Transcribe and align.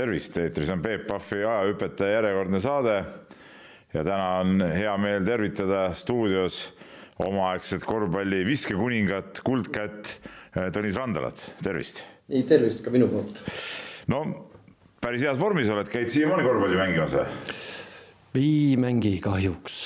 tervist, 0.00 0.36
eetris 0.40 0.70
on 0.72 0.82
Peep 0.82 1.06
Pahvi 1.08 1.42
ajahüpetaja 1.44 2.20
järjekordne 2.20 2.60
saade. 2.60 3.04
ja 3.92 4.04
täna 4.06 4.28
on 4.40 4.60
hea 4.62 4.92
meel 5.02 5.24
tervitada 5.26 5.90
stuudios 5.98 6.60
omaaegset 7.20 7.84
korvpalli 7.84 8.44
viskekuningat, 8.46 9.40
kuldkätt 9.44 10.14
Tõnis 10.74 10.96
Randalat, 10.98 11.42
tervist. 11.62 12.04
ei, 12.28 12.42
tervist 12.42 12.84
ka 12.84 12.90
minu 12.90 13.08
poolt. 13.10 13.42
no 14.08 14.22
päris 15.02 15.22
heas 15.26 15.38
vormis 15.40 15.68
oled, 15.68 15.90
käid 15.90 16.08
siiamaani 16.08 16.46
korvpalli 16.48 16.80
mängimas 16.80 17.16
või? 17.18 17.26
ei 18.40 18.76
mängi 18.80 19.18
kahjuks. 19.20 19.80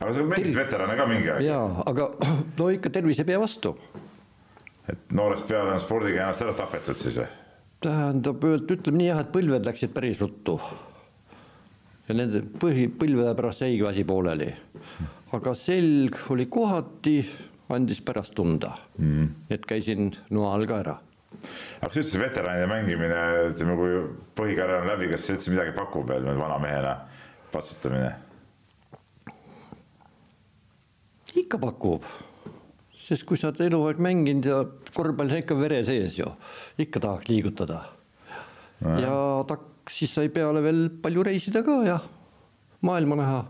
aga 0.00 0.12
sa 0.14 0.28
mängisid 0.32 0.56
veterane 0.56 0.96
ka 0.96 1.08
mingi 1.10 1.32
aeg? 1.34 1.48
jaa, 1.50 1.82
aga 1.86 2.12
no 2.58 2.70
ikka 2.72 2.94
tervis 2.94 3.20
ei 3.20 3.28
pea 3.28 3.42
vastu. 3.42 3.76
et 4.88 5.12
noorest 5.12 5.48
peale 5.50 5.74
on 5.74 5.82
spordiga 5.82 6.24
ennast 6.24 6.46
ära 6.46 6.56
tapetud 6.56 7.04
siis 7.04 7.18
või? 7.20 7.28
Tähendab, 7.84 8.44
ütleme 8.44 9.00
nii 9.00 9.08
jah, 9.10 9.22
et 9.22 9.32
põlved 9.34 9.66
läksid 9.68 9.92
päris 9.94 10.20
ruttu. 10.24 10.58
ja 12.06 12.14
nende 12.14 12.42
põhi, 12.60 12.86
põlvede 12.88 13.34
pärast 13.36 13.64
jäigi 13.66 13.86
asi 13.88 14.04
pooleli. 14.04 14.52
aga 15.36 15.54
selg 15.58 16.18
oli 16.30 16.46
kohati, 16.46 17.18
andis 17.74 18.00
pärast 18.00 18.34
tunda 18.34 18.76
mm.. 18.98 19.50
et 19.50 19.66
käisin 19.66 20.12
noa 20.30 20.54
all 20.54 20.66
ka 20.66 20.78
ära. 20.84 20.98
aga 21.80 21.90
kas 21.90 22.02
üldse 22.04 22.20
veteranide 22.22 22.68
mängimine, 22.70 23.24
ütleme, 23.52 23.76
kui 23.80 23.98
põhikarjäär 24.38 24.86
on 24.86 24.92
läbi, 24.94 25.10
kas 25.12 25.26
see 25.26 25.36
üldse 25.36 25.52
midagi 25.54 25.74
pakub 25.76 26.08
veel 26.08 26.30
vana 26.38 26.60
mehena, 26.62 26.96
patsutamine? 27.52 28.14
ikka 31.36 31.58
pakub 31.60 32.06
sest 33.06 33.26
kui 33.28 33.38
sa 33.38 33.52
oled 33.52 33.62
eluaeg 33.68 34.00
mänginud 34.02 34.48
ja 34.50 34.60
korvpall 34.94 35.30
on 35.30 35.42
ikka 35.42 35.56
vere 35.58 35.82
sees 35.86 36.18
ju, 36.18 36.28
ikka 36.82 37.02
tahaks 37.04 37.30
liigutada. 37.30 37.82
ja 38.82 39.16
ta, 39.48 39.58
siis 39.90 40.14
sai 40.16 40.30
peale 40.34 40.62
veel 40.64 40.88
palju 41.02 41.26
reisida 41.26 41.62
ka 41.66 41.80
ja 41.86 41.98
maailma 42.86 43.18
näha, 43.22 43.42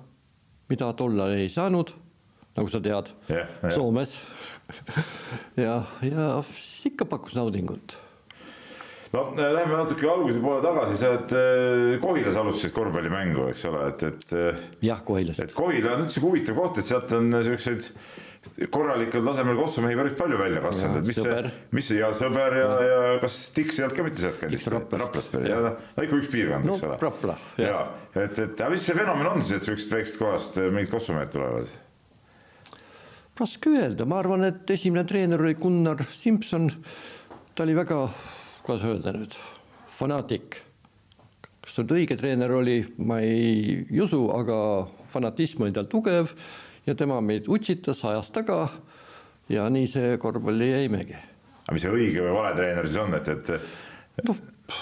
mida 0.71 0.91
tollal 0.99 1.35
ei 1.39 1.49
saanud, 1.53 1.93
nagu 2.57 2.73
sa 2.73 2.81
tead 2.81 3.13
yeah,, 3.31 3.49
yeah. 3.63 3.73
Soomes 3.75 4.19
ja, 5.67 5.81
ja 6.05 6.27
siis 6.53 6.93
ikka 6.93 7.09
pakkus 7.09 7.37
naudingut 7.39 7.97
no 9.17 9.23
lähme 9.37 9.77
natuke 9.79 10.09
alguse 10.11 10.41
poole 10.43 10.61
tagasi, 10.65 10.99
sa 11.01 11.11
oled 11.15 11.35
eh, 11.39 11.97
Kohilas 12.03 12.37
alustasid 12.37 12.75
korvpallimängu, 12.77 13.49
eks 13.53 13.65
ole, 13.71 13.87
et, 13.89 14.03
et. 14.11 14.27
Eh, 14.37 14.63
jah, 14.85 15.01
Kohilas. 15.07 15.41
et 15.41 15.55
Kohila 15.57 15.95
on 15.97 16.05
üldse 16.05 16.21
huvitav 16.21 16.59
koht, 16.59 16.81
et 16.83 16.89
sealt 16.89 17.13
on 17.17 17.31
siukseid 17.47 17.89
korralikul 18.73 19.25
tasemel 19.27 19.59
kossumehi 19.59 19.97
päris 19.99 20.15
palju 20.19 20.39
välja 20.41 20.61
kasvanud, 20.65 21.01
et 21.01 21.09
mis 21.11 21.19
sõber. 21.19 21.49
see, 21.51 21.71
mis 21.79 21.89
see 21.91 21.99
ja 22.01 22.11
sõber 22.17 22.57
ja, 22.57 22.69
ja, 22.87 23.01
ja 23.11 23.17
kas 23.23 23.39
Tiks 23.57 23.81
ei 23.81 23.87
olnud 23.87 23.99
ka 23.99 24.07
mitte 24.07 24.23
sealtkandist? 24.23 24.71
Raplast 24.73 25.35
pärit, 25.35 25.53
no 25.53 26.07
ikka 26.07 26.21
üks 26.21 26.31
piirkond, 26.33 26.69
eks 26.69 26.85
no, 26.85 26.91
ole. 26.91 27.01
Rapla. 27.03 27.37
ja 27.61 27.81
et, 28.15 28.39
et 28.39 28.61
aga 28.61 28.71
mis 28.73 28.87
see 28.87 28.97
fenomen 28.97 29.29
on 29.33 29.43
siis, 29.43 29.59
et 29.59 29.69
siuksest 29.69 29.97
väiksest 29.99 30.23
kohast 30.23 30.61
mingid 30.63 30.93
kossumehed 30.93 31.35
tulevad? 31.35 31.75
raske 33.37 33.73
öelda, 33.77 34.07
ma 34.09 34.21
arvan, 34.23 34.47
et 34.49 34.71
esimene 34.73 35.05
treener 35.09 35.43
oli 35.43 35.57
Gunnar 35.61 36.01
Simson. 36.09 36.71
ta 37.55 37.65
oli 37.65 37.75
väga, 37.77 38.07
kuidas 38.65 38.85
öelda 38.89 39.13
nüüd, 39.17 39.37
fanaatik. 39.99 40.63
kas 41.61 41.81
nüüd 41.83 41.97
õige 41.99 42.17
treener 42.17 42.53
oli, 42.57 42.79
ma 42.99 43.21
ei 43.21 43.85
usu, 44.01 44.23
aga 44.33 44.87
fanatism 45.13 45.67
oli 45.67 45.75
tal 45.77 45.89
tugev 45.91 46.33
ja 46.87 46.95
tema 46.95 47.21
meid 47.21 47.49
utsitas, 47.49 48.05
ajas 48.05 48.31
taga. 48.35 48.69
ja 49.49 49.69
nii 49.71 49.87
see 49.87 50.19
korvpalli 50.19 50.71
jäimegi. 50.73 51.17
aga 51.65 51.75
mis 51.75 51.87
see 51.87 51.95
õige 51.95 52.27
või 52.27 52.35
vale 52.35 52.55
treener 52.57 52.89
siis 52.89 53.01
on, 53.03 53.15
et, 53.15 53.29
et 53.29 54.29
no, 54.29 54.37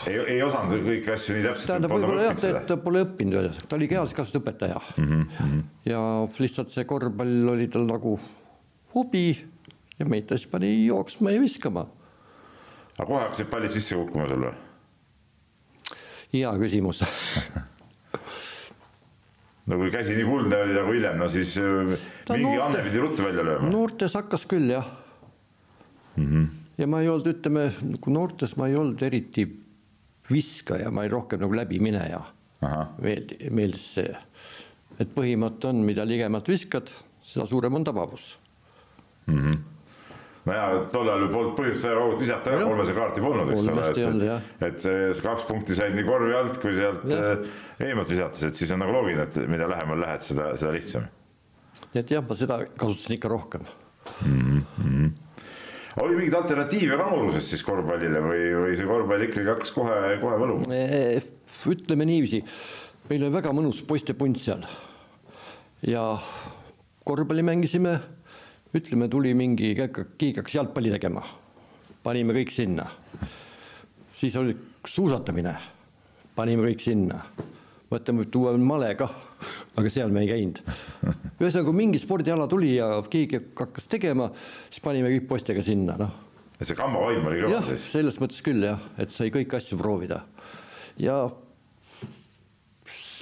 ei, 0.08 0.18
ei 0.36 0.42
osanud 0.44 0.84
kõiki 0.86 1.12
asju 1.14 1.36
nii 1.36 1.46
täpselt. 1.48 1.70
tähendab 1.72 1.94
võib-olla 1.94 2.28
jah, 2.28 2.38
et 2.50 2.68
ta 2.68 2.78
pole 2.80 3.04
õppinud 3.04 3.38
ühesõnaga, 3.40 3.68
ta 3.68 3.78
oli 3.78 3.90
kehalise 3.90 4.18
kasvatuse 4.18 4.42
õpetaja 4.42 4.80
mm. 4.96 5.26
-hmm. 5.40 5.66
ja 5.90 6.00
lihtsalt 6.38 6.72
see 6.74 6.86
korvpall 6.88 7.52
oli 7.56 7.68
tal 7.72 7.86
nagu 7.88 8.16
hobi 8.94 9.26
ja 9.98 10.08
meid 10.08 10.28
ta 10.28 10.38
siis 10.38 10.50
pani 10.50 10.72
jooksma 10.86 11.34
ja 11.34 11.42
viskama. 11.42 11.86
aga 12.96 13.06
kohe 13.08 13.20
hakkasid 13.26 13.52
pallid 13.52 13.76
sisse 13.76 13.98
kukkuma 14.00 14.28
sul 14.28 14.48
või? 14.48 14.56
hea 16.34 16.56
küsimus 16.60 17.04
no 19.70 19.78
kui 19.80 19.92
käsi 19.94 20.16
nii 20.18 20.26
kuldne 20.28 20.60
oli 20.66 20.76
nagu 20.76 20.92
hiljem, 20.94 21.18
no 21.20 21.28
siis 21.32 21.56
äh, 21.60 21.94
ta 22.28 22.36
mingi 22.36 22.52
noorte, 22.52 22.66
anne 22.66 22.84
pidi 22.88 23.02
ruttu 23.02 23.26
välja 23.26 23.46
lööma. 23.46 23.72
noortes 23.72 24.16
hakkas 24.18 24.46
küll 24.50 24.70
jah 24.74 24.86
mm. 26.16 26.26
-hmm. 26.26 26.46
ja 26.78 26.88
ma 26.90 27.00
ei 27.00 27.10
olnud, 27.12 27.30
ütleme, 27.32 27.68
kui 28.00 28.12
noortes 28.12 28.56
ma 28.60 28.68
ei 28.68 28.78
olnud 28.80 29.02
eriti 29.02 29.46
viskaja, 30.30 30.90
ma 30.90 31.04
olin 31.04 31.16
rohkem 31.18 31.40
nagu 31.40 31.56
läbimineja. 31.56 32.22
meeldi, 33.02 33.50
meeldis 33.50 33.88
see, 33.98 34.14
et 34.98 35.10
põhimõte 35.14 35.68
on, 35.68 35.82
mida 35.84 36.06
ligemalt 36.08 36.48
viskad, 36.48 36.88
seda 37.20 37.46
suurem 37.46 37.74
on 37.74 37.84
tabavus 37.84 38.38
mm. 39.26 39.38
-hmm 39.38 39.73
nojah, 40.44 40.74
tol 40.92 41.08
ajal 41.08 41.24
ju 41.24 41.30
polnud 41.32 41.54
põhjust 41.56 41.86
kaugelt 41.86 42.20
visata 42.20 42.52
ka, 42.52 42.60
kolmese 42.68 42.94
kaarti 42.96 43.24
polnud, 43.24 43.52
eks 43.54 43.68
ole, 43.72 43.86
et, 43.88 44.68
et 44.68 44.84
see 44.84 45.24
kaks 45.24 45.46
punkti 45.48 45.76
said 45.78 45.96
nii 45.96 46.06
korvi 46.06 46.36
alt 46.36 46.60
kui 46.62 46.76
sealt 46.76 47.04
äh, 47.16 47.44
eemalt 47.88 48.12
visates, 48.12 48.44
et 48.48 48.58
siis 48.58 48.72
on 48.74 48.82
nagu 48.84 48.92
loogiline, 48.94 49.24
et 49.24 49.38
mida 49.50 49.68
lähemal 49.70 50.02
lähed, 50.04 50.24
seda, 50.26 50.50
seda 50.60 50.72
lihtsam. 50.76 51.08
nii 51.86 52.02
et 52.02 52.14
jah, 52.16 52.24
ma 52.28 52.38
seda 52.38 52.60
kasutasin 52.68 53.16
ikka 53.16 53.32
rohkem 53.32 53.64
mm. 53.64 54.62
-hmm. 54.76 55.10
oli 56.04 56.16
mingeid 56.20 56.38
alternatiive 56.42 56.98
ka 57.00 57.08
nooruses 57.08 57.50
siis 57.54 57.64
korvpallile 57.64 58.24
või, 58.28 58.42
või 58.60 58.76
see 58.76 58.88
korvpall 58.88 59.28
ikkagi 59.28 59.52
hakkas 59.54 59.72
kohe, 59.72 60.00
kohe 60.20 60.40
võluma? 60.44 60.82
ütleme 61.72 62.04
niiviisi, 62.04 62.42
meil 63.08 63.22
oli 63.24 63.32
väga 63.40 63.52
mõnus 63.56 63.80
poistepunt 63.88 64.36
seal 64.42 64.66
ja 65.88 66.04
korvpalli 67.04 67.42
mängisime 67.42 67.96
ütleme, 68.74 69.08
tuli 69.10 69.34
mingi, 69.38 69.72
keegi 69.76 70.34
hakkas 70.40 70.56
jalgpalli 70.56 70.92
tegema, 70.94 71.22
panime 72.02 72.34
kõik 72.34 72.52
sinna. 72.54 72.88
siis 74.14 74.34
oli 74.36 74.54
suusatamine, 74.86 75.54
panime 76.34 76.66
kõik 76.70 76.82
sinna. 76.82 77.20
mõtleme, 77.90 78.26
tuua 78.26 78.56
male 78.58 78.94
kah, 78.98 79.12
aga 79.76 79.90
seal 79.90 80.10
me 80.10 80.24
ei 80.24 80.28
käinud. 80.28 80.58
ühesõnaga, 81.38 81.64
kui 81.68 81.78
mingi 81.78 81.98
spordiala 81.98 82.48
tuli 82.50 82.74
ja 82.74 83.02
keegi 83.10 83.40
hakkas 83.54 83.86
tegema, 83.86 84.30
siis 84.70 84.82
panime 84.82 85.12
kõik 85.12 85.28
poistega 85.28 85.62
sinna, 85.62 85.96
noh. 86.00 86.18
et 86.58 86.66
see 86.66 86.78
kambavaim 86.78 87.30
oli 87.30 87.44
kõva 87.44 87.62
siis? 87.68 87.86
selles 87.92 88.18
mõttes 88.22 88.42
küll 88.42 88.66
jah, 88.66 88.82
et 88.98 89.14
sai 89.14 89.30
kõiki 89.34 89.60
asju 89.60 89.78
proovida 89.78 90.24
ja 90.98 91.28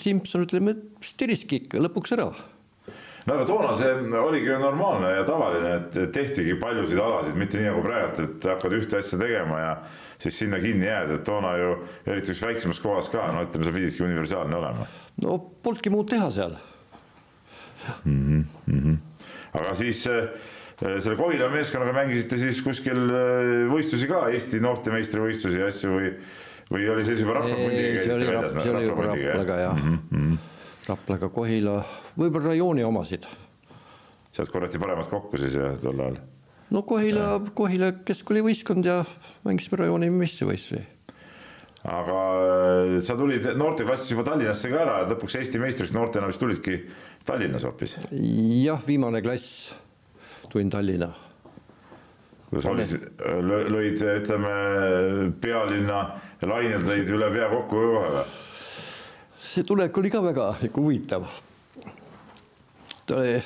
Simson 0.02 0.42
ütleme, 0.42 0.74
tiriski 1.16 1.60
ikka 1.60 1.78
lõpuks 1.78 2.16
ära 2.16 2.32
no 3.26 3.34
aga 3.34 3.44
toona 3.46 3.74
see 3.78 4.20
oligi 4.20 4.50
ju 4.50 4.58
normaalne 4.58 5.12
ja 5.16 5.26
tavaline, 5.28 5.74
et 5.78 5.98
tehtigi 6.14 6.56
paljusid 6.60 6.98
alasid, 6.98 7.36
mitte 7.38 7.60
nii 7.60 7.70
nagu 7.70 7.84
praegu, 7.84 8.26
et 8.26 8.48
hakkad 8.52 8.76
ühte 8.78 8.98
asja 8.98 9.18
tegema 9.20 9.60
ja 9.60 9.76
siis 10.22 10.38
sinna 10.42 10.60
kinni 10.62 10.88
jääd, 10.88 11.14
et 11.16 11.24
toona 11.26 11.54
ju 11.58 11.70
eriti 12.06 12.34
üks 12.34 12.42
väiksemas 12.44 12.82
kohas 12.82 13.10
ka, 13.12 13.28
no 13.34 13.44
ütleme, 13.46 13.66
sa 13.66 13.74
pididki 13.74 14.04
universaalne 14.06 14.58
olema. 14.58 14.88
no 15.22 15.38
polnudki 15.62 15.92
muud 15.94 16.10
teha 16.10 16.30
seal 16.34 16.56
mm. 18.04 18.44
-hmm. 18.68 18.96
aga 19.52 19.74
siis 19.78 20.06
äh, 20.06 20.28
selle 20.82 21.16
Kohila 21.16 21.50
meeskonnaga 21.50 21.92
mängisite 21.92 22.38
siis 22.38 22.62
kuskil 22.62 23.02
äh, 23.02 23.66
võistlusi 23.70 24.08
ka, 24.10 24.28
Eesti 24.30 24.62
noortemeistrivõistlusi 24.62 25.60
ja 25.62 25.68
asju 25.70 25.98
või, 25.98 26.14
või 26.72 26.88
oli 26.94 27.04
see 27.04 27.14
siis 27.16 27.26
juba 27.26 27.38
Rapla 27.38 27.58
pundiga? 27.58 28.06
see 28.06 28.16
oli, 28.16 28.30
rap, 28.30 28.48
see 28.56 28.74
oli 28.74 28.88
juba 28.88 29.12
Raplaga 29.12 29.60
jah 29.66 29.78
mm. 29.78 30.00
-hmm. 30.10 30.40
Raplaga 30.88 31.28
Kohila 31.30 31.76
võib-olla 32.18 32.52
rajooni 32.52 32.82
omasid. 32.84 33.26
sealt 34.32 34.50
korjati 34.50 34.80
paremad 34.82 35.06
kokku 35.10 35.38
siis 35.38 35.54
jah, 35.54 35.76
tol 35.82 36.00
ajal? 36.00 36.16
no 36.74 36.82
Kohila, 36.82 37.36
Kohila 37.54 37.92
keskkoolivõistkond 38.06 38.88
ja 38.88 39.02
mängisime 39.46 39.78
rajooni 39.84 40.10
meistrivõistlusi. 40.10 40.82
aga 41.84 42.18
äh, 42.18 42.98
sa 43.06 43.16
tulid 43.18 43.46
noorteklassis 43.58 44.10
juba 44.14 44.26
Tallinnasse 44.26 44.70
ka 44.74 44.82
ära, 44.82 45.00
et 45.02 45.14
lõpuks 45.14 45.38
Eesti 45.38 45.62
meistriks 45.62 45.94
noortena 45.94 46.30
vist 46.30 46.42
tulidki 46.42 46.80
Tallinnas 47.26 47.66
hoopis? 47.68 47.96
jah, 48.10 48.82
viimane 48.86 49.22
klass 49.22 49.74
tulin 50.50 50.70
Tallinna. 50.70 51.12
kuidas 52.50 52.72
oli, 52.74 52.88
lõid, 53.70 54.02
ütleme 54.02 54.56
pealinna 55.40 56.06
lained 56.42 56.90
lõid 56.90 57.14
üle 57.14 57.30
pea 57.38 57.54
kokku 57.54 57.86
kohe 57.86 58.16
või? 58.18 58.50
See 59.52 59.64
tulek 59.68 59.98
oli 59.98 60.10
ka 60.10 60.22
väga 60.24 60.48
huvitav 60.76 61.26
ta 63.06 63.18
oli 63.20 63.36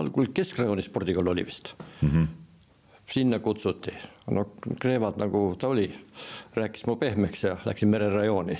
algul 0.00 0.28
Keskrajooni 0.34 0.82
spordikool 0.84 1.32
oli 1.32 1.44
vist 1.46 1.72
mm. 2.02 2.10
-hmm. 2.10 2.26
sinna 3.10 3.38
kutsuti, 3.38 3.94
no 4.30 4.44
Kreevad 4.80 5.18
nagu 5.18 5.56
ta 5.58 5.68
oli, 5.68 5.94
rääkis 6.54 6.86
mu 6.86 6.96
pehmeks 6.96 7.44
ja 7.44 7.56
läksin 7.64 7.88
mererajooni 7.88 8.58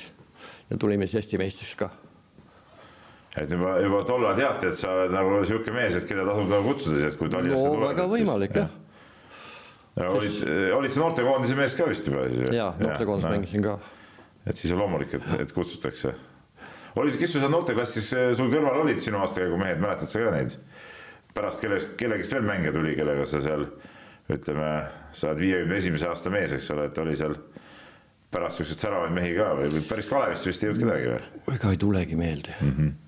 ja 0.71 0.77
tulime 0.77 1.07
siis 1.07 1.15
Eesti 1.15 1.39
meistriks 1.39 1.75
ka. 1.75 1.91
et 3.37 3.51
juba, 3.51 3.79
juba 3.79 4.05
tollal 4.05 4.37
teati, 4.37 4.67
et 4.67 4.75
sa 4.75 4.93
oled 4.93 5.13
nagu 5.13 5.45
sihuke 5.45 5.71
mees, 5.71 5.97
et 5.97 6.09
keda 6.09 6.25
tasub 6.25 6.49
nagu 6.49 6.73
kutsuda 6.73 6.97
siis, 6.97 7.13
et 7.13 7.19
kui 7.19 7.29
Tallinnasse 7.29 7.69
no, 7.69 7.75
tuleb. 7.75 7.89
väga 7.89 8.09
võimalik 8.09 8.57
jah 8.57 8.71
ja 9.97 10.11
olid, 10.11 10.43
olid 10.75 10.93
sa 10.93 11.01
noortekoondise 11.01 11.55
mees 11.55 11.75
ka 11.75 11.87
vist 11.89 12.07
juba 12.07 12.27
siis? 12.29 12.51
jaa, 12.57 12.75
noortekoondises 12.81 13.31
mängisin 13.31 13.63
ka. 13.63 13.79
et 14.47 14.57
siis 14.57 14.73
on 14.73 14.79
loomulik, 14.79 15.15
et, 15.15 15.41
et 15.41 15.53
kutsutakse. 15.53 16.15
Oli, 16.97 17.17
kes 17.19 17.33
sul 17.33 17.45
seal 17.45 17.53
noorteklassis 17.53 18.13
sul 18.39 18.51
kõrval 18.53 18.83
olid 18.85 19.03
sinu 19.03 19.21
aastakäigu 19.23 19.59
mehed, 19.61 19.83
mäletad 19.83 20.13
sa 20.13 20.25
ka 20.25 20.35
neid? 20.35 20.57
pärast 21.35 21.63
kellest, 21.63 21.97
kellegist 21.99 22.33
veel 22.35 22.47
mängija 22.47 22.73
tuli, 22.75 22.97
kellega 22.99 23.27
sa 23.29 23.41
seal 23.45 23.69
ütleme, 24.31 24.71
sa 25.15 25.31
oled 25.31 25.43
viiekümne 25.43 25.77
esimese 25.79 26.09
aasta 26.11 26.31
mees, 26.33 26.55
eks 26.55 26.71
ole, 26.75 26.89
et 26.91 26.99
oli 27.03 27.15
seal 27.19 27.37
pärast 28.31 28.61
siukseid 28.61 28.83
säravaid 28.85 29.15
mehi 29.15 29.35
ka 29.37 29.53
või 29.59 29.83
päris 29.89 30.09
Kalevist 30.11 30.47
vist 30.47 30.63
ei 30.63 30.71
jõudnud 30.71 30.85
kedagi 30.87 31.09
või? 31.13 31.55
ega 31.57 31.73
ei 31.75 31.81
tulegi 31.85 32.19
meelde 32.19 32.57
mm. 32.61 32.75
-hmm 32.75 32.99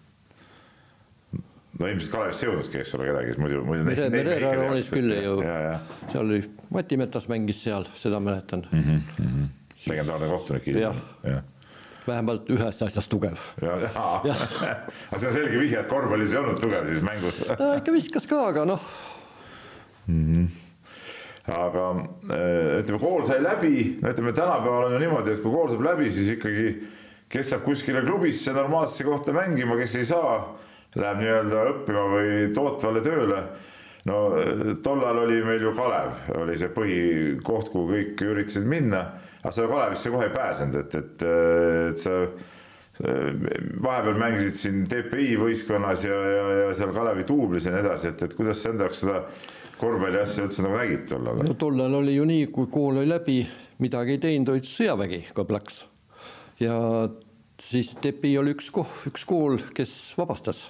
no 1.81 1.88
ilmselt 1.88 2.12
Kalevist 2.12 2.43
ei 2.43 2.49
jõudnudki, 2.49 2.81
eks 2.82 2.94
ole, 2.99 3.06
kedagi, 3.08 3.37
muidu, 3.40 3.62
muidu. 3.67 3.87
Mere, 3.87 4.08
Merera 4.12 4.50
roolis 4.58 4.90
küll 4.93 5.14
ei 5.14 5.25
jõudnud. 5.25 5.94
seal 6.12 6.26
oli, 6.26 6.43
Mati 6.75 6.99
Metas 7.00 7.29
mängis 7.32 7.62
seal, 7.64 7.87
seda 7.99 8.20
mäletan 8.23 8.67
mm. 8.70 8.82
-hmm. 8.82 9.49
legendaarne 9.90 10.29
kohtunik. 10.31 10.67
jah 10.67 11.00
ja. 11.25 11.31
ja., 11.31 11.43
vähemalt 12.06 12.50
ühes 12.50 12.82
asjas 12.87 13.08
tugev. 13.10 13.38
aga 13.62 15.19
see 15.19 15.28
on 15.28 15.37
selge 15.37 15.60
vihje, 15.60 15.78
et 15.82 15.90
korvpallis 15.90 16.34
ei 16.34 16.43
olnud 16.43 16.60
tugev 16.62 16.88
siis 16.90 17.06
mängus 17.06 17.44
ta 17.52 17.75
ikka 17.81 17.94
viskas 17.94 18.28
ka, 18.31 18.43
aga 18.52 18.66
noh 18.75 18.90
mm. 20.08 20.26
-hmm 20.26 20.50
aga 21.43 21.84
äh, 22.31 22.81
ütleme, 22.81 22.99
kool 23.02 23.25
sai 23.26 23.40
läbi, 23.43 23.99
no 23.99 24.12
ütleme, 24.12 24.31
tänapäeval 24.32 24.84
on 24.87 24.93
ju 24.94 24.99
niimoodi, 25.02 25.32
et 25.32 25.40
kui 25.43 25.50
kool 25.50 25.72
saab 25.72 25.82
läbi, 25.82 26.10
siis 26.14 26.28
ikkagi 26.37 26.69
kes 27.32 27.50
saab 27.50 27.64
kuskile 27.64 28.02
klubisse 28.05 28.52
normaalsesse 28.52 29.05
kohta 29.05 29.32
mängima, 29.32 29.76
kes 29.81 29.96
ei 29.98 30.06
saa 30.06 30.37
läheb 30.94 31.22
nii-öelda 31.22 31.62
õppima 31.72 32.02
või 32.12 32.32
tootvale 32.55 33.02
tööle. 33.05 33.43
no 34.05 34.19
tol 34.84 35.02
ajal 35.02 35.22
oli 35.25 35.40
meil 35.46 35.62
ju 35.62 35.72
Kalev, 35.76 36.14
oli 36.43 36.56
see 36.58 36.69
põhikoht, 36.75 37.70
kuhu 37.72 37.88
kõik 37.93 38.25
üritasid 38.26 38.66
minna, 38.69 39.05
aga 39.42 39.52
sa 39.52 39.68
Kalevisse 39.68 40.10
kohe 40.14 40.26
ei 40.28 40.34
pääsenud, 40.34 40.76
et, 40.80 40.94
et, 40.94 41.24
et 41.90 42.02
sa 42.02 42.18
vahepeal 43.82 44.18
mängisid 44.20 44.58
siin 44.58 44.82
TPI 44.86 45.36
võistkonnas 45.40 46.04
ja, 46.06 46.18
ja, 46.36 46.42
ja 46.60 46.74
seal 46.76 46.92
Kalevi 46.94 47.24
duublis 47.28 47.66
ja 47.66 47.72
nii 47.74 47.82
edasi, 47.82 48.12
et, 48.12 48.26
et 48.26 48.36
kuidas 48.38 48.60
sa 48.62 48.70
enda 48.70 48.86
jaoks 48.86 49.00
seda 49.02 49.22
korvpalli 49.80 50.20
asja 50.20 50.46
üldse 50.46 50.62
nagu 50.62 50.76
nägid 50.78 51.08
tol 51.10 51.26
ajal? 51.32 51.48
no 51.48 51.56
tol 51.58 51.80
ajal 51.80 51.98
oli 52.02 52.18
ju 52.18 52.28
nii, 52.28 52.44
kui 52.54 52.68
kool 52.70 53.00
oli 53.00 53.10
läbi, 53.10 53.40
midagi 53.82 54.18
ei 54.18 54.22
teinud, 54.22 54.52
olid 54.52 54.68
sõjavägi 54.68 55.24
ka 55.34 55.46
plaks. 55.48 55.82
ja 56.62 56.76
siis 57.62 57.96
TPI 57.96 58.36
oli 58.42 58.54
üks 58.54 58.70
koh-, 58.74 59.00
üks 59.10 59.26
kool, 59.26 59.58
kes 59.74 59.96
vabastas 60.20 60.68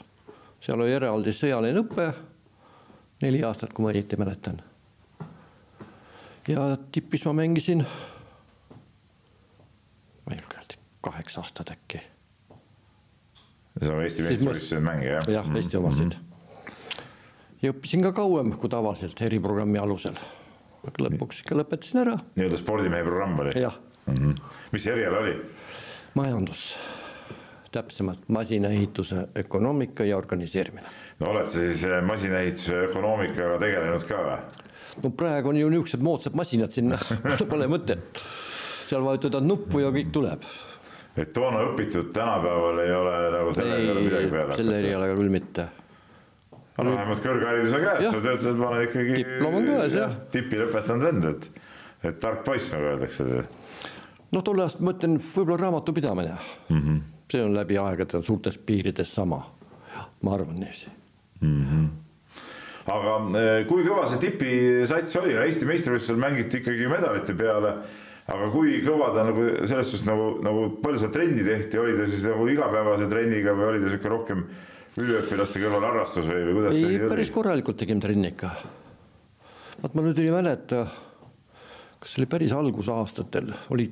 seal 0.62 0.78
oli 0.78 0.94
eraldi 0.94 1.34
sõjaline 1.34 1.82
õpe, 1.82 2.06
neli 3.24 3.42
aastat, 3.46 3.72
kui 3.74 3.84
ma 3.84 3.90
õieti 3.90 4.18
mäletan. 4.20 4.60
ja 6.48 6.76
tipis 6.94 7.24
ma 7.26 7.34
mängisin, 7.38 7.84
ma 10.26 10.34
ei 10.34 10.40
julge 10.40 10.58
öelda, 10.60 10.78
kaheksa 11.00 11.40
aastat 11.42 11.72
äkki. 11.74 12.02
see 13.78 13.90
on 13.90 14.02
Eesti 14.02 14.26
meistrivõistluste 14.26 14.80
mängija, 14.84 15.20
jah? 15.20 15.32
jah, 15.38 15.56
Eesti 15.56 15.80
omasid 15.80 16.04
mm. 16.04 16.18
-hmm. 16.18 17.02
ja 17.62 17.74
õppisin 17.74 18.06
ka 18.06 18.12
kauem 18.16 18.52
kui 18.56 18.70
tavaliselt 18.70 19.22
eriprogrammi 19.22 19.78
alusel. 19.78 20.18
aga 20.86 21.08
lõpuks 21.08 21.44
ikka 21.44 21.58
lõpetasin 21.58 22.02
ära. 22.06 22.18
nii-öelda 22.36 22.60
spordimehe 22.60 23.04
programm 23.06 23.38
oli? 23.44 23.54
jah 23.60 23.78
mm. 24.06 24.14
-hmm. 24.14 24.34
mis 24.72 24.86
eriala 24.86 25.18
oli? 25.18 25.36
majandus 26.14 26.74
täpsemalt 27.72 28.28
masinaehituse 28.28 29.28
ökonoomika 29.38 30.04
ja 30.04 30.16
organiseerimine. 30.16 30.86
no 31.20 31.30
oled 31.30 31.46
sa 31.46 31.58
siis 31.58 31.84
eh, 31.84 32.02
masinaehituse 32.02 32.76
ökonoomikaga 32.88 33.58
tegelenud 33.58 34.04
ka 34.08 34.20
või? 34.26 34.38
no 35.02 35.10
praegu 35.10 35.48
on 35.48 35.56
ju 35.56 35.70
niisugused 35.72 36.04
moodsad 36.04 36.36
masinad 36.36 36.74
sinna 36.74 36.98
pole 37.50 37.68
mõtet. 37.70 38.20
Seal 38.92 39.04
vajutad 39.06 39.46
nuppu 39.46 39.82
ja 39.82 39.92
kõik 39.94 40.10
tuleb. 40.14 40.48
et 41.16 41.32
toona 41.36 41.62
õpitud 41.68 42.12
tänapäeval 42.16 42.82
ei 42.84 42.92
ole 42.96 43.14
nagu 43.36 43.54
selle 43.56 43.78
peale 43.78 44.04
midagi 44.08 44.28
peale 44.30 44.44
hakata? 44.44 44.60
selle 44.62 44.78
erialaga 44.80 45.16
küll 45.18 45.32
mitte 45.32 45.68
aga 46.72 46.88
vähemalt 46.88 47.24
kõrgharidus 47.24 47.74
on 47.76 47.82
käes, 47.86 48.06
sa 48.08 48.20
töötad, 48.24 48.60
ma 48.60 48.68
olen 48.72 48.86
ikkagi. 48.88 49.16
diplom 49.20 49.58
on 49.60 49.66
käes 49.68 49.96
jah. 49.98 50.14
tipi 50.32 50.60
lõpetanud 50.60 51.08
vend, 51.08 51.26
et, 51.32 51.48
et 52.10 52.20
tark 52.22 52.44
poiss, 52.46 52.72
nagu 52.72 52.92
öeldakse. 52.94 53.26
noh, 54.32 54.44
tol 54.44 54.62
ajast 54.64 54.80
ma 54.80 54.94
ütlen, 54.96 55.18
võib-olla 55.20 55.66
raamatupidamine 55.66 56.36
mm. 56.36 56.78
-hmm 56.78 57.02
see 57.32 57.40
on 57.40 57.54
läbi 57.56 57.78
aegade 57.80 58.20
suurtes 58.20 58.58
piirides 58.58 59.14
sama. 59.14 59.38
ma 60.22 60.34
arvan 60.34 60.56
niiviisi 60.60 60.90
mm. 61.40 61.64
-hmm 61.64 61.90
aga 62.92 63.16
eh, 63.38 63.66
kui 63.68 63.84
kõva 63.86 64.08
see 64.10 64.18
tipisats 64.24 65.16
oli, 65.20 65.36
Eesti 65.38 65.68
meistrivõistlusel 65.68 66.18
mängiti 66.18 66.58
ikkagi 66.58 66.88
medalite 66.90 67.34
peale. 67.38 67.76
Aga 68.30 68.50
kui 68.52 68.76
kõva 68.84 69.12
ta 69.14 69.24
nagu 69.28 69.46
selles 69.66 69.88
suhtes 69.90 70.04
nagu, 70.06 70.28
nagu 70.44 70.66
palju 70.82 71.02
seda 71.02 71.14
trenni 71.16 71.46
tehti, 71.46 71.80
oli 71.82 71.96
ta 71.98 72.10
siis 72.10 72.28
nagu 72.30 72.46
igapäevase 72.52 73.08
trenniga 73.10 73.56
või 73.58 73.70
oli 73.70 73.82
ta 73.82 73.94
sihuke 73.94 74.12
rohkem 74.12 74.44
üliõpilaste 75.02 75.64
kõrval 75.64 75.88
harrastus 75.88 76.28
või, 76.28 76.44
või 76.46 76.58
kuidas 76.60 76.76
ei, 76.76 76.84
see 76.84 76.92
oli? 76.92 77.10
päris 77.14 77.32
korralikult 77.34 77.80
tegime 77.80 78.04
trenni 78.04 78.30
ikka. 78.34 78.52
vaat 79.80 79.98
ma 79.98 80.06
nüüd 80.06 80.22
ei 80.22 80.30
mäleta, 80.34 80.84
kas 81.98 82.14
see 82.14 82.22
oli 82.22 82.30
päris 82.36 82.54
algusaastatel, 82.54 83.50
oli, 83.74 83.88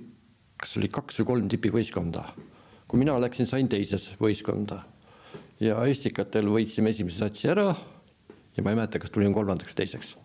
kas 0.61 0.77
oli 0.79 0.93
kaks 0.93 1.23
või 1.23 1.31
kolm 1.35 1.51
tipivõistkonda 1.51 2.29
kui 2.91 2.99
mina 2.99 3.15
läksin, 3.23 3.47
sain 3.47 3.69
teises 3.71 4.09
võistkonda 4.19 4.81
ja 5.63 5.79
Estikatel 5.87 6.49
võitsime 6.51 6.91
esimese 6.91 7.23
satsi 7.23 7.47
ära 7.53 7.69
ja 7.71 8.65
ma 8.65 8.73
ei 8.73 8.81
mäleta, 8.81 8.99
kas 8.99 9.13
tulin 9.15 9.35
kolmandaks 9.35 9.71
või 9.71 9.79
teiseks. 9.85 10.17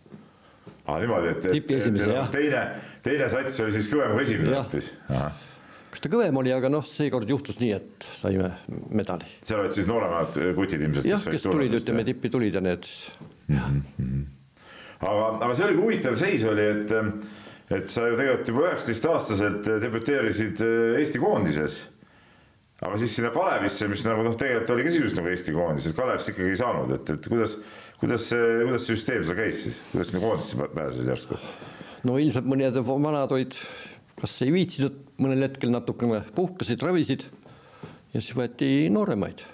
Aa, 0.85 0.99
niimoodi, 1.01 1.33
et, 1.33 1.45
et, 1.49 1.71
et, 1.71 1.97
et 1.97 2.31
teine, 2.33 2.61
teine 3.05 3.27
sats 3.31 3.59
oli 3.63 3.75
siis 3.75 3.89
kõvem 3.91 4.15
kui 4.15 4.25
esimene 4.25 4.57
hoopis? 4.59 4.91
kas 5.95 6.03
ta 6.03 6.11
kõvem 6.11 6.41
oli, 6.41 6.51
aga 6.51 6.69
noh, 6.71 6.83
seekord 6.85 7.29
juhtus 7.31 7.61
nii, 7.61 7.71
et 7.77 8.09
saime 8.17 8.51
medali. 8.95 9.29
seal 9.45 9.63
olid 9.63 9.75
siis 9.75 9.89
nooremad 9.89 10.37
kutid 10.57 10.83
ilmselt? 10.83 11.09
jah, 11.09 11.25
kes 11.31 11.47
tulid, 11.47 11.79
ütleme 11.79 12.05
tippi 12.07 12.31
tulid 12.33 12.59
ja 12.59 12.63
need 12.63 12.85
mm. 13.47 13.57
-hmm. 13.57 14.21
aga, 14.99 15.25
aga 15.47 15.51
see 15.55 15.67
oli 15.69 15.81
huvitav 15.81 16.19
seis 16.19 16.45
oli, 16.51 16.69
et, 16.75 16.95
et 17.79 17.89
sa 17.89 18.07
ju 18.09 18.19
tegelikult 18.19 18.53
juba 18.53 18.69
üheksateistaastaselt 18.69 19.73
debüteerisid 19.87 20.63
Eesti 21.01 21.21
koondises 21.23 21.83
aga 22.83 22.97
siis 22.99 23.15
sinna 23.15 23.31
Kalevisse, 23.33 23.87
mis 23.87 24.03
nagu 24.07 24.23
noh, 24.25 24.35
tegelikult 24.37 24.73
oli 24.75 24.85
ka 24.85 24.93
sisuliselt 24.93 25.19
nagu 25.21 25.31
Eesti 25.31 25.55
koondis, 25.55 25.87
et 25.89 25.97
Kalevist 25.97 26.31
ikkagi 26.31 26.51
ei 26.51 26.59
saanud, 26.59 26.91
et, 26.97 27.11
et 27.15 27.29
kuidas, 27.31 27.55
kuidas 27.99 28.29
see, 28.31 28.51
kuidas 28.65 28.85
see 28.85 28.95
süsteem 28.95 29.25
seal 29.25 29.39
käis 29.39 29.63
siis, 29.63 29.79
kuidas 29.91 30.11
sinna 30.11 30.23
koondisse 30.25 30.69
pääsesid 30.75 31.11
järsku? 31.13 31.39
no 32.05 32.17
ilmselt 32.21 32.47
mõned 32.49 32.79
vanad 32.87 33.33
olid, 33.35 33.57
kas 34.19 34.35
ei 34.45 34.53
viitsinud 34.53 35.01
mõnel 35.21 35.47
hetkel 35.47 35.71
natukene 35.73 36.21
puhkasid, 36.35 36.83
ravisid 36.83 37.27
ja 38.13 38.21
siis 38.21 38.35
võeti 38.37 38.89
nooremaid. 38.93 39.45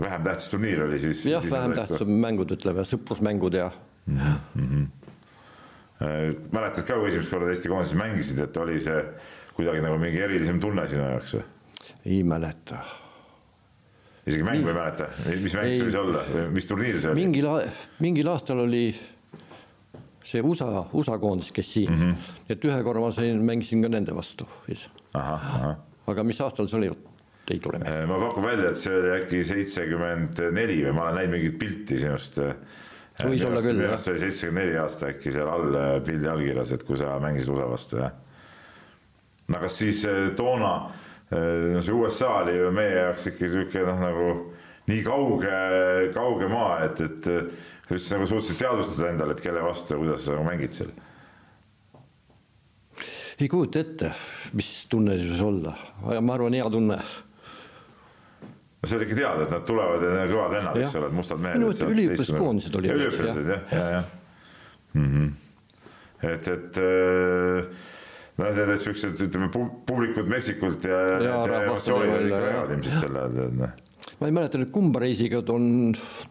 vähem 0.00 0.26
tähtis 0.26 0.50
turniir 0.50 0.84
oli 0.86 0.98
siis? 0.98 1.24
jah, 1.28 1.46
vähem 1.50 1.76
tähtsad 1.78 2.10
mängud, 2.10 2.52
ütleme, 2.56 2.86
sõprusmängud 2.88 3.58
ja 3.58 3.70
mm. 4.06 4.18
-hmm. 4.54 4.86
mäletad 6.52 6.84
ka, 6.84 6.98
kui 6.98 7.08
esimest 7.08 7.30
korda 7.30 7.50
Eesti 7.54 7.68
koondises 7.72 7.98
mängisid, 7.98 8.42
et 8.44 8.56
oli 8.56 8.80
see 8.80 9.00
kuidagi 9.54 9.82
nagu 9.84 9.98
mingi 9.98 10.20
erilisem 10.20 10.60
tunne 10.60 10.86
sinu 10.88 11.06
jaoks 11.08 11.38
või? 11.38 11.44
ei 12.04 12.22
mäleta. 12.22 12.82
Isegi 14.24 14.44
mängu 14.46 14.70
ei 14.70 14.76
mäleta, 14.76 15.08
mis 15.42 15.56
mäng 15.56 15.74
see 15.76 15.88
võis 15.88 15.98
olla 16.00 16.22
mis 16.54 16.68
turniir 16.68 17.00
see 17.00 17.10
oli? 17.12 17.26
mingil, 17.26 17.50
mingil 18.00 18.30
aastal 18.32 18.62
oli 18.64 18.86
see 20.24 20.42
USA, 20.42 20.84
USA 20.92 21.18
koondis, 21.20 21.50
kes 21.52 21.72
siin 21.72 21.90
mm, 21.92 22.00
-hmm. 22.02 22.30
et 22.48 22.64
ühe 22.64 22.78
korra 22.86 23.00
ma 23.00 23.10
sain, 23.12 23.42
mängisin 23.44 23.82
ka 23.84 23.88
nende 23.92 24.14
vastu. 24.16 24.48
aga 26.06 26.24
mis 26.24 26.40
aastal 26.40 26.68
see 26.68 26.78
oli, 26.78 26.90
ei 27.50 27.60
tule 27.60 27.78
meelde. 27.78 28.00
Äh, 28.02 28.08
ma 28.08 28.18
pakun 28.28 28.44
välja, 28.44 28.70
et 28.70 28.80
see 28.80 28.96
oli 28.96 29.12
äkki 29.18 29.44
seitsekümmend 29.44 30.40
neli 30.56 30.80
või 30.86 30.96
ma 30.96 31.08
olen 31.08 31.20
näinud 31.20 31.36
mingit 31.36 31.58
pilti 31.60 32.00
sinust. 32.00 32.40
Äh, 32.40 32.56
võis 33.28 33.44
olla 33.46 33.62
küll, 33.62 33.84
jah. 33.84 33.98
see 34.00 34.14
oli 34.14 34.24
seitsekümmend 34.24 34.66
neli 34.66 34.78
aasta 34.80 35.12
äkki 35.12 35.32
seal 35.34 35.52
all 35.52 35.80
äh, 35.80 35.94
pildi 36.04 36.30
allkirjas, 36.32 36.72
et 36.72 36.84
kui 36.88 36.96
sa 37.00 37.18
mängisid 37.20 37.52
USA 37.52 37.70
vastu, 37.70 38.00
jah. 38.00 38.14
no 39.48 39.60
kas 39.60 39.78
siis 39.78 40.06
toona 40.36 40.74
no 41.74 41.82
see 41.82 41.94
USA 41.94 42.30
oli 42.42 42.58
ju 42.58 42.70
meie 42.74 42.94
jaoks 42.98 43.26
ikka 43.32 43.48
sihuke 43.50 43.86
noh, 43.86 43.98
nagu 44.02 44.28
nii 44.90 45.02
kauge, 45.06 45.56
kauge 46.14 46.48
maa, 46.52 46.84
et, 46.84 47.00
et 47.00 47.96
sa 47.96 48.18
nagu 48.18 48.28
suutsid 48.28 48.58
teadvustada 48.60 49.10
endale, 49.10 49.36
et 49.36 49.42
kelle 49.44 49.62
vastu 49.64 49.96
ja 49.96 50.00
kuidas 50.02 50.24
sa 50.26 50.36
nagu 50.36 50.46
mängid 50.48 50.76
seal? 50.76 50.92
ei 53.40 53.48
kujuta 53.50 53.80
ette, 53.82 54.10
mis 54.54 54.68
tunne 54.90 55.16
see 55.18 55.30
võis 55.32 55.42
olla, 55.44 55.74
ma 56.22 56.36
arvan, 56.36 56.54
hea 56.54 56.66
tunne. 56.70 56.98
no 57.00 58.90
see 58.90 58.98
oli 58.98 59.08
ikka 59.08 59.18
teada, 59.18 59.46
et 59.46 59.56
nad 59.56 59.64
tulevad 59.68 60.04
ja 60.04 60.12
need 60.12 60.26
on 60.26 60.34
kõvad 60.36 60.54
vennad, 60.58 60.82
eks 60.84 61.00
ole, 61.00 61.08
et 61.10 61.16
mustad 61.18 61.42
mehed. 61.42 61.64
üliõpilaskoondised 61.88 62.78
olid. 62.78 62.94
üliõpilased 62.94 63.50
jah, 63.54 63.66
ja, 63.72 63.80
ja, 63.80 63.88
ja. 63.96 64.04
Mm 64.94 65.08
-hmm. 65.10 65.32
et, 66.30 66.48
et 66.48 66.78
äh, 66.78 67.90
no 68.38 68.50
need 68.50 68.82
siuksed, 68.82 69.18
ütleme 69.28 69.50
publikud 69.86 70.30
metsikult 70.30 70.86
ja, 70.88 71.00
ja, 71.22 71.34
ja 71.46 71.58
emotsioonid 71.68 72.14
olid 72.16 72.30
ikka 72.30 72.54
head 72.58 72.76
ilmselt 72.76 73.02
sel 73.04 73.18
ajal, 73.20 73.36
tead 73.38 73.58
noh. 73.60 73.74
ma 74.20 74.30
ei 74.30 74.38
mäleta 74.38 74.60
nüüd 74.60 74.72
kumba 74.74 75.04
reisiga 75.04 75.42
on, 75.54 75.68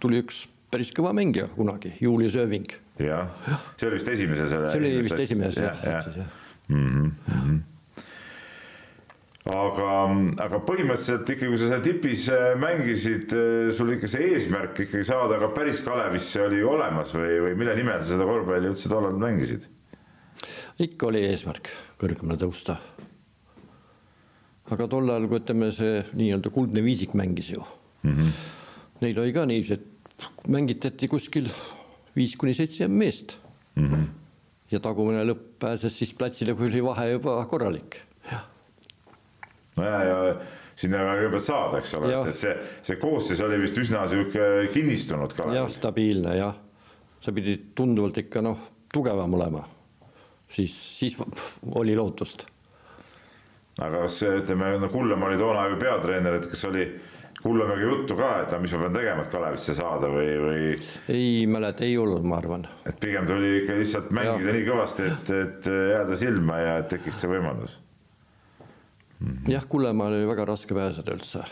tuli 0.04 0.24
üks 0.24 0.46
päris 0.74 0.90
kõva 0.96 1.14
mängija 1.16 1.50
kunagi, 1.54 1.94
Julius 2.02 2.36
Ööving. 2.40 2.72
jah, 3.02 3.30
see 3.78 3.90
oli 3.90 4.00
vist 4.00 4.16
esimese 4.16 4.48
selle. 4.50 4.72
see 4.72 4.82
oli 4.82 4.96
vist 5.06 5.22
esimeses 5.28 5.62
jah, 5.62 5.86
jah, 5.86 6.10
jah.. 6.18 6.34
Mm 6.74 7.12
-hmm. 7.28 7.58
aga, 9.54 9.88
aga 10.46 10.60
põhimõtteliselt 10.68 11.30
ikkagi, 11.30 11.52
kui 11.52 11.60
sa 11.62 11.70
seal 11.74 11.84
tipis 11.86 12.28
äh, 12.32 12.54
mängisid, 12.60 13.36
äh, 13.36 13.72
sul 13.76 13.92
ikka 13.96 14.08
see 14.12 14.32
eesmärk 14.34 14.80
ikkagi 14.88 15.04
saada 15.08 15.40
ka 15.40 15.52
päris 15.56 15.84
Kalevisse 15.84 16.42
oli 16.48 16.60
ju 16.64 16.72
olemas 16.72 17.16
või, 17.16 17.40
või 17.48 17.56
mille 17.60 17.76
nimel 17.80 18.00
sa 18.02 18.14
seda 18.14 18.28
korvpalli 18.28 18.72
üldse 18.72 18.92
tollal 18.92 19.20
mängisid? 19.20 19.68
Ikka 20.82 21.10
oli 21.12 21.24
eesmärk 21.28 21.70
kõrgemale 22.02 22.40
tõusta. 22.42 22.78
aga 24.72 24.88
tol 24.88 25.10
ajal, 25.10 25.28
kui 25.28 25.40
ütleme, 25.42 25.72
see 25.76 26.04
nii-öelda 26.14 26.50
kuldne 26.54 26.84
viisik 26.84 27.14
mängis 27.14 27.52
ju 27.52 27.64
mm. 28.04 28.18
-hmm. 28.18 28.32
Neil 29.02 29.20
oli 29.20 29.34
ka 29.34 29.46
niiviisi, 29.46 29.74
et 29.74 30.48
mängitati 30.48 31.08
kuskil 31.08 31.50
viis 32.16 32.36
kuni 32.36 32.54
seitse 32.54 32.88
meest 32.88 33.38
mm. 33.76 33.88
-hmm. 33.88 34.08
ja 34.72 34.80
tagumine 34.80 35.24
lõpp 35.24 35.60
pääses 35.60 35.98
siis 35.98 36.14
platsile, 36.14 36.54
kui 36.54 36.68
oli 36.68 36.84
vahe 36.84 37.12
juba 37.12 37.46
korralik 37.46 38.02
no 39.78 39.84
ja, 39.84 40.04
ja 40.04 40.36
sinna 40.76 41.04
kõigepealt 41.06 41.46
saada, 41.46 41.80
eks 41.82 41.94
ole, 42.00 42.12
et 42.30 42.40
see, 42.40 42.54
see 42.86 43.00
koosseis 43.02 43.42
oli 43.46 43.60
vist 43.62 43.78
üsna 43.78 44.06
sihuke 44.10 44.70
kinnistunud 44.74 45.36
ka. 45.38 45.50
jah, 45.54 45.70
stabiilne 45.74 46.36
jah, 46.38 46.58
sa 47.22 47.34
pidid 47.36 47.72
tunduvalt 47.78 48.18
ikka 48.24 48.44
noh, 48.46 48.70
tugevam 48.94 49.38
olema, 49.38 49.64
siis, 50.54 50.76
siis 51.00 51.18
oli 51.76 51.96
lootust. 51.98 52.46
aga 53.82 54.06
kas 54.06 54.22
ütleme, 54.30 54.78
no 54.80 54.90
Kullamäe 54.94 55.34
oli 55.34 55.42
toona 55.42 55.68
ju 55.72 55.82
peatreener, 55.82 56.40
et 56.40 56.48
kas 56.52 56.66
oli 56.70 56.88
Kullamäega 57.44 57.84
juttu 57.90 58.16
ka, 58.16 58.30
et 58.44 58.52
no 58.54 58.60
mis 58.64 58.72
ma 58.72 58.86
pean 58.86 58.94
tegema, 58.96 59.24
et 59.26 59.32
Kalevisse 59.34 59.74
saada 59.76 60.08
või, 60.14 60.28
või? 60.40 60.68
ei 61.12 61.48
mäleta, 61.50 61.84
ei 61.84 61.98
olnud, 62.00 62.24
ma 62.24 62.38
arvan. 62.40 62.68
et 62.88 63.00
pigem 63.02 63.28
tuli 63.28 63.58
ikka 63.62 63.80
lihtsalt 63.82 64.12
mängida 64.16 64.52
ja. 64.52 64.58
nii 64.60 64.68
kõvasti, 64.70 65.10
et, 65.12 65.34
et 65.42 65.72
jääda 65.94 66.20
silma 66.20 66.60
ja 66.62 66.78
tekiks 66.88 67.26
see 67.26 67.34
võimalus 67.34 67.82
Mhm. 69.24 69.52
jah, 69.52 69.64
Kullemaale 69.70 70.20
oli 70.20 70.28
väga 70.28 70.46
raske 70.46 70.76
pääseda 70.76 71.16
üldse. 71.16 71.44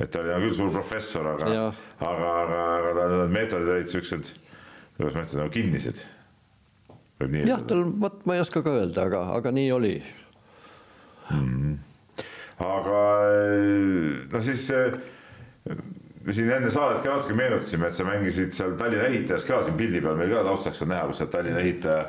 et 0.00 0.10
ta 0.10 0.20
oli 0.22 0.36
küll 0.46 0.54
suur 0.56 0.70
professor, 0.72 1.26
aga, 1.34 1.48
aga, 1.98 2.28
aga, 2.42 2.60
aga 2.76 2.92
tal 2.96 3.14
need 3.16 3.34
meetodid 3.34 3.68
olid 3.74 3.90
siuksed, 3.90 4.30
kuidas 4.96 5.16
ma 5.16 5.24
ütlen, 5.26 5.42
nagu 5.42 5.52
kinnised. 5.52 6.04
Jah, 7.46 7.62
tal, 7.68 7.84
vot 8.00 8.24
ma 8.26 8.36
ei 8.36 8.44
oska 8.44 8.62
ka 8.64 8.74
öelda, 8.80 9.06
aga, 9.10 9.22
aga 9.36 9.52
nii 9.54 9.70
oli 9.76 9.94
mm. 11.30 11.38
-hmm. 11.38 11.78
aga 12.66 13.04
no 14.32 14.42
siis 14.42 14.70
me 16.24 16.32
siin 16.32 16.50
enne 16.50 16.70
saadet 16.70 17.02
ka 17.04 17.14
natuke 17.14 17.36
meenutasime, 17.36 17.88
et 17.88 17.94
sa 17.94 18.04
mängisid 18.04 18.52
seal 18.56 18.76
Tallinna 18.80 19.08
ehitajas 19.08 19.44
ka 19.48 19.62
siin 19.62 19.76
pildi 19.76 20.00
peal 20.04 20.16
meil 20.16 20.34
ka 20.34 20.44
taustaks 20.44 20.82
on 20.82 20.92
näha, 20.92 21.06
kus 21.08 21.22
sa 21.22 21.26
Tallinna 21.26 21.60
ehitaja 21.60 22.04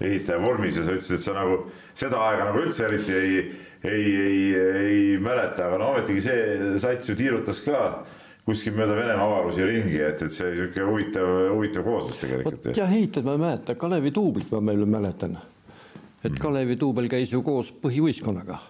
ehitaja 0.00 0.40
vormis 0.42 0.76
ja 0.76 0.84
sa 0.84 0.96
ütlesid, 0.96 1.18
et 1.18 1.26
sa 1.26 1.36
nagu 1.36 1.60
seda 1.94 2.20
aega 2.28 2.48
nagu 2.48 2.62
üldse 2.64 2.84
eriti 2.88 3.14
ei, 3.14 3.36
ei, 3.84 4.04
ei, 4.20 4.42
ei 4.58 5.00
mäleta, 5.22 5.68
aga 5.68 5.78
no 5.78 5.92
ometigi 5.92 6.24
see 6.24 6.74
sats 6.82 7.10
ju 7.10 7.16
tiirutas 7.18 7.62
ka 7.64 7.80
kuskil 8.44 8.76
mööda 8.76 8.96
Venemaa 8.98 9.24
avarusi 9.24 9.64
ringi, 9.64 9.98
et, 10.04 10.22
et 10.22 10.34
see 10.34 10.52
sihuke 10.58 10.84
huvitav, 10.84 11.32
huvitav 11.54 11.86
kooslus 11.86 12.20
tegelikult. 12.20 12.70
jah, 12.76 12.92
ehitajad 12.92 13.26
ma 13.28 13.36
ei 13.36 13.42
mäleta, 13.46 13.76
Kalevi 13.80 14.12
duublit 14.14 14.52
ma 14.52 14.60
veel 14.68 14.86
mäletan. 14.86 15.38
et 16.22 16.30
mm. 16.30 16.40
Kalevi 16.42 16.78
duubel 16.80 17.08
käis 17.08 17.32
ju 17.32 17.42
koos 17.42 17.72
põhivõistkonnaga. 17.82 18.60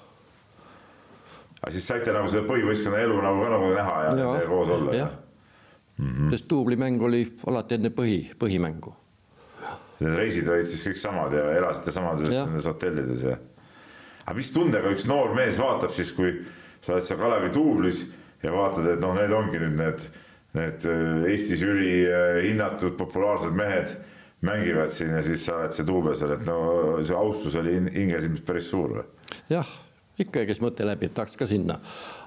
aga 1.61 1.73
siis 1.75 1.87
saite 1.91 2.15
nagu 2.15 2.31
seda 2.31 2.47
põhivõistkonna 2.49 3.03
elu 3.03 3.21
nagu 3.23 3.47
ka 3.47 3.55
nagu 3.57 3.71
näha 3.75 4.01
ja, 4.09 4.17
ja 4.41 4.49
koos 4.49 4.75
olla? 4.79 4.95
jah, 4.95 5.15
mm 5.99 6.11
-hmm. 6.11 6.31
sest 6.37 6.51
duublimäng 6.51 7.03
oli 7.03 7.25
alati 7.47 7.81
enne 7.81 7.91
põhi, 7.91 8.21
põhimängu 8.39 8.95
need 10.01 10.17
reisid 10.19 10.49
olid 10.49 10.69
siis 10.69 10.83
kõik 10.87 11.01
samad 11.01 11.35
ja 11.35 11.45
elasite 11.59 11.93
samades 11.95 12.31
nendes 12.31 12.67
hotellides 12.67 13.23
ja. 13.23 13.39
aga 14.25 14.37
mis 14.37 14.53
tundega 14.53 14.91
üks 14.95 15.07
noor 15.07 15.35
mees 15.35 15.59
vaatab 15.59 15.95
siis, 15.95 16.13
kui 16.13 16.33
sa 16.81 16.95
oled 16.95 17.07
seal 17.07 17.19
Kalevi 17.19 17.51
duublis 17.55 18.05
ja 18.45 18.53
vaatad, 18.55 18.89
et 18.95 19.01
noh, 19.03 19.15
need 19.19 19.33
ongi 19.35 19.61
nüüd 19.63 19.79
need, 19.81 20.03
need 20.59 20.89
äh, 20.91 21.31
Eestis 21.33 21.65
ülihinnatud 21.65 22.99
populaarsed 23.01 23.57
mehed 23.57 23.97
mängivad 24.45 24.93
siin 24.93 25.15
ja 25.17 25.23
siis 25.25 25.47
sa 25.49 25.63
oled 25.63 25.75
see 25.77 25.89
duubel 25.89 26.37
et 26.37 26.45
no 26.47 26.59
see 27.01 27.17
austus 27.17 27.57
oli 27.61 27.79
hinges 27.81 28.29
ilmselt 28.29 28.47
päris 28.47 28.69
suur 28.71 28.99
või? 28.99 29.09
jah, 29.53 29.75
ikka 30.21 30.45
käis 30.45 30.61
mõte 30.63 30.87
läbi, 30.87 31.09
et 31.09 31.17
tahaks 31.17 31.39
ka 31.41 31.49
sinna. 31.49 31.81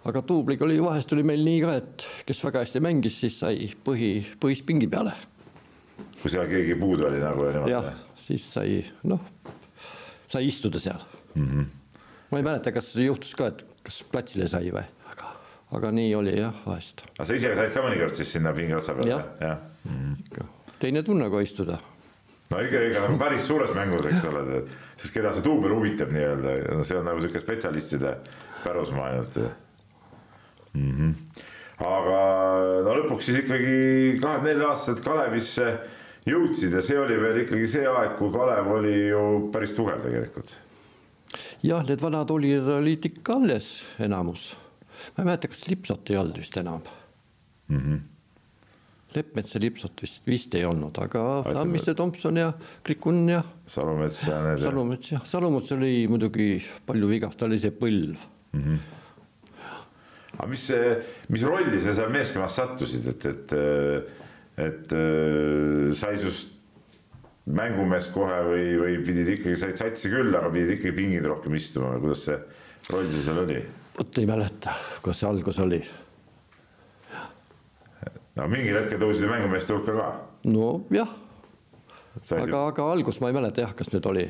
aga 0.10 0.26
duubliga 0.26 0.66
oli, 0.66 0.82
vahest 0.82 1.14
oli 1.14 1.26
meil 1.28 1.46
nii 1.46 1.64
ka, 1.64 1.80
et 1.84 2.08
kes 2.28 2.44
väga 2.50 2.66
hästi 2.66 2.84
mängis, 2.84 3.22
siis 3.22 3.40
sai 3.46 3.72
põhi, 3.86 4.12
põhist 4.42 4.66
pingi 4.68 4.90
peale 4.92 5.16
kui 6.22 6.34
seal 6.34 6.48
keegi 6.50 6.76
puudu 6.80 7.08
oli 7.08 7.22
nagu. 7.22 7.48
jah, 7.70 7.90
siis 8.20 8.46
sai 8.54 8.82
noh, 9.10 9.22
sai 10.30 10.48
istuda 10.50 10.82
seal 10.82 11.02
mm. 11.36 11.48
-hmm. 11.48 11.66
ma 12.32 12.42
ei 12.42 12.48
mäleta, 12.50 12.72
kas 12.72 12.96
juhtus 12.96 13.36
ka, 13.36 13.52
et 13.54 13.66
kas 13.84 14.04
platsile 14.12 14.48
sai 14.48 14.72
või, 14.74 14.86
aga, 15.72 15.92
nii 15.92 16.16
oli 16.16 16.38
jah, 16.38 16.56
vahest. 16.66 17.04
aga 17.18 17.28
sa 17.28 17.38
ise 17.40 17.56
said 17.56 17.74
ka 17.76 17.84
mõnikord 17.86 18.16
siis 18.16 18.32
sinna 18.38 18.54
pingi 18.56 18.78
otsa 18.78 18.96
peale? 18.98 19.10
jah 19.16 19.26
ja. 19.42 19.58
mm 19.84 20.16
ikka 20.26 20.48
teine 20.80 21.04
tunne, 21.04 21.30
kui 21.34 21.44
istuda. 21.44 21.80
no 22.52 22.64
ikka, 22.64 22.84
ikka 22.92 23.06
nagu 23.08 23.20
päris 23.20 23.48
suures 23.48 23.74
mängus, 23.76 24.06
eks 24.06 24.26
ole, 24.30 24.64
sest 25.02 25.14
keda 25.14 25.34
see 25.36 25.46
duubel 25.46 25.76
huvitab 25.76 26.14
nii-öelda, 26.14 26.82
see 26.88 27.00
on 27.00 27.08
nagu 27.10 27.22
sihuke 27.24 27.42
spetsialistide 27.44 28.18
pärusmaa 28.64 29.12
ainult 29.12 29.38
mm. 29.38 30.92
-hmm 30.92 31.14
aga 31.78 32.22
no 32.86 32.94
lõpuks 32.98 33.28
siis 33.30 33.44
ikkagi 33.44 34.18
kahekümne 34.22 34.54
nelja 34.54 34.70
aastaselt 34.72 35.04
Kalevisse 35.06 35.68
jõudsid 36.28 36.74
ja 36.74 36.82
see 36.82 36.98
oli 37.00 37.18
veel 37.22 37.44
ikkagi 37.44 37.68
see 37.70 37.86
aeg, 37.88 38.16
kui 38.18 38.32
Kalev 38.34 38.72
oli 38.80 38.96
ju 39.12 39.26
päris 39.54 39.76
tugev 39.78 40.02
tegelikult. 40.02 40.56
jah, 41.62 41.86
need 41.86 42.02
vanad 42.02 42.32
olid, 42.34 42.66
olid 42.80 43.06
ikka 43.12 43.38
alles 43.38 43.70
enamus. 44.00 44.56
Ma 45.16 45.24
ei 45.24 45.30
mäleta, 45.32 45.50
kas 45.52 45.66
Lipsot 45.70 46.12
ei 46.12 46.20
olnud 46.20 46.40
vist 46.42 46.58
enam 46.58 46.82
mm. 47.68 47.80
-hmm. 47.80 48.00
Leppmetsa 49.16 49.60
Lipsot 49.64 50.02
vist, 50.02 50.26
vist 50.28 50.56
ei 50.56 50.66
olnud, 50.68 50.98
aga 51.00 51.22
Tammiste, 51.54 51.96
Tomson 51.96 52.38
ja 52.38 52.52
Krikun 52.84 53.30
ja. 53.30 53.44
Salumets 53.68 54.26
ja 54.28 54.42
need. 54.44 54.60
Salumets 54.62 55.12
jah, 55.12 55.24
Salumets 55.26 55.72
oli 55.72 56.08
muidugi 56.12 56.62
palju 56.86 57.08
vigast, 57.08 57.40
ta 57.40 57.46
oli 57.46 57.60
see 57.60 57.72
põlv 57.72 58.16
mm. 58.54 58.62
-hmm 58.62 58.86
aga 60.38 60.48
mis, 60.52 60.72
mis 61.34 61.44
rolli 61.44 61.80
sa 61.82 61.96
seal 61.98 62.12
meeskonnas 62.14 62.56
sattusid, 62.60 63.08
et, 63.10 63.26
et, 63.26 63.54
et 64.68 64.94
sai 65.98 66.18
sinust 66.22 66.54
mängumees 67.48 68.10
kohe 68.12 68.38
või, 68.46 68.64
või 68.82 68.96
pidid 69.08 69.32
ikkagi, 69.38 69.58
said 69.60 69.80
satsi 69.80 70.12
küll, 70.12 70.36
aga 70.36 70.52
pidid 70.52 70.76
ikkagi 70.76 70.96
pingil 70.98 71.28
rohkem 71.32 71.56
istuma 71.58 71.94
või 71.96 72.08
kuidas 72.08 72.26
see 72.28 72.38
roll 72.92 73.08
sul 73.12 73.24
seal 73.24 73.42
oli? 73.46 73.62
Vot 73.98 74.18
ei 74.18 74.26
mäleta, 74.30 74.74
kuidas 75.02 75.22
see 75.22 75.30
algus 75.30 75.60
oli. 75.60 75.82
no 78.36 78.48
mingil 78.48 78.82
hetkel 78.82 79.02
tõusid 79.02 79.30
mängumeeste 79.32 79.74
hulka 79.74 79.96
ka. 79.98 80.10
nojah, 80.48 81.14
aga, 82.42 82.66
aga 82.68 82.92
algust 82.92 83.22
ma 83.22 83.32
ei 83.32 83.40
mäleta 83.40 83.66
jah, 83.66 83.76
kas 83.76 83.94
nüüd 83.94 84.10
oli. 84.10 84.28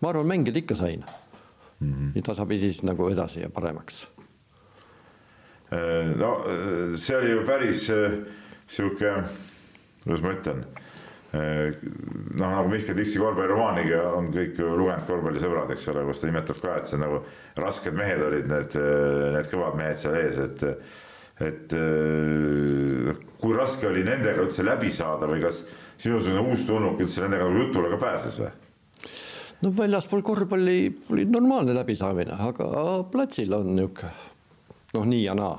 ma 0.00 0.10
arvan, 0.12 0.26
mängida 0.28 0.60
ikka 0.60 0.76
sain 0.76 1.04
mm. 1.04 1.92
-hmm. 1.92 2.10
nii 2.14 2.22
tasapisi 2.22 2.70
siis 2.70 2.82
nagu 2.82 3.08
edasi 3.08 3.40
ja 3.40 3.50
paremaks 3.50 4.06
Äh, 5.74 6.16
no 6.16 6.44
äh, 6.46 6.96
see 6.96 7.16
oli 7.16 7.30
ju 7.30 7.44
päris 7.46 7.90
äh, 7.90 8.12
sihuke, 8.68 9.12
kuidas 10.04 10.22
ma 10.22 10.32
ütlen, 10.36 10.60
noh, 11.34 12.48
nagu 12.48 12.68
Mihkel 12.70 12.96
Tiksi 12.98 13.20
korvpalliromaaniga 13.22 14.02
on 14.14 14.28
kõik 14.34 14.58
ju 14.60 14.74
lugenud 14.78 15.06
korvpallisõbrad, 15.08 15.72
eks 15.74 15.88
ole, 15.92 16.04
kus 16.08 16.20
ta 16.22 16.30
nimetab 16.30 16.60
ka, 16.62 16.76
et 16.78 16.90
see 16.90 17.00
nagu 17.00 17.22
rasked 17.58 17.96
mehed 17.96 18.22
olid 18.22 18.50
need, 18.50 18.76
need 19.34 19.48
kõvad 19.52 19.78
mehed 19.80 19.98
seal 20.00 20.18
ees, 20.20 20.38
et 20.48 20.68
et 21.42 21.72
kui 23.42 23.56
raske 23.56 23.88
oli 23.88 24.04
nendega 24.06 24.44
üldse 24.44 24.62
läbi 24.62 24.92
saada 24.94 25.26
või 25.26 25.40
kas 25.42 25.64
sinusugune 25.98 26.44
uustulnuk 26.52 27.00
üldse 27.02 27.24
nendega 27.24 27.48
nagu 27.48 27.64
jutule 27.64 27.90
ka 27.90 27.98
pääses 28.04 28.38
või? 28.38 28.52
no 29.64 29.72
väljaspool 29.76 30.22
korvpalli 30.22 30.78
oli 31.10 31.24
normaalne 31.26 31.74
läbisaamine, 31.74 32.38
aga 32.48 32.68
platsil 33.10 33.52
on 33.58 33.74
niisugune 33.74 34.12
noh, 34.94 35.06
nii 35.10 35.24
ja 35.24 35.34
naa. 35.34 35.56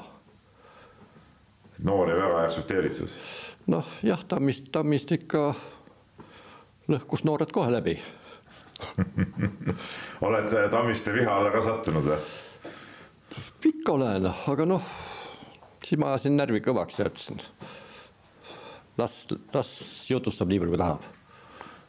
noori 1.83 2.15
väga 2.15 2.45
aktsepteeritud? 2.45 3.19
Noh, 3.71 3.87
jah, 4.05 4.21
Tammist, 4.27 4.69
Tammist 4.73 5.11
ikka 5.15 5.47
lõhkus 6.91 7.25
noored 7.25 7.51
kohe 7.53 7.71
läbi 7.73 7.95
oled 10.27 10.55
Tammiste 10.71 11.13
viha 11.15 11.39
alla 11.39 11.51
ka 11.53 11.63
sattunud 11.65 12.07
või? 12.11 12.19
ikka 13.65 13.95
olen, 13.95 14.29
aga 14.29 14.67
noh, 14.69 14.93
siis 15.83 15.99
ma 15.99 16.13
ajasin 16.13 16.37
närvi 16.37 16.61
kõvaks 16.65 17.01
ja 17.01 17.09
ütlesin 17.09 17.41
las, 18.99 19.25
las 19.53 19.75
jutustab 20.09 20.51
nii 20.51 20.61
palju, 20.61 20.75
kui 20.75 20.81
tahab. 20.81 21.09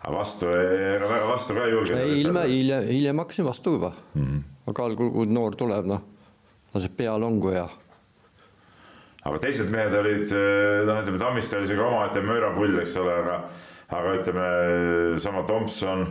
aga 0.01 0.17
vastu, 0.17 0.51
ega 0.57 1.11
väga 1.13 1.31
vastu 1.31 1.57
ka 1.57 1.65
ei 1.67 1.75
julgenud? 1.77 2.13
hiljem, 2.15 2.43
hiljem, 2.51 2.91
hiljem 2.91 3.25
hakkasin 3.25 3.49
vastu 3.49 3.77
juba 3.77 3.93
mm. 4.15 4.23
-hmm. 4.23 4.45
aga 4.73 4.91
algul, 4.91 5.13
kui 5.19 5.33
noor 5.33 5.59
tuleb, 5.59 5.91
noh 5.93 6.13
laseb 6.77 6.97
pea 6.97 7.19
longu 7.19 7.53
ja. 7.55 7.69
Aga 9.27 9.43
teised 9.43 9.71
mehed 9.73 9.95
olid, 9.99 10.31
noh, 10.87 11.03
ütleme 11.03 11.21
Tammiste 11.21 11.59
oli 11.59 11.69
sihuke 11.71 11.87
omaette 11.87 12.23
möörapull, 12.25 12.79
eks 12.83 12.97
ole, 13.01 13.15
aga, 13.23 13.37
aga 13.99 14.15
ütleme 14.21 14.49
sama 15.23 15.43
Tomson, 15.49 16.07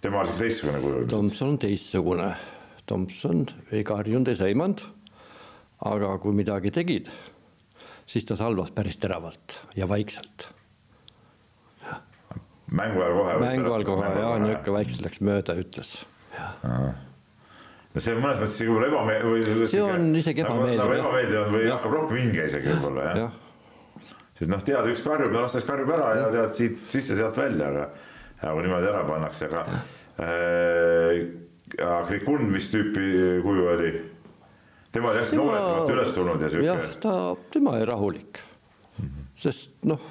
tema 0.00 0.22
oli 0.24 0.36
teistsugune 0.40 0.82
kuju. 0.84 1.06
Tomson 1.12 1.54
on 1.54 1.62
teistsugune, 1.62 2.30
Tomson 2.88 3.44
ei 3.74 3.84
karjunud, 3.86 4.30
ei 4.32 4.40
sõimanud. 4.40 4.84
aga 5.86 6.14
kui 6.22 6.32
midagi 6.32 6.70
tegid, 6.72 7.10
siis 8.08 8.24
ta 8.24 8.36
salvas 8.38 8.70
päris 8.72 8.96
teravalt 8.96 9.58
ja 9.76 9.88
vaikselt. 9.88 10.48
mängu 12.72 13.02
ajal 13.02 13.18
kohe. 13.18 13.34
mängu 13.40 13.72
ajal 13.72 13.84
kohe 13.84 14.06
ja 14.06 14.30
niisugune 14.40 14.78
vaikselt 14.78 15.04
läks 15.04 15.20
mööda, 15.20 15.58
ütles. 15.60 15.92
No 17.96 18.02
see 18.04 18.12
on 18.12 18.22
mõnes 18.22 18.40
mõttes 18.42 18.58
isegi 18.58 18.72
võib-olla 18.74 18.88
ebameeldiv 18.90 19.60
või. 19.62 19.68
see 19.72 19.82
on 19.82 20.08
isegi 20.20 20.44
nagu- 20.44 20.58
ebameeldiv. 20.58 20.82
nagu 20.82 20.96
ebameeldiv 21.00 21.54
või 21.54 21.68
hakkab 21.72 21.94
rohkem 21.96 22.18
hinge 22.20 22.48
isegi 22.50 22.72
võib-olla 22.74 23.06
jah 23.06 23.20
ja. 23.22 23.28
sest 24.40 24.52
noh, 24.52 24.64
tead, 24.66 24.90
üks 24.92 25.04
karjub 25.06 25.32
ja 25.32 25.44
lastakse 25.46 25.70
karjub 25.70 25.94
ära 25.96 26.10
ja, 26.12 26.26
ja 26.26 26.32
tead 26.34 26.58
siit 26.58 26.82
sisse-sealt 26.92 27.40
välja, 27.40 27.70
aga, 27.72 27.86
aga 28.42 28.66
niimoodi 28.66 28.90
ära 28.92 29.04
pannakse, 29.08 29.48
aga 29.48 29.64
äh, 30.26 31.24
Krikun 32.10 32.52
vist 32.52 32.76
tüüpi 32.76 33.06
kuju 33.42 33.64
oli 33.72 33.94
tema 34.92 35.10
oli 35.10 35.22
hästi 35.22 35.40
nooretamalt 35.40 35.94
üles 35.96 36.12
tulnud 36.14 36.44
ja 36.44 36.52
sihuke. 36.52 36.68
jah, 36.68 37.00
ta, 37.00 37.14
tema 37.52 37.78
oli 37.78 37.88
rahulik 37.88 38.42
mm. 38.42 39.08
-hmm. 39.08 39.24
sest 39.46 39.88
noh, 39.88 40.04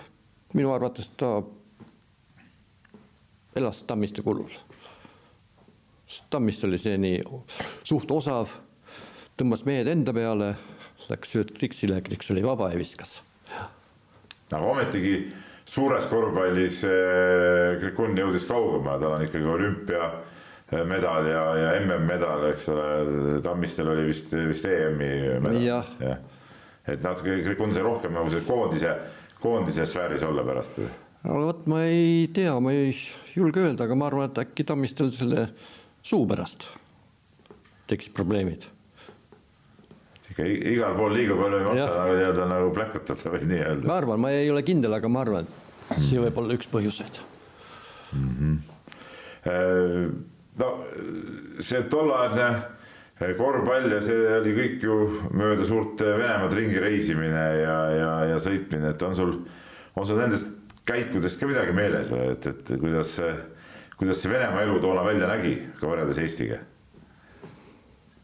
minu 0.58 0.74
arvates 0.74 1.14
ta 1.18 1.38
elas 3.56 3.84
Tammiste 3.88 4.22
kulul. 4.22 4.52
Sest 6.16 6.30
Tammiste 6.32 6.68
oli 6.68 6.80
see 6.80 6.96
nii 7.00 7.20
suht 7.84 8.12
osav, 8.16 8.54
tõmbas 9.36 9.66
mehed 9.68 9.90
enda 9.92 10.14
peale, 10.16 10.54
läks 11.10 11.34
sööd 11.36 11.52
Kriksile, 11.58 12.00
Kriks 12.06 12.32
oli 12.32 12.44
vaba 12.46 12.72
ja 12.72 12.80
viskas. 12.80 13.18
aga 13.60 14.64
ometigi 14.64 15.16
suures 15.68 16.06
korvpallis 16.08 16.86
Krikun 17.82 18.16
jõudis 18.16 18.48
kaugemale, 18.48 19.02
tal 19.02 19.18
on 19.18 19.26
ikkagi 19.26 19.52
olümpia 19.58 20.10
medal 20.88 21.28
ja, 21.28 21.44
ja 21.60 21.74
MM-medal, 21.82 22.48
eks 22.54 22.70
ole, 22.74 22.88
Tammistel 23.44 23.92
oli 23.92 24.08
vist, 24.08 24.32
vist 24.48 24.66
EM-i 24.66 25.12
medal. 25.44 25.62
ja. 26.00 26.18
et 26.88 27.04
natuke 27.04 27.42
Krikun 27.44 27.76
sai 27.76 27.84
rohkem 27.84 28.16
nagu 28.16 28.32
see 28.32 28.46
koondise, 28.48 28.96
koondise 29.44 29.86
sfääris 29.90 30.24
olla 30.24 30.48
pärast. 30.48 30.80
aga 31.26 31.42
vot 31.42 31.66
ma 31.68 31.84
ei 31.90 32.30
tea, 32.34 32.56
ma 32.62 32.72
ei 32.72 32.94
julge 33.36 33.66
öelda, 33.66 33.90
aga 33.90 33.98
ma 34.00 34.08
arvan, 34.08 34.32
et 34.32 34.46
äkki 34.46 34.64
Tammistel 34.64 35.12
selle 35.12 35.50
suu 36.06 36.26
pärast 36.30 36.68
tekkis 37.90 38.12
probleemid. 38.14 38.68
ikka 40.30 40.46
igal 40.46 40.96
pool 40.98 41.14
liiga 41.14 41.38
palju 41.38 41.60
ei 41.62 41.66
maksa 41.70 42.06
nii-öelda 42.12 42.48
nagu 42.50 42.70
pläkutada 42.76 43.34
või 43.34 43.50
nii-öelda. 43.50 43.88
ma 43.90 43.98
arvan, 44.02 44.22
ma 44.22 44.32
ei 44.36 44.52
ole 44.52 44.64
kindel, 44.68 44.94
aga 44.98 45.10
ma 45.10 45.26
arvan, 45.26 45.50
et 45.90 46.00
see 46.02 46.22
võib 46.22 46.40
olla 46.42 46.58
üks 46.58 46.70
põhjuseid 46.72 47.22
mm. 48.14 48.32
-hmm. 48.40 48.64
Äh, 49.46 50.08
no 50.58 50.68
see 51.62 51.84
tolleaegne 51.92 52.48
korvpall 53.38 53.94
ja 53.94 54.00
see 54.04 54.24
oli 54.40 54.54
kõik 54.56 54.82
ju 54.84 54.96
mööda 55.38 55.68
suurt 55.70 56.02
Venemaad 56.02 56.56
ringi 56.58 56.82
reisimine 56.82 57.44
ja, 57.62 57.76
ja, 57.94 58.12
ja 58.34 58.40
sõitmine, 58.42 58.90
et 58.96 59.06
on 59.06 59.16
sul, 59.16 59.36
on 59.96 60.08
sul 60.08 60.20
nendest 60.20 60.50
käikudest 60.86 61.40
ka 61.40 61.48
midagi 61.50 61.76
meeles 61.78 62.10
või, 62.12 62.32
et, 62.34 62.50
et 62.50 62.74
kuidas 62.82 63.14
see, 63.20 63.32
kuidas 63.98 64.22
see 64.22 64.32
Venemaa 64.32 64.64
elu 64.66 64.80
toona 64.84 65.04
välja 65.06 65.28
nägi, 65.30 65.56
ka 65.80 65.90
võrreldes 65.90 66.22
Eestiga? 66.24 66.62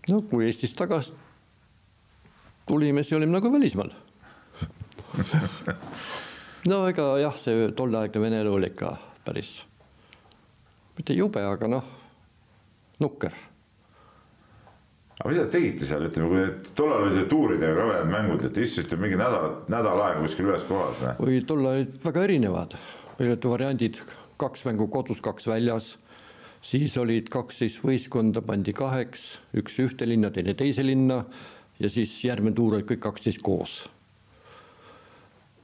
no 0.10 0.22
kui 0.30 0.46
Eestist 0.48 0.78
tagasi 0.80 1.14
tulime, 2.68 3.04
siis 3.04 3.18
olime 3.20 3.38
nagu 3.38 3.52
välismaal 3.54 3.94
no 6.72 6.84
ega 6.90 7.08
jah, 7.22 7.38
see 7.40 7.72
tolleaegne 7.78 8.22
Vene 8.24 8.42
elu 8.44 8.54
oli 8.58 8.72
ikka 8.72 8.96
päris, 9.26 9.56
mitte 10.98 11.16
jube, 11.18 11.44
aga 11.46 11.70
noh 11.70 11.98
nukker. 13.02 13.34
aga 15.20 15.30
mida 15.30 15.46
te 15.46 15.58
tegite 15.58 15.86
seal, 15.86 16.08
ütleme, 16.08 16.30
kui 16.32 16.40
need 16.42 16.72
tollal 16.78 17.08
olid 17.08 17.28
tuuridega 17.30 17.76
ka 17.78 17.88
veel 17.92 18.10
mängud, 18.10 18.48
et 18.48 18.58
istusite 18.64 18.98
mingi 19.02 19.20
nädal, 19.20 19.62
nädal 19.72 20.02
aega 20.08 20.24
kuskil 20.24 20.50
ühes 20.50 20.66
kohas? 20.70 21.04
oi, 21.22 21.40
tol 21.48 21.66
olid 21.74 21.98
väga 22.06 22.26
erinevad, 22.30 22.78
olid 23.20 23.50
variandid, 23.54 24.02
kaks 24.42 24.66
mängu 24.68 24.90
kodus, 24.92 25.22
kaks 25.24 25.48
väljas. 25.50 25.96
Siis 26.62 26.94
olid 27.02 27.30
kaksteist 27.34 27.82
võistkonda, 27.82 28.44
pandi 28.46 28.74
kaheks, 28.78 29.40
üks 29.58 29.80
ühte 29.82 30.06
linna, 30.06 30.30
teine 30.34 30.54
teise 30.58 30.86
linna 30.86 31.24
ja 31.82 31.90
siis 31.90 32.14
järgmine 32.26 32.54
tuur 32.58 32.78
olid 32.78 32.86
kõik 32.90 33.02
kaksteist 33.02 33.42
koos. 33.42 33.82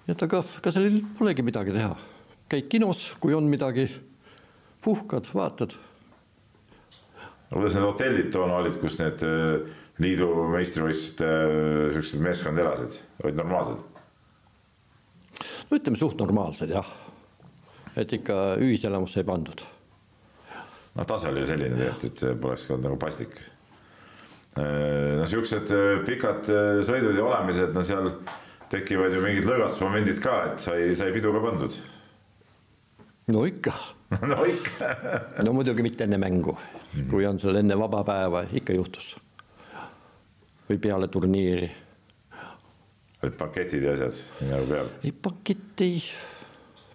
et 0.08 0.24
aga, 0.24 0.40
ega 0.58 0.72
seal 0.72 1.02
polegi 1.20 1.44
midagi 1.44 1.74
teha, 1.76 1.92
käid 2.50 2.70
kinos, 2.72 3.12
kui 3.20 3.36
on 3.36 3.50
midagi, 3.52 3.90
puhkad, 4.82 5.28
vaatad. 5.36 5.76
Kuidas 7.52 7.76
need 7.76 7.86
hotellid 7.86 8.32
toona 8.32 8.62
olid, 8.62 8.80
kus 8.82 8.98
need 9.02 9.22
äh, 9.28 9.68
liidu 10.04 10.30
meistrivõistluste 10.54 11.28
äh, 11.28 11.92
siuksed 11.96 12.24
meeskond 12.24 12.64
elasid, 12.64 12.98
olid 13.24 13.38
normaalsed? 13.38 13.86
no 15.68 15.78
ütleme 15.78 16.00
suht 16.00 16.18
normaalsed 16.22 16.72
jah, 16.72 16.88
et 17.98 18.18
ikka 18.20 18.56
ühiselamusse 18.62 19.24
ei 19.24 19.28
pandud. 19.28 19.62
noh, 20.96 21.06
tase 21.06 21.30
oli 21.30 21.44
ju 21.44 21.52
selline 21.52 21.78
tegelikult, 21.78 22.10
et 22.12 22.26
see 22.26 22.42
poleks 22.42 22.68
olnud 22.72 22.90
nagu 22.90 22.98
paslik. 23.02 23.38
Äh, 24.58 25.18
no 25.20 25.26
siuksed 25.30 25.74
pikad 26.06 26.50
sõidud 26.86 27.18
ja 27.18 27.26
olemised, 27.26 27.74
no 27.76 27.86
seal 27.86 28.12
tekivad 28.72 29.14
ju 29.16 29.22
mingid 29.24 29.48
lõõgastusmomendid 29.48 30.20
ka, 30.24 30.38
et 30.52 30.64
sai, 30.64 30.90
sai 31.00 31.14
pidu 31.16 31.32
ka 31.36 31.44
pandud. 31.44 31.78
no 33.34 33.44
ikka 33.48 33.74
no 34.32 34.44
ikka 34.48 34.92
no 35.46 35.54
muidugi 35.56 35.84
mitte 35.84 36.06
enne 36.08 36.20
mängu 36.22 36.54
mm., 36.56 37.08
kui 37.12 37.26
on 37.28 37.40
seal 37.40 37.60
enne 37.60 37.76
vaba 37.80 38.04
päeva, 38.08 38.46
ikka 38.52 38.76
juhtus. 38.76 39.16
või 40.70 40.80
peale 40.84 41.08
turniiri. 41.08 41.70
olid 43.24 43.38
paketid 43.40 43.84
ja 43.84 43.96
asjad, 43.96 44.24
nagu 44.50 44.68
peab? 44.72 44.92
ei, 45.04 45.12
pakett 45.12 45.86
ei, 45.86 46.02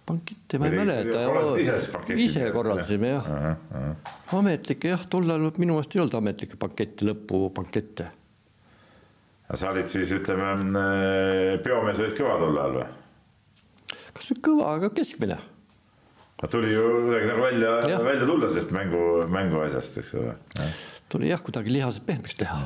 pakette 0.05 0.59
ma 0.59 0.67
ei 0.67 0.77
mäleta. 0.77 1.21
ise 2.15 2.49
korraldasime 2.55 3.13
jah 3.13 3.29
uh. 3.29 3.45
-huh. 3.53 4.11
ametlikke 4.39 4.91
jah, 4.91 5.05
tol 5.07 5.29
ajal 5.29 5.53
minu 5.57 5.77
meelest 5.77 5.95
ei 5.95 6.03
olnud 6.03 6.19
ametlikke 6.19 6.59
pakette, 6.59 7.07
lõpupankette. 7.07 8.09
aga 9.47 9.57
sa 9.57 9.71
olid 9.71 9.87
siis 9.87 10.11
ütleme, 10.11 10.51
peomees 11.63 12.03
olid 12.03 12.19
kõva 12.19 12.37
tol 12.41 12.59
ajal 12.59 12.77
või? 12.81 12.87
kas 14.13 14.29
nüüd 14.31 14.43
kõva, 14.49 14.69
aga 14.77 14.89
keskmine 14.93 15.39
no 16.41 16.49
tuli 16.51 16.73
ju 16.73 16.83
kuidagi 17.05 17.29
nagu 17.31 17.45
välja, 17.47 17.99
välja 18.03 18.25
tulla 18.27 18.49
sellest 18.49 18.75
mängu, 18.75 19.03
mänguasjast, 19.31 20.01
eks 20.03 20.13
ole. 20.19 20.35
tuli 21.09 21.31
jah, 21.31 21.41
kuidagi 21.41 21.71
lihased 21.77 22.03
pehmeks 22.07 22.35
teha 22.43 22.65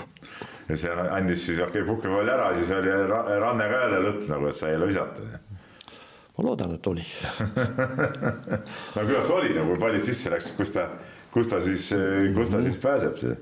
ja 0.68 0.76
see 0.76 0.92
andis 0.92 1.46
siis 1.46 1.60
okei 1.62 1.80
okay,, 1.82 1.88
puhkepalli 1.88 2.32
ära, 2.32 2.52
siis 2.58 2.70
oli 2.74 2.94
ranne 3.40 3.68
ka 3.70 3.82
jälle 3.86 4.00
lõtt 4.08 4.30
nagu, 4.32 4.48
et 4.50 4.58
sai 4.58 4.74
jälle 4.74 4.88
visata. 4.90 5.28
Ma 6.36 6.46
loodan, 6.46 6.76
et 6.76 6.86
oli 6.92 7.04
no 8.96 9.04
küllap 9.08 9.34
oli 9.38 9.52
nagu, 9.56 9.68
kui 9.72 9.82
pallid 9.82 10.06
sisse 10.06 10.32
läksid, 10.32 10.56
kus 10.60 10.72
ta, 10.76 10.88
kus 11.34 11.52
ta 11.52 11.60
siis, 11.64 11.90
kus 12.36 12.54
ta 12.54 12.62
siis 12.64 12.80
pääseb 12.82 13.20
see 13.24 13.36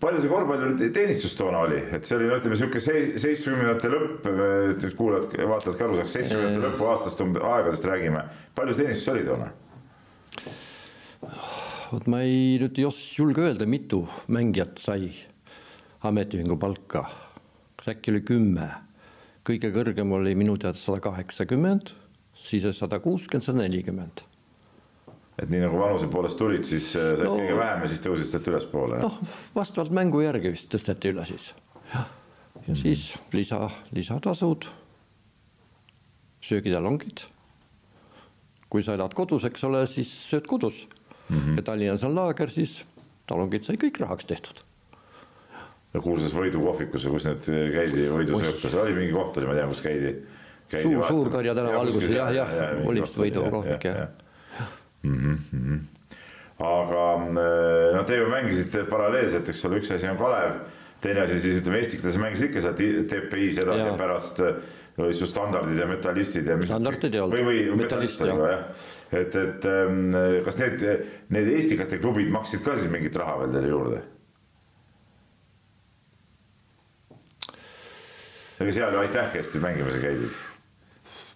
palju 0.00 0.20
see 0.22 0.30
korvpalli 0.30 0.90
teenistus 0.94 1.34
toona 1.38 1.62
oli, 1.66 1.78
et 1.94 2.06
see 2.06 2.16
oli 2.18 2.28
no 2.30 2.36
ütleme 2.38 2.58
sihuke 2.58 2.80
seitsmekümnendate 2.82 3.90
lõpp, 3.90 4.28
kuulajad, 4.98 5.34
vaatajad 5.50 5.78
ka 5.78 5.86
aru 5.88 5.98
saaks, 5.98 6.14
seitsmekümnendate 6.14 6.66
lõpu 6.68 6.90
aastast 6.92 7.22
aegadest 7.24 7.88
räägime. 7.88 8.22
palju 8.54 8.76
see 8.76 8.84
teenistus 8.86 9.12
oli 9.14 9.24
toona? 9.26 9.50
vot 11.88 12.06
ma 12.12 12.22
ei 12.22 12.58
nüüd 12.62 12.78
ei 12.78 12.86
julge 13.18 13.42
öelda, 13.48 13.66
mitu 13.66 14.04
mängijat 14.30 14.78
sai 14.82 15.10
ametiühingu 16.06 16.58
palka. 16.60 17.08
kas 17.80 17.90
äkki 17.96 18.14
oli 18.14 18.22
kümme? 18.22 18.70
Kõige 19.48 19.72
kõrgem 19.72 20.12
oli 20.12 20.34
minu 20.38 20.56
teada 20.60 20.78
sada 20.78 21.00
kaheksakümmend, 21.00 21.94
siis 22.36 22.66
sada 22.76 23.00
kuuskümmend, 23.00 23.44
sada 23.46 23.64
nelikümmend 23.64 24.28
et 25.38 25.50
nii 25.52 25.62
nagu 25.62 25.78
vanuse 25.78 26.08
poolest 26.10 26.38
tulid, 26.40 26.66
siis 26.66 26.90
äh, 26.98 27.12
said 27.14 27.28
no, 27.28 27.36
kõige 27.38 27.56
vähem 27.60 27.84
ja 27.84 27.90
siis 27.92 28.02
tõusid 28.02 28.30
sealt 28.30 28.50
ülespoole? 28.50 28.98
noh, 29.02 29.18
vastavalt 29.54 29.94
mängu 29.94 30.22
järgi 30.24 30.52
vist 30.54 30.70
tõsteti 30.72 31.12
üle 31.12 31.24
siis. 31.28 31.52
ja 31.92 32.00
mm 32.02 32.62
-hmm. 32.66 32.80
siis 32.82 33.14
lisa, 33.32 33.70
lisatasud, 33.94 34.66
söögitalongid. 36.40 37.26
kui 38.68 38.82
sa 38.82 38.94
elad 38.94 39.14
kodus, 39.14 39.44
eks 39.44 39.64
ole, 39.64 39.86
siis 39.86 40.08
sööd 40.30 40.46
kodus 40.46 40.88
mm. 41.28 41.36
-hmm. 41.36 41.56
ja 41.56 41.62
Tallinnas 41.62 42.04
on 42.04 42.14
laager, 42.14 42.50
siis 42.50 42.84
talongid 43.26 43.64
sai 43.64 43.76
kõik 43.76 44.00
rahaks 44.00 44.26
tehtud. 44.26 44.67
Ja 45.94 46.02
kuulsas 46.04 46.34
Võidu 46.36 46.62
kohvikus 46.62 47.06
või 47.06 47.16
kus 47.16 47.26
need 47.28 47.46
käidi, 47.74 48.06
Võidu 48.12 48.40
sööklas 48.42 48.78
oli 48.82 48.96
mingi 48.96 49.12
koht 49.16 49.38
oli, 49.40 49.48
ma 49.48 49.56
tean, 49.56 49.70
kus 49.72 49.84
käidi, 49.84 50.14
käidi. 50.68 50.88
suur, 50.88 51.04
Suur-Karja 51.08 51.54
tänava 51.56 51.84
alguses 51.84 52.10
jah, 52.12 52.32
jah 52.34 52.50
ja, 52.54 52.72
ja, 52.74 52.88
oli 52.88 53.04
vist 53.04 53.20
Võidu 53.20 53.44
kohvik 53.52 53.86
jah 53.88 54.02
ja. 54.02 54.08
ja 54.58 54.66
mm. 55.02 55.38
-hmm. 55.52 55.78
aga 56.58 57.04
eh, 57.44 57.94
noh, 57.96 58.04
te 58.08 58.18
ju 58.18 58.26
mängisite 58.32 58.84
paralleelselt, 58.90 59.48
eks 59.48 59.64
ole, 59.64 59.80
üks 59.80 59.94
asi 59.94 60.10
on 60.10 60.20
Kalev, 60.20 60.60
teine 61.00 61.24
asi 61.24 61.40
siis 61.40 61.62
ütleme, 61.62 61.80
Estikutes 61.80 62.20
mängisid 62.20 62.50
ikka 62.50 62.66
seal 62.66 62.76
TPI-s 62.76 63.64
edasi 63.64 63.86
ja, 63.86 63.94
ja 63.94 63.96
pärast 63.96 64.44
olid 64.98 65.14
su 65.14 65.28
standardid 65.30 65.78
ja 65.78 65.86
metallistid 65.86 66.46
ja. 66.50 66.58
standardid 66.66 67.14
ei 67.14 67.20
olnud. 67.22 67.76
metallist 67.78 68.22
oli 68.26 68.34
jah. 68.34 68.64
et, 69.12 69.34
et 69.34 69.66
ähm, 69.70 70.12
kas 70.44 70.58
need, 70.58 70.86
need 71.32 71.50
Estikate 71.54 72.02
klubid 72.02 72.28
maksid 72.34 72.64
ka 72.66 72.76
siis 72.76 72.90
mingit 72.90 73.16
raha 73.16 73.38
veel 73.44 73.54
teile 73.54 73.72
juurde? 73.72 74.04
Ega 78.58 78.74
seal 78.74 78.94
ju 78.94 79.02
aitäh 79.04 79.28
hästi 79.34 79.60
mängimas 79.62 80.00
käidud? 80.02 80.38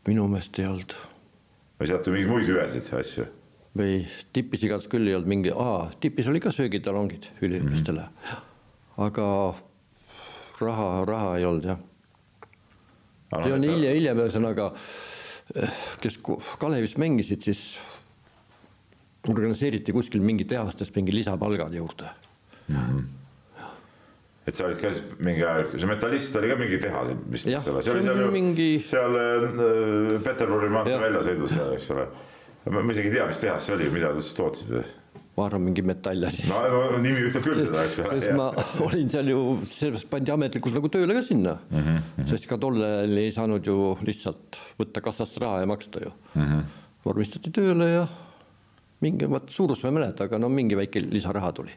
minu 0.09 0.27
meelest 0.31 0.59
ei 0.59 0.67
olnud. 0.67 0.97
või 1.79 1.91
sealt 1.91 2.11
mingeid 2.11 2.31
muid 2.33 2.49
hüvesid, 2.51 2.89
asju? 2.99 3.27
või 3.79 4.01
tipis 4.35 4.67
igatahes 4.67 4.91
küll 4.91 5.09
ei 5.09 5.17
olnud 5.19 5.31
mingi, 5.31 5.55
tipis 6.03 6.29
oli 6.33 6.43
ka 6.43 6.53
söögitalongid 6.55 7.31
üliõpilastele 7.41 8.09
mm, 8.09 8.27
-hmm. 8.27 9.07
aga 9.07 9.29
raha, 10.61 10.91
raha 11.09 11.39
ei 11.39 11.49
olnud 11.49 11.71
jah 11.71 11.81
see 13.33 13.55
on 13.55 13.65
hiljem, 13.65 13.97
hiljem 13.97 14.19
ühesõnaga, 14.27 14.69
kes 16.03 16.19
Kalevis 16.61 16.99
mängisid, 17.01 17.47
siis 17.47 17.63
organiseeriti 19.31 19.95
kuskil 19.95 20.21
mingi 20.21 20.45
tehastes 20.45 20.91
mingi 20.97 21.15
lisapalgad 21.15 21.75
juurde 21.79 22.11
mm. 22.69 22.77
-hmm 22.77 23.22
et 24.47 24.57
sa 24.57 24.67
olid 24.67 24.81
ka 24.81 24.91
siis 24.91 25.05
mingi 25.23 25.45
aeg, 25.47 25.77
see 25.77 25.91
metallist 25.91 26.41
oli 26.41 26.51
ka 26.51 26.57
mingi 26.59 26.81
tehas 26.83 27.13
vist, 27.31 27.47
eks 27.47 27.69
ole, 27.71 27.85
see 27.85 27.95
oli 27.95 28.07
seal 28.09 28.25
ju 28.25 28.33
mingi... 28.35 28.71
seal 28.87 29.21
äh, 29.21 30.17
Peterburi 30.25 30.73
maantee 30.73 30.99
väljasõidus 31.03 31.55
seal, 31.55 31.77
eks 31.77 31.93
ole. 31.95 32.09
ma 32.71 32.83
isegi 32.95 33.13
ei 33.13 33.17
tea, 33.19 33.29
mis 33.31 33.45
tehas 33.45 33.69
see 33.69 33.77
oli, 33.77 33.93
mida 33.95 34.11
te 34.17 34.25
siis 34.25 34.35
tootsid 34.41 34.75
ma 35.33 35.47
arvan, 35.47 35.63
mingi 35.65 35.85
metall 35.87 36.27
asi. 36.29 36.45
no, 36.51 36.59
no 36.69 36.99
nimi 37.01 37.29
ütleb 37.29 37.47
küll 37.47 37.63
seda, 37.63 37.87
eks 37.87 38.01
ole. 38.03 38.17
sest 38.19 38.35
ma 38.37 38.51
olin 38.85 39.13
seal 39.13 39.31
ju, 39.33 39.39
sellepärast 39.65 40.11
pandi 40.11 40.35
ametlikult 40.35 40.77
nagu 40.77 40.91
tööle 40.93 41.17
ka 41.17 41.23
sinna 41.25 41.55
mm. 41.71 41.87
-hmm. 41.87 42.27
sest 42.35 42.49
ka 42.51 42.59
tollel 42.61 43.17
ei 43.23 43.31
saanud 43.33 43.67
ju 43.67 43.95
lihtsalt 44.05 44.61
võtta 44.81 45.05
kassast 45.05 45.39
raha 45.41 45.63
ja 45.63 45.71
maksta 45.71 46.05
ju 46.05 46.13
mm. 46.35 46.43
-hmm. 46.43 46.67
vormistati 47.07 47.55
tööle 47.55 47.89
ja 47.89 48.05
mingi, 49.03 49.27
vot 49.27 49.49
suurust 49.51 49.83
ma 49.83 49.91
ei 49.91 49.99
mäleta, 50.01 50.29
aga 50.29 50.39
no 50.39 50.51
mingi 50.53 50.77
väike 50.79 51.01
lisaraha 51.01 51.53
tuli. 51.57 51.73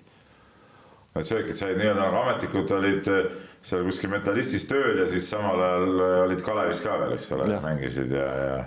Et 1.15 1.27
see 1.27 1.37
olidki, 1.37 1.53
et 1.53 1.59
sa 1.59 1.69
nii-öelda 1.71 2.01
nagu 2.01 2.21
ametlikud 2.23 2.71
olid 2.75 3.11
eh, 3.11 3.29
seal 3.65 3.85
kuskil 3.87 4.11
metallistis 4.11 4.67
tööl 4.69 4.99
ja 4.99 5.05
siis 5.09 5.29
samal 5.31 5.61
ajal 5.67 5.93
eh, 5.93 6.17
olid 6.25 6.43
Kalevis 6.45 6.81
ka 6.83 6.97
veel, 7.01 7.15
eks 7.15 7.31
ole, 7.37 7.47
mängisid 7.63 8.11
ja, 8.15 8.25
ja, 8.41 8.57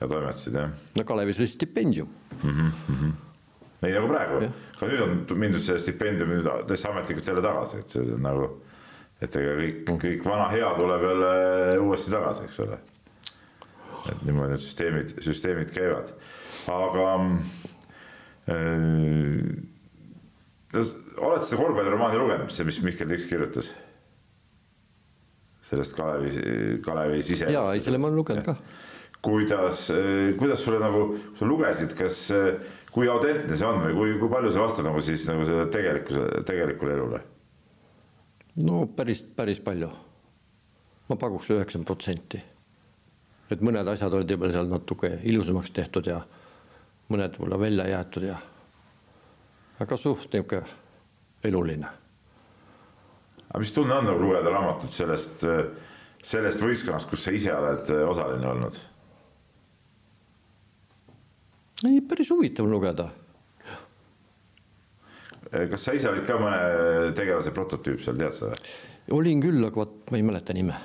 ja 0.00 0.10
toimetasid 0.10 0.58
jah. 0.58 0.74
no 0.98 1.06
Kalevis 1.06 1.40
oli 1.42 1.52
stipendium 1.52 2.10
mm. 2.42 2.50
-hmm 2.50 3.14
nii 3.82 3.92
nagu 3.92 4.08
praegu, 4.10 4.40
ka 4.80 4.88
nüüd 4.88 5.02
on 5.04 5.38
mindud 5.38 5.62
selle 5.62 5.82
stipendiumi 5.82 6.40
täitsa 6.66 6.90
ametlikult 6.90 7.28
jälle 7.28 7.42
tagasi, 7.44 7.82
et 7.82 7.92
see 7.92 8.14
on 8.16 8.22
nagu, 8.24 8.48
et 9.20 9.36
ega 9.36 9.52
kõik, 9.60 9.76
mm. 9.84 9.98
kõik 10.02 10.24
vana 10.26 10.46
hea 10.50 10.70
tuleb 10.78 11.04
jälle 11.06 11.32
uuesti 11.84 12.10
tagasi, 12.14 12.46
eks 12.48 12.60
ole. 12.64 12.78
et 14.10 14.20
niimoodi 14.24 14.54
need 14.54 14.62
süsteemid, 14.64 15.14
süsteemid 15.20 15.70
käivad, 15.76 16.12
aga 16.72 17.06
äh, 18.48 18.56
oled 21.16 21.44
seda 21.44 21.60
korvpalliromaani 21.62 22.18
lugenud, 22.20 22.50
see, 22.52 22.66
mis 22.68 22.80
Mihkel 22.84 23.12
Tiks 23.12 23.28
kirjutas? 23.30 23.70
sellest 25.66 25.96
Kalevi, 25.98 26.78
Kalevi 26.82 27.22
sise. 27.26 27.48
jaa, 27.50 27.72
ei 27.74 27.80
selle 27.82 27.98
ma 27.98 28.06
olen 28.06 28.20
lugenud 28.20 28.46
ka. 28.46 28.54
kuidas, 29.22 29.88
kuidas 30.38 30.62
sulle 30.62 30.78
nagu, 30.78 31.08
sa 31.34 31.48
lugesid, 31.48 31.96
kas 31.98 32.20
äh, 32.34 32.76
kui 32.96 33.10
autentne 33.12 33.56
see 33.58 33.66
on 33.68 33.82
või 33.82 33.96
kui, 33.96 34.12
kui 34.20 34.30
palju 34.32 34.52
see 34.54 34.62
vastab 34.62 34.86
nagu 34.88 35.02
siis 35.04 35.26
nagu 35.28 35.44
selle 35.48 35.66
tegelikkuse, 35.72 36.26
tegelikule 36.48 36.94
elule? 36.96 37.22
no 38.64 38.84
päris, 38.96 39.24
päris 39.36 39.60
palju. 39.60 39.90
ma 41.10 41.18
pakuks 41.20 41.50
üheksakümmend 41.50 41.90
protsenti. 41.90 42.42
et 43.50 43.60
mõned 43.60 43.90
asjad 43.92 44.14
olid 44.14 44.30
juba 44.30 44.52
seal 44.54 44.70
natuke 44.70 45.16
ilusamaks 45.24 45.74
tehtud 45.74 46.08
ja 46.08 46.22
mõned 47.10 47.36
võib-olla 47.36 47.60
välja 47.60 47.90
jäetud 47.90 48.30
ja 48.30 48.40
aga 49.80 49.96
suht 50.00 50.32
niisugune 50.32 50.85
eluline. 51.48 51.88
aga 53.46 53.62
mis 53.62 53.72
tunne 53.72 53.94
on 53.94 54.10
nagu 54.10 54.22
lugeda 54.22 54.52
raamatut 54.52 54.92
sellest, 54.92 55.44
sellest 56.22 56.62
võistkonnast, 56.62 57.08
kus 57.10 57.24
sa 57.26 57.34
ise 57.34 57.54
oled 57.54 57.92
osaline 58.08 58.50
olnud? 58.52 58.80
ei, 61.84 62.00
päris 62.08 62.30
huvitav 62.32 62.68
lugeda. 62.70 63.08
kas 65.70 65.84
sa 65.86 65.94
ise 65.96 66.10
olid 66.10 66.26
ka 66.26 66.36
mõne 66.40 67.14
tegelase 67.16 67.52
prototüüp 67.54 68.02
seal, 68.04 68.18
tead 68.20 68.36
sa? 68.36 68.52
olin 69.14 69.42
küll, 69.42 69.62
aga 69.64 69.84
vot 69.84 70.10
ma 70.10 70.20
ei 70.20 70.26
mäleta 70.26 70.56
nime. 70.56 70.78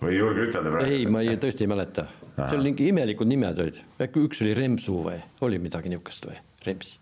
või 0.00 0.14
ei 0.14 0.20
julge 0.20 0.48
ütelda 0.48 0.72
praegu? 0.72 0.94
ei, 0.94 1.08
ma 1.10 1.24
ei, 1.24 1.36
tõesti 1.40 1.66
ei 1.66 1.72
mäleta. 1.74 2.06
seal 2.38 2.64
mingi 2.64 2.88
imelikud 2.90 3.28
nimed 3.30 3.60
olid, 3.66 3.82
äkki 4.00 4.24
üks 4.28 4.42
oli 4.46 4.56
Remsu 4.58 5.02
või 5.04 5.20
oli 5.44 5.60
midagi 5.62 5.92
niisugust 5.92 6.30
või, 6.30 6.40
Rems 6.64 6.96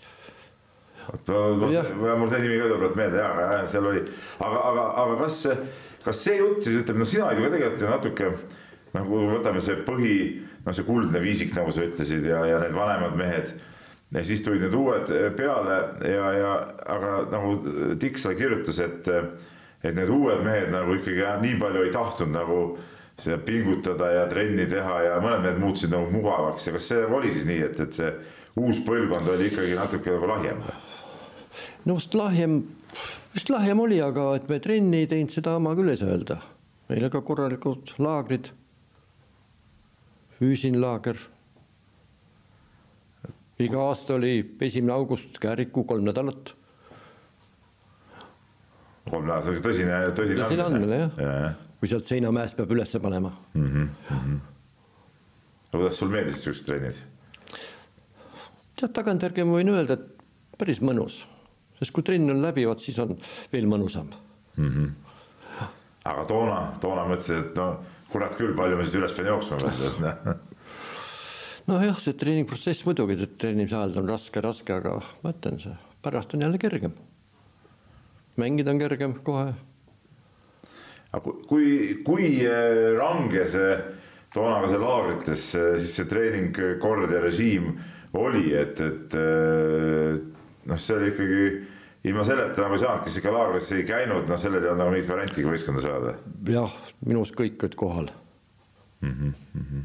mul 2.18 2.30
see 2.30 2.42
nimi 2.44 2.60
ka 2.62 2.70
tuleb 2.72 2.96
meelde 2.98 3.20
ja, 3.20 3.30
ja 3.40 3.62
seal 3.70 3.88
oli, 3.90 4.02
aga, 4.38 4.64
aga, 4.70 4.86
aga 5.04 5.18
kas, 5.24 5.42
kas 6.04 6.24
see 6.24 6.38
jutt 6.38 6.66
siis 6.66 6.82
ütleb, 6.82 7.00
no 7.02 7.08
sina 7.08 7.28
olid 7.30 7.42
ju 7.42 7.48
ka 7.48 7.54
tegelikult 7.56 7.88
natuke 7.90 8.32
nagu 8.92 9.26
võtame 9.32 9.62
see 9.64 9.78
põhi 9.86 10.16
noh, 10.64 10.72
see 10.74 10.86
kuldne 10.86 11.22
viisik, 11.22 11.54
nagu 11.56 11.72
sa 11.74 11.84
ütlesid 11.86 12.26
ja, 12.28 12.42
ja 12.48 12.60
need 12.62 12.76
vanemad 12.76 13.16
mehed. 13.18 13.54
ja 14.12 14.24
siis 14.28 14.42
tulid 14.44 14.60
need 14.66 14.74
uued 14.76 15.12
peale 15.36 15.78
ja, 16.04 16.26
ja 16.36 16.52
aga 16.94 17.12
nagu 17.32 17.56
Tiksa 18.00 18.34
kirjutas, 18.36 18.78
et, 18.84 19.08
et 19.82 19.94
need 19.96 20.10
uued 20.12 20.44
mehed 20.44 20.72
nagu 20.74 20.98
ikkagi 20.98 21.24
nii 21.42 21.58
palju 21.60 21.86
ei 21.86 21.94
tahtnud 21.94 22.34
nagu 22.34 22.60
seda 23.22 23.38
pingutada 23.38 24.10
ja 24.12 24.28
trenni 24.28 24.66
teha 24.66 25.00
ja 25.06 25.18
mõned 25.22 25.44
mehed 25.46 25.60
muutusid 25.62 25.92
nagu 25.92 26.10
mugavaks 26.12 26.66
ja 26.66 26.76
kas 26.76 26.88
see 26.92 27.04
oli 27.06 27.32
siis 27.32 27.48
nii, 27.48 27.60
et, 27.68 27.80
et 27.80 28.00
see 28.00 28.12
uus 28.60 28.82
põlvkond 28.86 29.28
oli 29.32 29.48
ikkagi 29.50 29.76
natuke 29.78 30.16
nagu 30.16 30.28
lahjem? 30.28 30.64
No 31.85 31.97
vist 31.99 32.14
lahjem, 32.14 32.62
vist 33.35 33.51
lahjem 33.51 33.81
oli, 33.83 34.01
aga 34.05 34.33
et 34.38 34.49
me 34.51 34.59
trenni 34.62 35.03
ei 35.03 35.11
teinud, 35.11 35.33
seda 35.35 35.59
ma 35.62 35.75
küll 35.79 35.92
ei 35.92 36.01
saa 36.01 36.14
öelda. 36.14 36.38
meil 36.92 37.09
ka 37.09 37.23
korralikud 37.25 37.95
laagrid 38.03 38.51
füüsinlaager. 40.38 41.16
iga 43.62 43.85
aasta 43.88 44.14
oli 44.14 44.57
esimene 44.61 44.92
august 44.92 45.38
Kääriku 45.38 45.85
kolm 45.85 46.05
nädalat. 46.05 46.55
kolm 49.11 49.27
nädalat, 49.27 49.62
tõsine, 49.66 50.01
tõsine. 50.16 50.40
tõsine 50.45 50.66
andmine 50.66 51.05
jah 51.05 51.23
ja, 51.23 51.37
ja., 51.45 51.53
kui 51.79 51.90
sealt 51.90 52.07
seinamäest 52.07 52.57
peab 52.57 52.71
ülesse 52.71 53.01
panema 53.03 53.33
mm. 53.55 53.66
-hmm, 53.66 53.88
mm 54.11 54.18
-hmm. 54.18 54.38
no 55.73 55.79
kuidas 55.79 55.99
sul 55.99 56.09
meeldisid 56.09 56.40
siuksed 56.40 56.66
trennid? 56.66 57.03
tead, 58.77 58.92
tagantjärgi 58.92 59.45
ma 59.45 59.59
võin 59.59 59.71
öelda, 59.73 59.95
et 59.95 60.59
päris 60.59 60.81
mõnus, 60.81 61.23
sest 61.83 61.95
kui 61.95 62.07
trenn 62.07 62.31
on 62.31 62.42
läbi, 62.45 62.66
vot 62.68 62.83
siis 62.83 62.99
on 63.03 63.16
veel 63.53 63.66
mõnusam 63.71 64.07
mm. 64.57 64.68
-hmm. 64.71 65.68
aga 66.05 66.25
toona, 66.31 66.61
toona 66.81 67.07
mõtlesid, 67.11 67.49
et 67.49 67.59
no 67.59 67.68
kurat 68.12 68.37
küll, 68.38 68.55
palju 68.57 68.79
ma 68.79 68.87
siis 68.87 68.99
üles 69.01 69.14
pean 69.16 69.31
jooksma 69.33 69.59
veel 69.62 70.37
nojah, 71.71 71.99
see 72.03 72.18
treeningprotsess 72.18 72.87
muidugi, 72.87 73.18
see 73.18 73.35
treenimise 73.38 73.79
ajal 73.79 74.03
on 74.03 74.12
raske, 74.12 74.42
raske, 74.45 74.75
aga 74.75 74.99
ma 75.23 75.35
ütlen, 75.35 75.59
see 75.62 75.75
pärast 76.03 76.35
on 76.35 76.47
jälle 76.47 76.59
kergem. 76.59 76.95
mängida 78.37 78.71
on 78.71 78.79
kergem 78.79 79.14
kohe. 79.23 79.55
aga 81.12 81.35
kui, 81.49 82.03
kui 82.05 82.47
äh, 82.47 82.97
range 82.99 83.49
see 83.51 83.75
toona 84.35 84.62
ka 84.62 84.68
see 84.68 84.81
laagrites 84.81 85.49
siis 85.53 85.97
see 85.99 86.09
treeningkord 86.09 87.11
ja 87.12 87.21
režiim 87.21 87.75
oli, 88.12 88.53
et, 88.57 88.81
et 88.81 89.14
noh, 90.68 90.79
see 90.81 90.97
oli 90.97 91.12
ikkagi 91.12 91.45
ilma 92.04 92.24
selleta 92.26 92.64
nagu 92.64 92.76
ei 92.76 92.82
saanud, 92.82 93.04
kes 93.06 93.18
ikka 93.20 93.32
laagris 93.34 93.70
ei 93.76 93.84
käinud, 93.86 94.26
noh, 94.30 94.40
sellel 94.40 94.64
ei 94.64 94.70
olnud 94.72 94.82
nagu 94.82 94.94
mingit 94.94 95.10
varianti 95.10 95.46
võistkonda 95.46 95.84
saada. 95.84 96.14
jah, 96.50 96.76
minu 97.06 97.22
arust 97.22 97.36
kõik 97.38 97.62
olid 97.62 97.76
kohal 97.78 98.08
mm. 98.10 99.12
-hmm, 99.12 99.34
mm 99.54 99.66
-hmm. 99.66 99.84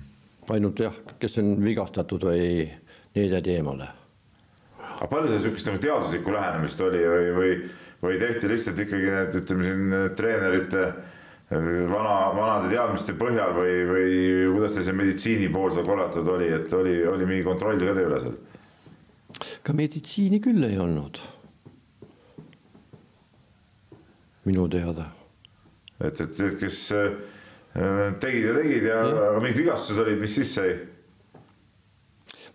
ainult 0.55 0.79
jah, 0.79 0.95
kes 1.19 1.37
on 1.43 1.55
vigastatud 1.65 2.25
või 2.29 2.69
need 3.15 3.35
jäid 3.35 3.51
eemale. 3.53 3.89
aga 4.79 5.07
palju 5.11 5.27
seal 5.27 5.43
sihukest 5.45 5.69
nagu 5.69 5.83
teaduslikku 5.83 6.33
lähenemist 6.33 6.81
oli 6.81 7.03
või, 7.05 7.29
või, 7.37 7.51
või 8.01 8.19
tehti 8.19 8.49
lihtsalt 8.49 8.79
ikkagi 8.79 9.13
need, 9.13 9.37
ütleme 9.41 9.63
siin 9.69 10.15
treenerite 10.15 10.83
vana, 11.91 12.33
vanade 12.35 12.73
teadmiste 12.73 13.13
põhjal 13.13 13.53
või, 13.55 13.77
või 13.87 14.11
kuidas 14.55 14.73
teil 14.73 14.89
see 14.89 14.93
meditsiini 14.93 15.53
pool 15.53 15.71
seal 15.71 15.85
korraldatud 15.85 16.27
oli, 16.27 16.49
et 16.51 16.73
oli, 16.73 16.99
oli 17.07 17.25
mingi 17.25 17.43
kontroll 17.43 17.79
ka 17.79 17.93
teie 17.93 18.09
üle 18.09 18.19
seal? 18.25 18.37
ka 19.63 19.73
meditsiini 19.73 20.41
küll 20.41 20.63
ei 20.65 20.79
olnud 20.81 21.19
minu 24.47 24.67
teada. 24.71 25.09
et, 25.99 26.21
et, 26.21 26.39
et 26.49 26.59
kes 26.59 26.83
äh, 26.95 27.07
tegid 28.21 28.45
ja 28.49 28.53
tegid 28.57 28.85
ja, 28.89 28.99
ja. 29.01 29.25
aga 29.31 29.41
mingid 29.43 29.63
vigastused 29.63 30.03
olid, 30.03 30.21
mis 30.21 30.37
siis 30.39 30.53
sai? 30.57 30.75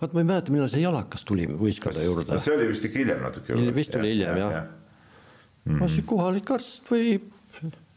vaat 0.03 0.15
ma 0.17 0.23
ei 0.23 0.29
mäleta, 0.29 0.55
millal 0.55 0.71
see 0.71 0.83
jalakas 0.83 1.27
tuli 1.29 1.47
võistkonda 1.47 2.05
juurde. 2.05 2.39
see 2.43 2.55
oli 2.57 2.69
vist 2.73 2.87
ikka 2.89 3.03
hiljem 3.05 3.21
natuke. 3.23 3.59
vist 3.77 3.99
oli 3.99 4.15
hiljem 4.15 4.41
jah 4.41 4.55
ja. 4.59 4.63
mm. 4.67 5.75
-hmm. 5.75 5.85
asi 5.87 6.05
kohalik 6.07 6.51
arst 6.51 6.91
või 6.91 7.19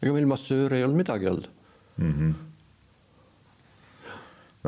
ega 0.02 0.12
meil 0.12 0.28
massööre 0.30 0.78
ei 0.78 0.84
olnud 0.86 1.02
midagi 1.02 1.30
olnud 1.30 1.48
mm. 1.96 2.12
-hmm. 2.12 2.32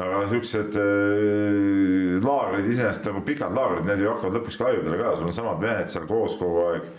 aga 0.07 0.25
siuksed 0.33 0.81
äh, 0.83 1.99
laagrid 2.25 2.71
iseenesest 2.73 3.07
nagu 3.11 3.21
pikad 3.27 3.55
laagrid, 3.55 3.87
need 3.87 4.03
ju 4.03 4.11
hakkavad 4.12 4.41
lõpuks 4.41 4.59
ka 4.59 4.73
ajudele 4.73 4.99
ka, 5.03 5.14
sul 5.17 5.31
on 5.31 5.37
samad 5.37 5.62
mehed 5.62 5.93
seal 5.93 6.07
koos 6.11 6.37
kogu 6.41 6.64
aeg. 6.73 6.91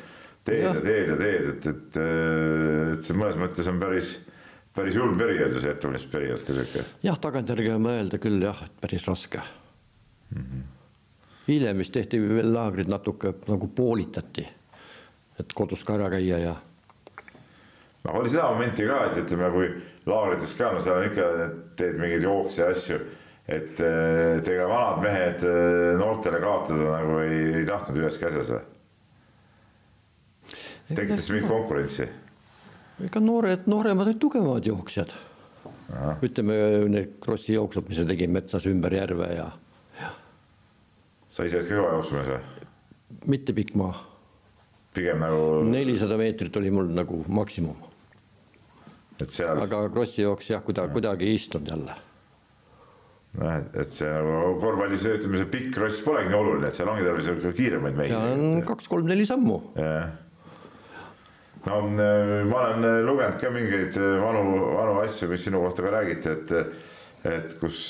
Teed 0.48 0.64
ja, 0.64 0.74
teed 0.84 1.14
ja 1.14 1.18
teed, 1.20 1.48
et, 1.54 1.70
et, 1.74 2.00
äh, 2.02 2.94
et 2.96 3.08
see 3.08 3.18
mõnes 3.18 3.40
mõttes 3.42 3.70
on 3.72 3.80
päris, 3.82 4.16
päris 4.76 4.98
julm 5.00 5.18
periood 5.20 5.58
ja 5.58 5.64
see 5.64 5.74
ettevalmistusperiood 5.76 6.46
ka 6.46 6.58
sihuke. 6.58 6.86
jah, 7.06 7.20
tagantjärgi 7.22 7.76
mõelda 7.82 8.22
küll 8.22 8.42
jah, 8.44 8.64
et 8.66 8.80
päris 8.82 9.08
raske 9.10 9.42
mm. 9.42 10.40
-hmm. 10.40 10.64
hiljem 11.50 11.84
vist 11.84 11.94
tehti 11.94 12.22
veel 12.24 12.54
laagrid 12.54 12.90
natuke 12.92 13.36
nagu 13.48 13.68
poolitati, 13.76 14.48
et 15.40 15.54
kodus 15.56 15.84
ka 15.84 16.00
ära 16.00 16.10
käia 16.16 16.42
ja 16.46 16.56
noh, 18.04 18.16
oli 18.16 18.30
seda 18.30 18.50
momenti 18.54 18.88
ka, 18.88 19.06
et 19.10 19.24
ütleme, 19.24 19.52
kui 19.54 19.70
laagrites 20.10 20.54
ka, 20.58 20.74
no 20.74 20.84
seal 20.84 21.02
on 21.02 21.08
ikka, 21.10 21.30
teed 21.80 22.00
mingeid 22.02 22.26
jookse 22.26 22.64
ja 22.64 22.74
asju, 22.74 23.00
et, 23.50 23.80
et 23.80 24.52
ega 24.54 24.68
vanad 24.70 25.04
mehed 25.04 25.46
eh, 25.48 25.94
noortele 26.00 26.42
kaotada 26.44 26.98
nagu 27.00 27.20
ei, 27.26 27.40
ei 27.62 27.66
tahtnud 27.70 28.04
ühes 28.04 28.20
käses 28.22 28.52
või? 28.54 28.66
Tekitas 30.96 31.30
mingit 31.34 31.50
konkurentsi? 31.50 32.08
ega 33.06 33.22
noored, 33.24 33.66
nooremad 33.72 34.10
olid 34.10 34.20
tugevamad 34.22 34.66
jooksjad. 34.68 35.14
ütleme 36.26 36.56
need 36.92 37.18
krossi 37.24 37.56
jooksud, 37.56 37.88
mis 37.90 38.02
me 38.04 38.08
tegime 38.12 38.40
metsas 38.40 38.68
ümber 38.70 38.94
järve 38.94 39.30
ja, 39.34 39.48
ja. 40.00 40.12
sa 41.32 41.48
ise 41.48 41.62
oled 41.62 41.70
ka 41.70 41.78
kõva 41.78 41.94
jooksmas 41.98 42.34
või? 42.34 42.68
mitte 43.34 43.56
pikk 43.58 43.78
maa. 43.80 43.96
pigem 44.94 45.24
nagu. 45.24 45.64
nelisada 45.70 46.20
meetrit 46.20 46.62
oli 46.62 46.74
mul 46.74 46.92
nagu 46.94 47.24
maksimum 47.28 47.88
et 49.20 49.34
seal. 49.34 49.64
aga 49.64 49.88
Krossi 49.94 50.24
jooks 50.24 50.54
jah, 50.54 50.64
kuida-, 50.64 50.88
kuidagi 50.94 51.28
ei 51.28 51.40
istunud 51.40 51.72
jälle. 51.72 51.98
noh, 53.40 53.52
et, 53.56 53.76
et 53.84 53.92
see 53.98 54.10
nagu 54.10 54.56
korvpallis 54.62 55.06
ütleme, 55.06 55.42
see 55.42 55.52
pikk 55.58 55.76
kross 55.78 56.02
polegi 56.06 56.32
nii 56.32 56.40
oluline, 56.40 56.72
et 56.72 56.78
seal 56.78 56.92
ongi 56.92 57.08
tarvis 57.08 57.54
kiiremaid 57.58 58.00
mehi. 58.00 58.24
kaks-kolm-neli 58.68 59.28
sammu. 59.30 59.62
jah 59.80 60.10
no 61.66 61.82
ma 62.50 62.62
olen 62.68 63.06
lugenud 63.08 63.40
ka 63.42 63.52
mingeid 63.54 63.98
vanu, 63.98 64.44
vanu 64.78 65.00
asju, 65.04 65.30
mis 65.32 65.44
sinu 65.48 65.64
kohta 65.66 65.86
ka 65.86 65.96
räägiti, 65.98 66.36
et, 66.36 66.56
et 67.28 67.60
kus 67.60 67.90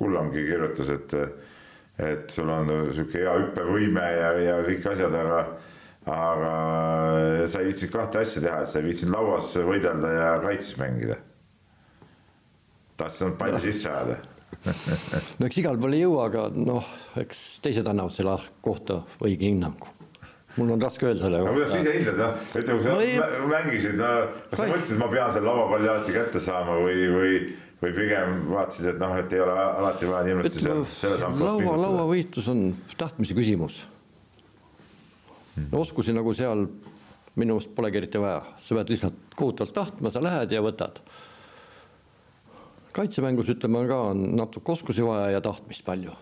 Kullamgi 0.00 0.46
kirjutas, 0.46 0.88
et, 0.94 1.10
et 2.00 2.30
sul 2.32 2.48
on 2.48 2.70
sihuke 2.88 3.20
hea 3.20 3.34
hüppevõime 3.36 4.06
ja, 4.16 4.30
ja 4.40 4.54
kõik 4.64 4.86
asjad, 4.94 5.16
aga 5.24 5.42
aga 6.10 6.52
sa 7.50 7.60
ei 7.60 7.68
viitsinud 7.68 7.92
kahte 7.92 8.22
asja 8.22 8.42
teha, 8.42 8.62
et 8.62 8.72
sa 8.72 8.80
ei 8.80 8.86
viitsinud 8.88 9.12
lauas 9.12 9.52
võidelda 9.68 10.12
ja 10.14 10.28
kaitses 10.40 10.78
mängida. 10.80 11.18
tahtsid 12.96 13.26
ainult 13.26 13.38
palli 13.38 13.60
sisse 13.64 13.88
ajada 13.90 14.16
no 15.38 15.46
eks 15.46 15.60
igal 15.62 15.78
pool 15.80 15.94
ei 15.96 16.02
jõua, 16.02 16.26
aga 16.28 16.48
noh, 16.56 16.86
eks 17.20 17.60
teised 17.64 17.86
annavad 17.88 18.12
selle 18.12 18.36
kohta 18.64 19.00
õige 19.22 19.48
hinnangu. 19.48 19.88
Mul 20.56 20.74
on 20.74 20.82
raske 20.82 21.06
öelda 21.06 21.24
selle 21.24 21.40
kohta. 21.42 21.54
kuidas 21.56 21.72
sa 21.72 21.80
ise 21.84 21.96
hindad, 21.98 22.20
noh, 22.20 22.44
ütleme, 22.58 22.78
kui 22.80 22.86
sa 22.86 22.94
no, 22.94 23.00
ei... 23.06 23.48
mängisid, 23.54 23.96
no 24.00 24.10
kas 24.50 24.62
sa 24.62 24.68
mõtlesid, 24.70 24.96
et 24.96 25.02
ma 25.04 25.10
pean 25.14 25.34
selle 25.36 25.46
lauapalli 25.50 25.92
alati 25.92 26.16
kätte 26.16 26.42
saama 26.42 26.80
või, 26.80 27.06
või, 27.14 27.38
või 27.84 27.94
pigem 28.00 28.36
vaatasid, 28.50 28.90
et 28.94 29.00
noh, 29.02 29.16
et 29.22 29.38
ei 29.38 29.44
ole 29.46 29.56
alati 29.62 30.10
vaja 30.10 30.26
nii 30.26 30.36
ilusti 30.38 30.66
seal 30.66 30.84
selle 30.96 31.22
sambas 31.22 31.48
laua, 31.48 31.78
lauavõitlus 31.86 32.50
on 32.52 32.68
tahtmise 32.98 33.38
küsimus 33.38 33.82
oskusi 35.72 36.14
nagu 36.14 36.32
seal 36.34 36.66
minu 37.40 37.56
arust 37.56 37.74
polegi 37.74 38.00
eriti 38.00 38.20
vaja, 38.20 38.40
sa 38.58 38.76
pead 38.78 38.92
lihtsalt 38.92 39.36
kohutavalt 39.38 39.74
tahtma, 39.74 40.10
sa 40.10 40.22
lähed 40.22 40.52
ja 40.52 40.62
võtad. 40.64 41.00
kaitsemängus 42.92 43.52
ütleme 43.52 43.84
ka 43.86 44.00
on 44.10 44.24
natuke 44.36 44.72
oskusi 44.72 45.04
vaja 45.06 45.30
ja 45.36 45.40
tahtmist 45.40 45.84
palju. 45.86 46.12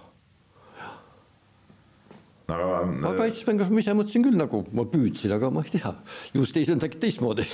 Aga, 2.48 2.82
aga 2.82 3.14
kaitsemängus 3.22 3.72
ma 3.72 3.82
ise 3.82 3.94
mõtlesin 3.96 4.24
küll 4.24 4.38
nagu 4.40 4.62
ma 4.72 4.84
püüdsin, 4.88 5.34
aga 5.36 5.50
ma 5.52 5.64
ei 5.66 5.74
tea, 5.76 5.94
ju 6.34 6.46
teised 6.48 6.80
nägid 6.80 7.00
teistmoodi 7.02 7.46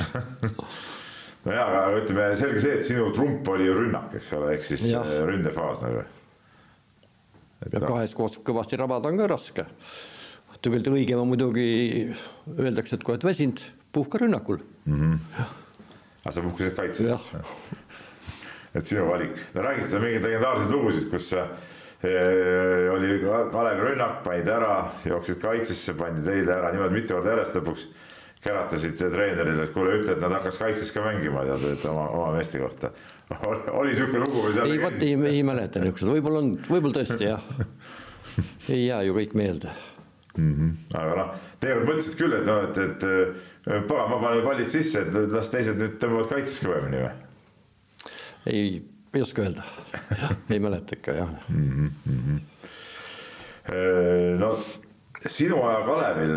no 1.44 1.54
jaa, 1.54 1.68
aga 1.68 2.02
ütleme 2.02 2.28
selge 2.38 2.62
see, 2.62 2.78
et 2.78 2.86
sinu 2.86 3.10
trump 3.16 3.48
oli 3.54 3.68
rünnak, 3.70 4.14
eks 4.20 4.32
ole, 4.38 4.54
ehk 4.56 4.68
siis 4.68 4.86
ja. 4.90 5.02
ründefaas 5.28 5.82
nagu. 5.84 6.04
ja 7.64 7.84
kahes 7.84 8.14
koos 8.16 8.38
kõvasti 8.46 8.78
rabada 8.80 9.10
on 9.10 9.20
ka 9.20 9.30
raske 9.34 9.66
tegelikult 10.64 10.96
õigem 10.96 11.20
on 11.20 11.28
muidugi, 11.28 11.68
öeldakse, 12.54 12.96
et 12.96 13.04
kui 13.04 13.14
oled 13.14 13.26
väsinud, 13.26 13.60
puhka 13.94 14.22
rünnakul 14.22 14.62
mm. 14.86 15.00
-hmm. 15.00 15.44
aga 16.22 16.32
sa 16.32 16.40
puhkasid 16.40 16.76
kaitses? 16.78 17.20
et 18.76 18.86
sinu 18.86 19.08
valik, 19.10 19.36
no 19.54 19.62
räägid 19.62 19.90
sa 19.90 20.00
mingeid 20.00 20.22
legendaarseid 20.22 20.72
lugusid, 20.72 21.10
kus 21.10 21.34
oli 22.94 23.20
Kalevi 23.52 23.86
rünnak, 23.88 24.18
panid 24.24 24.48
ära, 24.50 24.74
jooksid 25.08 25.38
kaitsesse, 25.42 25.94
pandi 25.98 26.24
teile 26.26 26.58
ära 26.58 26.72
niimoodi 26.74 27.00
mitu 27.00 27.16
korda 27.16 27.34
järjest 27.34 27.56
lõpuks 27.60 27.86
käratasid 28.44 29.00
treenerile, 29.00 29.64
et 29.64 29.72
kuule, 29.72 29.96
ütle, 30.00 30.16
et 30.16 30.20
nad 30.20 30.34
hakkas 30.36 30.58
kaitses 30.60 30.90
ka 30.92 31.04
mängima, 31.06 31.46
tead, 31.48 31.64
et 31.78 31.86
oma, 31.88 32.04
oma 32.12 32.28
meeste 32.36 32.60
kohta. 32.60 32.90
oli 33.80 33.96
sihuke 33.96 34.20
lugu 34.20 34.44
või 34.44 34.52
seal? 34.52 34.68
ei, 34.68 34.80
vot 34.82 35.00
ei, 35.00 35.16
ei 35.30 35.42
mäleta 35.46 35.80
niisugused, 35.80 36.10
võib-olla 36.12 36.42
on, 36.44 36.54
võib-olla 36.68 36.98
tõesti 36.98 37.30
jah. 37.30 37.46
ei 38.74 38.86
jää 38.86 39.02
ju 39.08 39.16
kõik 39.16 39.36
meelde 39.38 39.72
mm. 40.36 40.54
-hmm. 40.54 40.72
aga 41.00 41.14
noh, 41.20 41.30
tegelikult 41.62 41.90
mõtlesid 41.92 42.18
küll, 42.20 42.36
et 42.36 42.48
noh, 42.48 42.66
et, 42.68 42.80
et 42.84 43.86
pagan, 43.88 44.10
ma 44.10 44.18
panen 44.26 44.44
pallid 44.44 44.68
sisse, 44.72 45.06
et 45.06 45.32
las 45.32 45.52
teised 45.52 45.80
nüüd 45.80 45.96
tõmbavad 46.02 46.34
kaitses 46.34 46.60
kõvemini 46.66 47.00
või? 47.04 47.14
ei, 48.52 48.66
ei 49.14 49.22
oska 49.22 49.42
öelda, 49.42 49.62
ei 50.50 50.60
mäleta 50.62 50.98
ikka 50.98 51.12
jah 51.12 51.30
mm. 51.48 51.90
-hmm. 52.06 52.40
no 54.38 54.58
sinu 55.26 55.62
aja 55.62 55.80
Kalevil, 55.86 56.36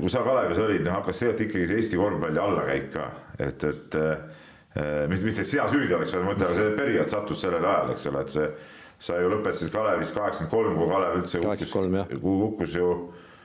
kui 0.00 0.10
sa 0.10 0.22
Kalevis 0.26 0.58
olid, 0.58 0.84
noh 0.84 0.98
hakkas 0.98 1.18
tegelikult 1.22 1.48
ikkagi 1.48 1.66
see 1.70 1.76
Eesti 1.80 1.96
korvpalli 1.96 2.38
allakäik 2.38 2.92
ka, 2.92 3.08
et, 3.38 3.64
et 3.64 3.96
mitte, 5.08 5.24
mitte 5.24 5.40
et 5.40 5.48
sina 5.48 5.68
süüdi 5.68 5.94
oleks, 5.96 6.12
vaid 6.12 6.24
ma 6.24 6.32
mõtlen, 6.32 6.46
aga 6.50 6.58
see 6.58 6.76
periood 6.76 7.08
sattus 7.12 7.40
sellele 7.40 7.68
ajale, 7.68 7.96
eks 7.96 8.06
ole, 8.10 8.20
et 8.26 8.36
see 8.36 8.48
sa 9.02 9.18
ju 9.18 9.30
lõpetasid 9.32 9.72
Kalevis 9.74 10.12
kaheksakümmend 10.14 10.52
kolm, 10.52 10.74
kui 10.78 10.90
Kalev 10.90 11.16
üldse 11.18 11.40
kukkus, 11.42 11.72
kukkus 12.22 12.74
ju 12.78 12.90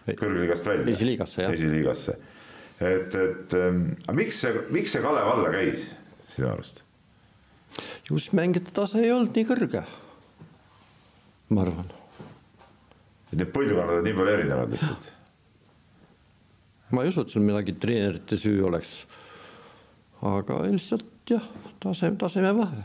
kõrgliigast 0.07 0.69
välja. 0.69 0.89
esiliigasse 0.93 1.45
jah. 1.45 1.53
esiliigasse. 1.55 2.17
et, 2.79 3.15
et 3.15 3.55
ähm, 3.57 3.85
aga 4.05 4.17
miks 4.19 4.41
see, 4.43 4.65
miks 4.73 4.93
see 4.93 5.01
Kalev 5.03 5.31
alla 5.31 5.53
käis 5.55 5.87
sinu 6.35 6.51
arust? 6.51 6.83
Just 8.09 8.33
mängijate 8.37 8.73
tase 8.75 9.01
ei 9.03 9.11
olnud 9.11 9.35
nii 9.35 9.47
kõrge. 9.49 9.83
ma 11.49 11.63
arvan. 11.63 11.91
need 13.31 13.51
põlvkonnad 13.53 13.99
on 13.99 14.07
nii 14.07 14.17
palju 14.17 14.33
erinevad 14.33 14.73
lihtsalt. 14.75 15.11
ma 16.91 17.03
ei 17.03 17.11
usu, 17.13 17.23
et 17.23 17.35
seal 17.35 17.45
midagi 17.45 17.77
treenerite 17.79 18.39
süü 18.39 18.63
oleks. 18.67 18.97
aga 20.21 20.63
lihtsalt 20.65 21.29
jah, 21.29 21.45
tase, 21.83 22.11
tasemevahe. 22.17 22.83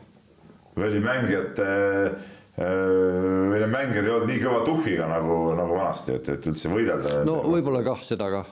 või 0.77 0.89
oli 0.89 1.03
mängijate 1.05 1.69
äh, 1.69 2.31
või 2.59 3.59
need 3.59 3.73
mängijad 3.73 4.05
ei 4.05 4.13
olnud 4.13 4.29
nii 4.29 4.43
kõva 4.43 4.65
tuhhiga 4.67 5.07
nagu, 5.09 5.39
nagu 5.57 5.79
vanasti, 5.79 6.19
et, 6.19 6.29
et 6.37 6.51
üldse 6.51 6.73
võidelda. 6.73 7.23
no 7.29 7.41
võib-olla 7.47 7.81
kah 7.87 8.03
seda 8.05 8.29
kah, 8.33 8.51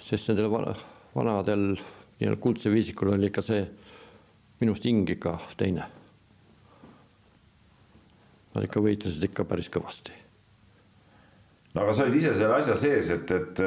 sest 0.00 0.30
nendel 0.32 0.48
vana, 0.52 0.72
vanadel 1.14 1.74
nii-öelda 1.76 2.40
kuldsel 2.40 2.72
viisikul 2.72 3.12
oli 3.12 3.28
ikka 3.28 3.44
see 3.44 3.66
minu 4.60 4.74
arust 4.74 4.88
hing 4.88 5.08
ikka 5.16 5.36
teine. 5.60 5.88
Nad 8.54 8.64
ikka 8.64 8.80
võitlesid 8.80 9.26
ikka 9.28 9.44
päris 9.48 9.68
kõvasti. 9.72 10.14
no 11.74 11.82
aga 11.82 11.92
sa 11.92 12.06
olid 12.06 12.16
ise 12.20 12.32
selle 12.38 12.56
asja 12.56 12.76
sees, 12.80 13.10
et, 13.12 13.30
et 13.30 13.60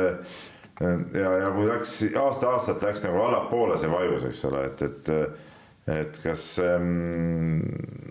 ja, 1.13 1.36
ja 1.43 1.52
kui 1.54 1.67
läks 1.69 1.99
aasta-aastalt 2.10 2.84
läks 2.88 3.06
nagu 3.06 3.21
allapoole 3.21 3.78
see 3.78 3.91
vajus, 3.91 4.25
eks 4.32 4.43
ole, 4.49 4.65
et, 4.71 4.82
et 4.88 5.13
et 5.89 6.19
kas 6.21 6.43
ähm, 6.62 7.62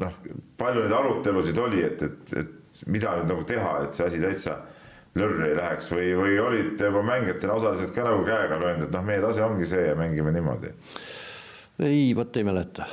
noh, 0.00 0.14
palju 0.58 0.82
neid 0.82 0.94
arutelusid 0.94 1.58
oli, 1.62 1.84
et, 1.86 2.02
et, 2.02 2.32
et 2.40 2.80
mida 2.90 3.14
nüüd 3.18 3.30
nagu 3.30 3.44
teha, 3.46 3.74
et 3.84 3.94
see 3.94 4.06
asi 4.08 4.22
täitsa 4.22 4.56
lörri 5.18 5.50
ei 5.50 5.56
läheks 5.58 5.90
või, 5.92 6.10
või 6.18 6.36
olid 6.42 6.82
juba 6.82 7.02
mängijatena 7.06 7.54
osaliselt 7.58 7.94
ka 7.94 8.06
nagu 8.06 8.24
käega 8.26 8.58
löönud, 8.60 8.88
et 8.88 8.94
noh, 8.94 9.06
meie 9.06 9.22
tase 9.22 9.44
ongi 9.46 9.68
see 9.68 9.86
ja 9.88 9.94
mängime 9.98 10.34
niimoodi? 10.34 10.74
Ei, 11.78 12.16
vot 12.16 12.36
ei 12.36 12.44
mäleta, 12.44 12.86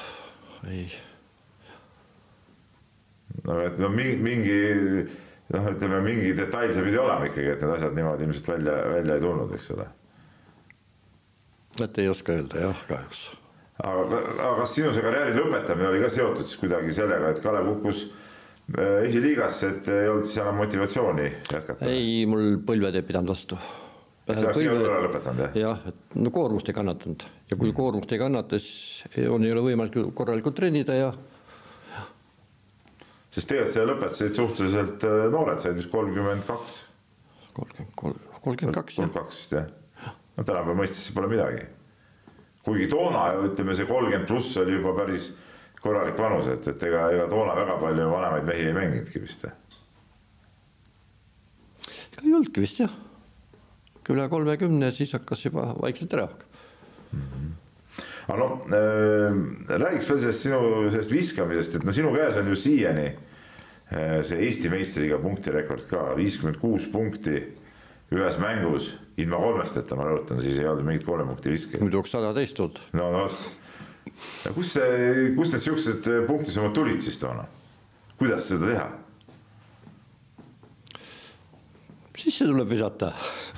ei. 0.69 0.87
no 3.43 3.59
et 3.65 3.77
no 3.81 3.89
mingi, 3.89 4.17
mingi 4.23 4.59
noh, 5.53 5.69
ütleme 5.71 6.01
mingi 6.05 6.33
detail 6.37 6.73
see 6.73 6.85
pidi 6.85 6.99
olema 7.01 7.29
ikkagi, 7.29 7.53
et 7.55 7.63
need 7.63 7.77
asjad 7.77 7.95
niimoodi 7.97 8.27
ilmselt 8.27 8.51
välja, 8.53 8.75
välja 8.93 9.15
ei 9.17 9.23
tulnud, 9.23 9.55
eks 9.57 9.71
ole. 9.77 9.87
vot 11.79 11.97
ei 12.03 12.11
oska 12.11 12.37
öelda 12.37 12.67
jah, 12.67 12.85
kahjuks 12.89 13.23
aga, 13.83 14.19
aga 14.35 14.51
kas 14.61 14.75
sinu 14.77 14.91
see 14.95 15.05
karjääri 15.05 15.33
lõpetamine 15.39 15.89
oli 15.89 16.03
ka 16.03 16.11
seotud 16.13 16.47
siis 16.47 16.61
kuidagi 16.61 16.93
sellega, 16.95 17.33
et 17.33 17.41
Kalev 17.43 17.71
kukkus 17.73 18.05
äh, 18.05 19.01
esiliigasse, 19.07 19.71
et 19.73 19.89
ei 19.93 20.11
olnud 20.11 20.29
siis 20.29 20.43
enam 20.43 20.61
motivatsiooni 20.61 21.31
jätkata? 21.51 21.89
ei, 21.89 22.21
mul 22.29 22.61
põlved 22.67 23.01
ei 23.01 23.07
pidanud 23.07 23.33
vastu. 23.33 23.57
jah, 25.59 25.89
et 25.89 26.21
no 26.21 26.31
koormust 26.37 26.69
ei 26.71 26.77
kannatanud 26.77 27.27
ja 27.49 27.57
kui 27.57 27.69
mm. 27.69 27.75
koormust 27.77 28.11
ei 28.11 28.19
kannata, 28.19 28.59
siis 28.59 29.05
on, 29.29 29.43
ei 29.45 29.53
ole 29.53 29.63
võimalik 29.67 29.97
korralikult 30.17 30.57
treenida 30.57 30.97
ja. 30.97 31.11
sest 33.29 33.49
tegelikult 33.51 33.75
sa 33.75 33.85
lõpetasid 33.89 34.39
suhteliselt 34.39 35.05
äh, 35.05 35.25
noored, 35.33 35.61
said 35.61 35.77
vist 35.77 35.91
kolmkümmend 35.93 36.45
kaks. 36.47 36.83
kolmkümmend 37.53 37.95
kolm, 38.01 38.19
kolmkümmend 38.41 38.77
kaks, 38.79 38.97
kolmkümmend 38.97 39.17
kaks 39.19 39.41
vist, 39.43 39.57
jah. 39.59 39.67
no 40.37 40.43
tänapäeva 40.43 40.77
mõistes 40.81 41.13
pole 41.13 41.29
midagi. 41.31 41.67
kuigi 42.65 42.89
toona 42.91 43.27
ütleme, 43.45 43.77
see 43.77 43.89
kolmkümmend 43.89 44.29
pluss 44.29 44.57
oli 44.63 44.79
juba 44.79 44.95
päris 45.03 45.33
korralik 45.85 46.17
vanus, 46.17 46.49
et, 46.49 46.65
et 46.71 46.87
ega, 46.89 47.09
ega 47.13 47.29
toona 47.29 47.53
väga 47.57 47.77
palju 47.81 48.09
vanemaid 48.09 48.49
mehi 48.49 48.69
ei 48.71 48.77
mänginudki 48.79 49.21
vist. 49.21 49.45
ega 52.09 52.25
ei 52.25 52.33
olnudki 52.33 52.65
vist 52.65 52.81
jah 52.81 53.01
üle 54.05 54.27
kolmekümne, 54.29 54.91
siis 54.93 55.15
hakkas 55.17 55.47
juba 55.47 55.71
vaikselt 55.81 56.13
ära 56.13 56.27
mm. 56.29 56.54
-hmm 57.15 57.53
aga 58.27 58.37
noh 58.39 58.65
äh,, 58.73 59.33
räägiks 59.77 60.09
veel 60.09 60.21
sellest 60.23 60.45
sinu 60.45 60.61
sellest 60.89 61.13
viskamisest, 61.13 61.77
et 61.77 61.85
no 61.85 61.93
sinu 61.93 62.13
käes 62.15 62.37
on 62.39 62.49
ju 62.49 62.57
siiani 62.57 63.05
äh, 63.11 64.23
see 64.25 64.39
Eesti 64.47 64.71
meistriga 64.73 65.19
punktirekord 65.21 65.85
ka, 65.89 66.07
viiskümmend 66.17 66.57
kuus 66.61 66.87
punkti 66.91 67.37
ühes 68.15 68.39
mängus 68.41 68.93
ilma 69.21 69.37
kolmesteta, 69.41 69.97
ma 69.97 70.09
rõhutan, 70.09 70.41
siis 70.41 70.59
ei 70.59 70.67
olnud 70.69 70.85
mingit 70.87 71.05
kolme 71.07 71.25
punkti 71.29 71.53
viskajat. 71.53 71.85
muidu 71.85 72.01
oleks 72.01 72.13
sada 72.15 72.33
teist 72.37 72.59
olnud. 72.59 72.81
no 72.97 73.11
vot, 73.13 73.47
kust 74.57 74.77
see, 74.79 75.31
kust 75.37 75.57
need 75.57 75.65
siuksed 75.69 76.11
punktisummad 76.29 76.73
tulid 76.77 77.01
siis 77.05 77.21
toona? 77.21 77.45
kuidas 78.17 78.49
seda 78.49 78.71
teha? 78.73 78.87
sisse 82.25 82.47
tuleb 82.49 82.71
visata 82.71 83.11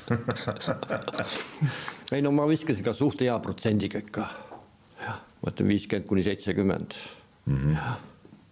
ei 2.12 2.24
no 2.24 2.32
ma 2.36 2.48
viskasin 2.50 2.86
ka 2.86 2.94
suht 2.96 3.22
hea 3.26 3.36
protsendiga 3.44 4.02
ikka. 4.04 4.28
ma 5.08 5.52
ütlen 5.52 5.70
viiskümmend 5.70 6.08
kuni 6.10 6.24
seitsekümmend. 6.26 6.96
Mhm. 7.46 7.76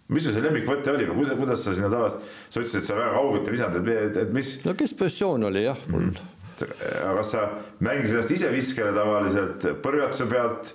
mis 0.08 0.22
sul 0.22 0.36
see 0.36 0.42
lemmikvõte 0.44 0.92
oli 0.92 1.08
või 1.08 1.16
kuidas, 1.18 1.38
kuidas 1.40 1.64
sa 1.66 1.74
sinna 1.74 1.90
tavaliselt, 1.90 2.26
sa 2.48 2.60
ütlesid, 2.60 2.78
et 2.78 2.86
sa 2.86 2.96
väga 2.96 3.14
kaugelt 3.16 3.48
ei 3.48 3.54
visanud, 3.56 3.88
et, 3.90 4.18
et 4.22 4.32
mis? 4.32 4.52
no 4.64 4.74
keskpositsioon 4.78 5.46
oli 5.48 5.64
jah 5.64 5.80
mul 5.90 6.04
mm. 6.04 6.12
-hmm. 6.12 6.84
aga 7.00 7.14
kas 7.18 7.32
sa 7.34 7.42
mängisid 7.80 8.14
ennast 8.14 8.34
ise 8.36 8.52
viskele 8.52 8.92
tavaliselt 8.94 9.66
põrgatuse 9.82 10.28
pealt, 10.30 10.70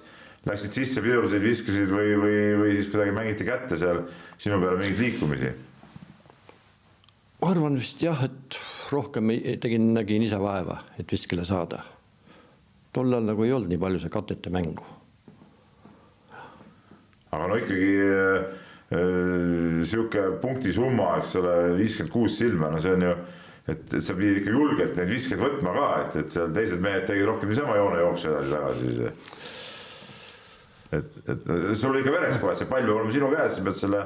läksid 0.46 0.76
sisse, 0.76 1.02
pidurdasid, 1.06 1.46
viskasid 1.46 1.89
või, 1.96 2.12
või, 2.20 2.38
või 2.60 2.76
siis 2.76 2.91
kuidagi 2.91 3.15
mängiti 3.15 3.48
kätte 3.48 3.80
seal 3.80 4.04
sinu 4.38 4.60
peale 4.60 4.78
mingeid 4.82 5.00
liikumisi? 5.00 5.54
ma 7.41 7.56
arvan 7.56 7.80
vist 7.80 8.04
jah, 8.04 8.20
et 8.28 8.60
rohkem 8.91 9.32
tegin, 9.63 9.94
nägin 9.96 10.28
ise 10.28 10.38
vaeva, 10.41 10.82
et 11.00 11.12
viskele 11.12 11.46
saada. 11.48 11.82
Tollal 12.95 13.23
nagu 13.27 13.45
ei 13.45 13.54
olnud 13.56 13.71
nii 13.71 13.80
palju 13.82 14.01
see 14.04 14.13
katete 14.13 14.51
mängu. 14.54 14.88
aga 17.32 17.47
no 17.47 17.60
ikkagi 17.60 17.91
äh, 18.04 18.49
äh 18.91 19.86
sihuke 19.88 20.25
punktisumma, 20.41 21.13
eks 21.21 21.38
ole, 21.39 21.54
viiskümmend 21.77 22.12
kuus 22.12 22.38
silma, 22.41 22.69
no 22.73 22.80
see 22.84 22.91
on 22.91 23.06
ju, 23.08 23.13
et, 23.71 23.86
et 23.93 24.04
sa 24.04 24.15
pidid 24.17 24.41
ikka 24.41 24.51
julgelt 24.51 24.99
neid 24.99 25.13
viskeid 25.13 25.39
võtma 25.39 25.73
ka, 25.77 25.88
et, 26.04 26.19
et 26.25 26.36
seal 26.36 26.51
teised 26.56 26.84
mehed 26.84 27.08
tegid 27.08 27.30
rohkem 27.30 27.54
niisama 27.54 27.80
joonejooksu 27.80 28.34
edasi-tagasi 28.34 29.12
et, 30.91 31.13
et 31.32 31.47
sul 31.80 31.93
oli 31.93 32.01
ikka 32.04 32.13
veres 32.17 32.41
kohe, 32.41 32.56
see 32.60 32.67
pall 32.69 32.84
peab 32.84 32.97
olema 32.97 33.15
sinu 33.15 33.30
käes, 33.32 33.56
sa 33.56 33.63
pead 33.67 33.80
selle 33.80 34.01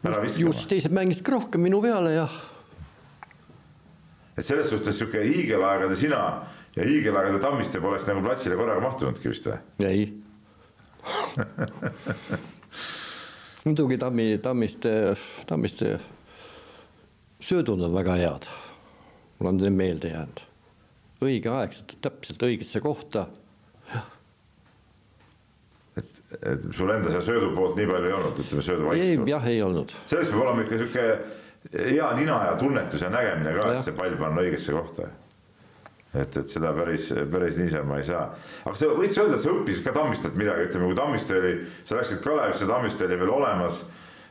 ära 0.00 0.22
viskama. 0.22 0.46
just, 0.48 0.68
teised 0.70 0.94
mängisid 0.96 1.26
ka 1.26 1.36
rohkem 1.36 1.64
minu 1.66 1.82
peale 1.84 2.14
ja 2.16 2.26
et 4.38 4.46
selles 4.46 4.70
suhtes 4.72 4.96
sihuke 4.96 5.20
hiigelaegade 5.26 5.98
sina 6.00 6.22
ja 6.76 6.86
hiigelaegade 6.86 7.38
Tammiste 7.42 7.80
poleks 7.80 8.06
nagu 8.08 8.22
platsile 8.24 8.56
korraga 8.56 8.80
mahtunudki 8.84 9.28
vist 9.32 9.46
või? 9.50 9.58
ei 9.86 10.02
muidugi 13.64 13.98
Tammi, 13.98 14.38
Tammiste, 14.42 15.16
Tammiste 15.46 15.98
söödud 17.40 17.80
on 17.80 17.94
väga 17.94 18.14
head. 18.14 18.48
mul 19.38 19.48
on 19.48 19.56
need 19.56 19.72
meelde 19.72 20.08
jäänud. 20.08 20.40
õigeaegselt, 21.24 21.96
täpselt 22.00 22.42
õigesse 22.42 22.80
kohta. 22.80 23.26
et, 25.96 26.06
et 26.42 26.64
sul 26.76 26.90
enda 26.90 27.10
seal 27.10 27.22
söödu 27.22 27.54
poolt 27.56 27.76
nii 27.76 27.88
palju 27.90 28.06
ei 28.06 28.12
olnud, 28.12 28.38
ütleme 28.44 28.62
söödu 28.62 28.88
vaikselt? 28.88 29.28
jah, 29.28 29.48
ei 29.48 29.62
olnud. 29.62 29.96
selleks 30.06 30.30
peab 30.32 30.44
olema 30.46 30.64
ikka 30.64 30.78
sihuke 30.78 31.04
hea 31.90 32.12
nina 32.16 32.44
ja 32.50 32.54
tunnetus 32.56 33.02
ja 33.02 33.10
nägemine 33.12 33.56
ka, 33.56 33.72
et 33.74 33.84
see 33.84 33.96
pall 33.96 34.16
panna 34.20 34.44
õigesse 34.44 34.72
kohta. 34.76 35.10
Et, 36.14 36.36
et 36.36 36.50
seda 36.50 36.72
päris, 36.74 37.10
päris 37.30 37.58
niisama 37.60 38.00
ei 38.00 38.06
saa. 38.08 38.24
aga 38.64 38.74
sa 38.78 38.90
võid 38.98 39.14
sa 39.14 39.24
öelda, 39.24 39.38
et 39.38 39.44
sa 39.44 39.54
õppisid 39.54 39.86
ka 39.86 39.94
Tammistelt 39.94 40.38
midagi, 40.40 40.68
ütleme, 40.70 40.90
kui 40.90 40.98
Tammiste 40.98 41.38
oli, 41.38 41.52
sa 41.86 41.98
läksid 42.00 42.22
Kalevisse, 42.24 42.70
Tammiste 42.70 43.06
oli 43.06 43.20
veel 43.20 43.34
olemas, 43.34 43.84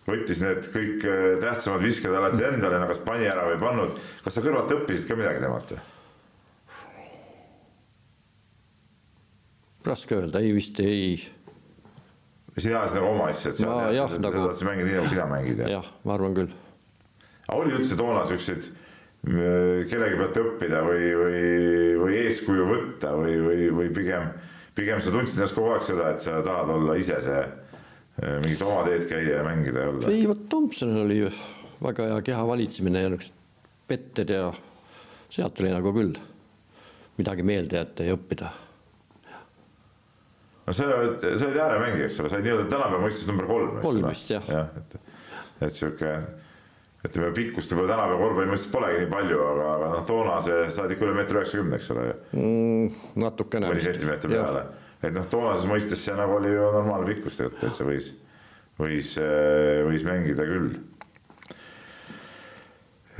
võttis 0.09 0.41
need 0.43 0.67
kõik 0.73 1.07
äh, 1.07 1.29
tähtsamad 1.43 1.85
visked 1.85 2.15
alati 2.15 2.43
endale, 2.49 2.81
no 2.81 2.89
kas 2.89 2.99
pani 3.05 3.29
ära 3.29 3.47
või 3.47 3.55
ei 3.55 3.63
pannud. 3.63 4.03
kas 4.25 4.37
sa 4.37 4.43
kõrvalt 4.43 4.75
õppisid 4.75 5.07
ka 5.09 5.19
midagi 5.19 5.43
temalt 5.45 5.79
raske 9.89 10.15
öelda, 10.15 10.41
ei 10.43 10.53
vist 10.53 10.79
ei. 10.83 11.13
sina 12.57 12.81
ajasid 12.81 12.99
nagu 12.99 13.07
oma 13.13 13.29
asja, 13.31 13.53
et 13.53 13.61
sa, 13.61 13.77
jah, 13.95 14.17
nagu... 14.19 14.49
sa 14.53 14.67
mängid 14.67 14.89
nii, 14.89 14.97
nagu 14.99 15.13
sina 15.13 15.29
mängid? 15.29 15.63
jah, 15.71 15.87
ma 16.03 16.17
arvan 16.17 16.35
küll 16.35 16.51
aga 17.47 17.57
oli 17.57 17.75
üldse 17.77 17.97
toona 17.97 18.25
siukseid 18.29 18.67
kellegi 19.25 20.15
pealt 20.19 20.37
õppida 20.39 20.83
või, 20.85 21.09
või, 21.19 21.41
või 21.99 22.19
eeskuju 22.23 22.67
võtta 22.69 23.11
või, 23.19 23.35
või, 23.43 23.65
või 23.75 23.89
pigem, 23.95 24.29
pigem 24.77 25.01
sa 25.03 25.11
tundsid 25.11 25.41
ennast 25.41 25.57
kogu 25.57 25.73
aeg 25.75 25.83
seda, 25.83 26.13
et 26.13 26.23
sa 26.23 26.39
tahad 26.45 26.71
olla 26.71 26.95
ise 26.99 27.19
see 27.25 27.41
äh, 27.43 28.39
mingit 28.45 28.63
oma 28.63 28.85
teed 28.87 29.05
käia 29.11 29.41
ja 29.41 29.43
mängida 29.43 29.83
ja 29.83 29.91
olla? 29.91 30.13
ei, 30.13 30.23
vot 30.29 30.47
Thompsonil 30.49 31.03
oli 31.03 31.19
väga 31.83 32.07
hea 32.13 32.23
keha 32.31 32.47
valitsemine 32.47 33.03
ja 33.03 33.11
niisugused 33.11 33.35
petted 33.89 34.31
ja 34.31 34.49
sealt 35.33 35.59
oli 35.59 35.71
nagu 35.73 35.93
küll 35.93 36.15
midagi 37.19 37.43
meelde 37.43 37.81
jätta 37.81 38.07
ja 38.07 38.15
õppida. 38.15 38.49
no 40.65 40.73
sa 40.73 40.91
oled, 40.95 41.23
sa 41.25 41.47
oled 41.49 41.63
ääremängija, 41.65 42.07
eks 42.07 42.19
ole, 42.21 42.31
sa 42.31 42.39
oled 42.39 42.47
nii-öelda 42.47 42.69
tänapäeva 42.71 43.03
mõistes 43.03 43.27
number 43.27 43.49
kolm. 43.49 43.79
kolm 43.83 44.07
vist 44.07 44.31
jah. 44.31 44.47
jah, 44.47 44.69
et, 44.79 45.17
et 45.67 45.75
sihuke 45.75 46.13
ütleme 47.07 47.31
pikkust 47.35 47.71
võib-olla 47.71 47.93
tänapäeva 47.93 48.19
korvpalli 48.19 48.51
mõistes 48.51 48.71
polegi 48.73 49.03
nii 49.03 49.09
palju, 49.13 49.39
aga, 49.53 49.67
aga 49.77 49.89
noh, 49.93 50.05
toona 50.07 50.35
see 50.43 50.65
saadi 50.75 50.97
ikka 50.97 51.07
üle 51.07 51.15
meetri 51.15 51.39
üheksakümne, 51.39 51.79
eks 51.79 51.91
ole 51.95 52.05
mm,. 52.35 52.97
natukene. 53.23 53.71
mõni 53.71 53.85
sentimeeter 53.85 54.33
peale, 54.33 54.63
et 54.99 55.15
noh, 55.15 55.27
toonases 55.31 55.69
mõistes 55.69 56.03
see 56.03 56.15
nagu 56.19 56.35
oli 56.41 56.51
ju 56.51 56.69
normaalne 56.75 57.07
pikkus 57.13 57.39
tegelikult, 57.39 57.63
et 57.69 57.77
see 57.77 57.87
võis, 57.87 58.09
võis, 58.83 59.13
võis 59.87 60.05
mängida 60.07 60.47
küll. 60.49 60.73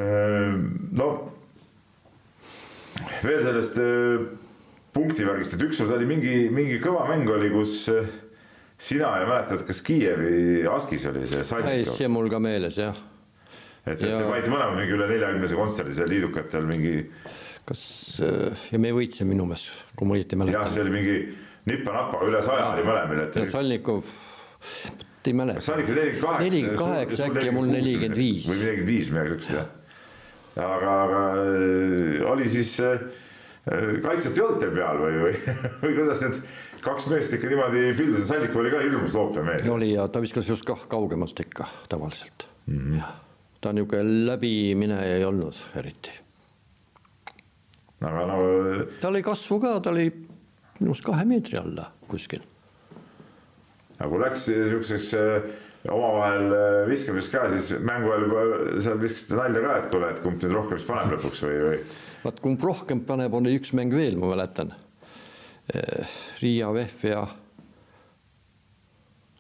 Ehm, 0.04 0.64
no 1.00 1.10
veel 3.24 3.44
sellest 3.46 3.80
eh, 3.80 4.26
punktivärgist, 4.96 5.56
et 5.56 5.64
ükskord 5.70 5.94
oli 5.96 6.08
mingi, 6.10 6.34
mingi 6.52 6.82
kõva 6.84 7.06
mäng 7.08 7.32
oli, 7.32 7.52
kus 7.54 7.86
eh, 7.94 8.12
sina 8.80 9.14
ei 9.22 9.28
mäletad, 9.30 9.64
kas 9.68 9.80
Kiievi 9.88 10.68
Askis 10.68 11.08
oli 11.08 11.24
see. 11.32 11.48
ei, 11.64 11.88
see 11.88 12.12
mul 12.12 12.28
ka 12.32 12.44
meeles 12.44 12.80
jah 12.80 13.00
et, 13.86 13.94
et 13.96 14.06
te 14.06 14.24
panite 14.24 14.52
mõlemad 14.52 14.80
mingi 14.80 14.96
üle 14.98 15.10
neljakümnese 15.10 15.60
kontserdi 15.60 15.96
seal 15.98 16.10
liidukatel 16.12 16.66
mingi. 16.70 16.96
kas 17.70 17.84
äh, 18.26 18.66
ja 18.74 18.82
me 18.82 18.92
võitsime 18.96 19.36
minu 19.36 19.46
meelest, 19.50 19.86
kui 19.96 20.10
ma 20.10 20.18
õieti 20.18 20.40
mäletan. 20.40 20.62
jah, 20.62 20.74
see 20.74 20.84
oli 20.86 20.96
mingi 20.96 21.16
nipa-napa 21.70 22.24
üle 22.28 22.42
saja 22.46 22.72
oli 22.74 22.86
mõlemil, 22.88 23.24
et. 23.26 23.40
ja 23.40 23.50
Salnikov, 23.50 24.14
ei 25.30 25.36
mäleta. 25.38 25.62
Salnikov 25.62 25.96
nelikümmend 25.96 26.22
kaheksa. 26.24 26.46
nelikümmend 26.46 26.80
kaheksa 26.80 27.28
äkki 27.30 27.46
ja 27.46 27.56
mul 27.56 27.70
nelikümmend 27.70 28.18
viis. 28.20 28.48
või 28.50 28.62
nelikümmend 28.64 28.94
viis, 28.94 29.12
midagi 29.14 29.36
siukest 29.36 29.54
jah. 29.58 29.70
aga, 30.66 30.96
aga 31.04 31.22
äh, 31.44 32.32
oli 32.32 32.50
siis 32.50 32.74
äh, 32.84 33.06
kaitset 34.04 34.38
ei 34.38 34.46
olnud 34.48 34.64
teil 34.64 34.74
peal 34.76 35.04
või, 35.04 35.22
või, 35.28 35.38
või 35.84 35.96
kuidas 36.02 36.26
need 36.26 36.42
kaks 36.84 37.10
meest 37.12 37.34
ikka 37.36 37.50
niimoodi 37.52 37.88
pildusid, 37.94 38.28
Salnikov 38.32 38.64
oli 38.64 38.74
ka 38.74 38.84
hirmus 38.84 39.16
loopemees. 39.16 39.72
oli 39.72 39.94
ja 39.94 40.08
ta 40.10 40.24
viskas 40.24 40.50
just 40.50 40.68
kah 40.68 40.88
kaugemalt 40.92 41.46
ikka 41.46 41.70
tavaliselt 41.92 42.48
mm. 42.66 42.86
-hmm 42.86 43.18
ta 43.62 43.74
niisugune 43.74 44.26
läbimineja 44.26 45.18
ei 45.18 45.26
olnud 45.28 45.56
eriti. 45.80 46.12
aga 48.02 48.26
no. 48.28 48.38
tal 49.02 49.12
oli 49.12 49.24
kasvu 49.24 49.60
ka, 49.60 49.80
ta 49.84 49.92
oli 49.92 50.08
minu 50.80 50.94
arust 50.94 51.06
kahe 51.06 51.26
meetri 51.28 51.60
alla 51.60 51.90
kuskil. 52.08 52.44
aga 53.98 54.10
kui 54.10 54.22
läks 54.24 54.48
niisuguseks 54.54 55.10
äh, 55.20 55.50
omavahel 55.92 56.56
äh, 56.56 56.78
viskamiseks 56.90 57.34
ka, 57.34 57.44
siis 57.56 57.84
mängu 57.84 58.14
ajal 58.14 58.28
juba 58.28 58.46
seal 58.86 59.02
viskasite 59.04 59.40
nalja 59.40 59.66
ka, 59.66 59.76
et 59.82 59.90
kuule, 59.92 60.14
et 60.14 60.24
kumb 60.24 60.44
nüüd 60.44 60.56
rohkem 60.56 60.80
siis 60.80 60.88
paneb 60.88 61.18
lõpuks 61.18 61.44
või, 61.48 61.60
või? 61.66 61.82
vaat 62.24 62.42
kumb 62.46 62.64
rohkem 62.70 63.04
paneb, 63.08 63.36
oli 63.42 63.58
üks 63.60 63.76
mäng 63.76 63.96
veel, 63.96 64.16
ma 64.20 64.32
mäletan. 64.32 64.72
Äh, 65.76 66.18
Riia 66.40 66.72
Vehv 66.76 67.06
ja, 67.12 67.28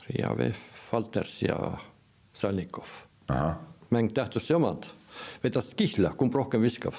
Riia 0.09 0.35
Vehv, 0.43 0.67
Valters 0.91 1.39
ja 1.45 1.57
Salnikov 2.35 2.99
mäng 3.93 4.11
tähtsust 4.13 4.51
ei 4.51 4.57
omanud. 4.57 4.85
vedas 5.43 5.73
kihla, 5.75 6.13
kumb 6.17 6.35
rohkem 6.35 6.61
viskab. 6.61 6.95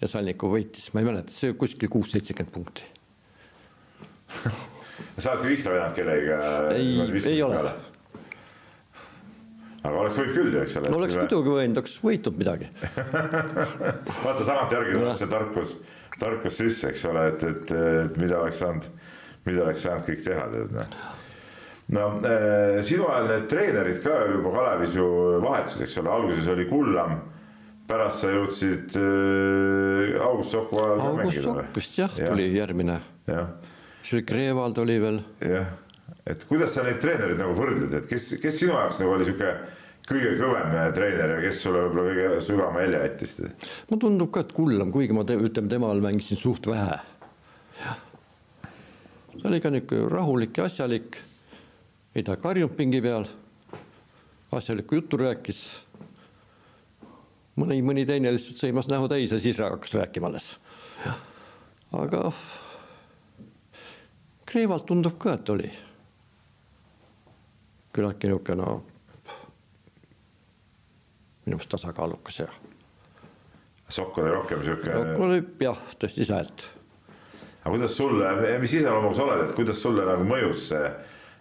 ja 0.00 0.08
Salnikov 0.08 0.52
võitis, 0.56 0.90
ma 0.92 1.00
ei 1.00 1.08
mäleta, 1.08 1.32
see 1.32 1.54
kuskil 1.58 1.88
kuus, 1.92 2.10
seitsekümmend 2.12 2.52
punkti 2.52 2.84
sa 5.22 5.32
oled 5.32 5.42
ka 5.42 5.48
vihla 5.48 5.74
vedanud 5.74 5.96
kellegiga? 5.96 6.38
ei, 6.74 6.88
ei 7.32 7.42
ole. 7.42 7.60
aga 9.82 9.98
oleks 10.02 10.18
võinud 10.20 10.34
küll 10.36 10.54
ju, 10.54 10.62
eks 10.62 10.78
ole. 10.80 10.94
oleks 11.00 11.18
muidugi 11.20 11.54
võinud, 11.58 11.82
oleks 11.82 11.98
võitnud 12.04 12.40
midagi 12.42 12.70
vaata 14.24 14.40
tagantjärgi 14.42 14.96
tuleb 14.98 15.20
see 15.20 15.30
tarkus, 15.32 15.76
tarkus 16.18 16.58
sisse, 16.62 16.90
eks 16.92 17.06
ole, 17.12 17.28
et, 17.32 17.46
et, 17.52 17.76
et 18.06 18.18
mida 18.20 18.42
oleks 18.42 18.60
saanud, 18.64 18.90
mida 19.46 19.68
oleks 19.68 19.86
saanud 19.86 20.10
kõik 20.10 20.26
teha, 20.26 20.50
tead 20.56 20.76
noh 20.80 21.14
no 21.88 22.06
äh, 22.26 22.82
sinu 22.86 23.06
ajal 23.10 23.30
need 23.30 23.48
treenerid 23.50 24.02
ka 24.02 24.18
juba 24.32 24.52
Kalevis 24.56 24.96
ju 24.96 25.06
vahetusid, 25.42 25.86
eks 25.86 25.96
ole, 26.02 26.10
alguses 26.10 26.50
oli 26.50 26.66
Kullam, 26.70 27.16
pärast 27.86 28.24
sa 28.24 28.32
jõudsid 28.34 28.98
äh, 28.98 30.16
August 30.26 30.56
Soku 30.56 30.80
ajal? 30.82 31.04
August 31.12 31.42
Sokk 31.46 31.78
vist 31.78 31.98
jah 32.00 32.18
ja., 32.18 32.30
tuli 32.32 32.48
järgmine. 32.56 33.00
siis 34.02 34.18
oli 34.18 34.26
Krevald 34.26 34.78
oli 34.82 35.00
veel. 35.02 35.20
jah, 35.46 35.72
et 36.26 36.44
kuidas 36.50 36.74
sa 36.74 36.86
neid 36.86 36.98
treenereid 37.02 37.38
nagu 37.38 37.54
võrdled, 37.58 37.94
et 38.00 38.08
kes, 38.10 38.32
kes 38.42 38.62
sinu 38.64 38.74
jaoks 38.74 39.02
nagu 39.02 39.14
oli 39.14 39.28
sihuke 39.28 39.54
kõige 40.06 40.34
kõvem 40.38 40.74
treener 40.94 41.36
ja 41.36 41.38
kes 41.42 41.62
sulle 41.62 41.84
võib-olla 41.84 42.10
kõige 42.10 42.42
sügavama 42.48 42.82
jälje 42.82 43.04
jättis? 43.04 43.36
mulle 43.90 44.02
tundub 44.02 44.34
ka, 44.34 44.42
et 44.42 44.52
Kullam, 44.58 44.90
kuigi 44.94 45.14
ma 45.14 45.26
te, 45.26 45.38
ütleme, 45.38 45.70
temal 45.70 46.02
mängisin 46.02 46.42
suht 46.42 46.66
vähe. 46.66 46.98
ta 49.36 49.48
oli 49.50 49.62
ka 49.62 49.70
niisugune 49.70 50.10
rahulik 50.10 50.58
ja 50.58 50.66
asjalik 50.66 51.22
ei 52.16 52.22
ta 52.24 52.36
karjunud 52.40 52.72
pingi 52.76 53.02
peal, 53.04 53.26
asjalikku 54.56 54.94
juttu 54.94 55.18
rääkis. 55.20 55.58
mõni, 57.60 57.82
mõni 57.84 58.06
teine 58.08 58.32
lihtsalt 58.32 58.60
sõimas 58.60 58.88
näo 58.88 59.08
täis 59.08 59.32
ja 59.32 59.40
siis 59.40 59.58
hakkas 59.60 59.94
rääkima 59.94 60.30
alles. 60.30 60.56
aga 61.92 62.32
Kreevalt 64.46 64.86
tundub 64.86 65.18
ka, 65.18 65.34
et 65.34 65.48
oli 65.50 65.70
küllaltki 67.92 68.30
niisugune 68.30 68.62
no, 68.62 68.84
minu 71.44 71.56
meelest 71.56 71.68
tasakaalukas 71.74 72.38
ja. 72.38 72.46
Sokk 73.88 74.18
oli 74.18 74.30
rohkem 74.30 74.62
sihuke. 74.64 74.92
Sokk 74.92 75.20
oli 75.26 75.42
jah, 75.60 75.84
tõstis 76.00 76.32
häält. 76.32 76.64
aga 77.64 77.74
kuidas 77.76 77.96
sulle, 77.96 78.32
mis 78.62 78.72
iseloomuga 78.72 79.16
sa 79.16 79.28
oled, 79.28 79.44
et 79.44 79.54
kuidas 79.58 79.82
sulle 79.82 80.08
nagu 80.08 80.24
mõjus 80.24 80.64
see 80.70 80.88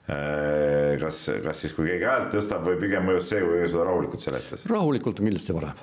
kas, 0.06 1.24
kas 1.42 1.62
siis, 1.64 1.74
kui 1.74 1.88
keegi 1.90 2.06
häält 2.06 2.34
tõstab 2.36 2.66
või 2.68 2.78
pigem 2.82 3.08
mõjus 3.10 3.30
see, 3.32 3.42
kui 3.42 3.64
seda 3.66 3.88
rahulikult 3.88 4.22
seletas? 4.22 4.66
rahulikult 4.70 5.22
on 5.22 5.30
kindlasti 5.30 5.56
parem. 5.58 5.80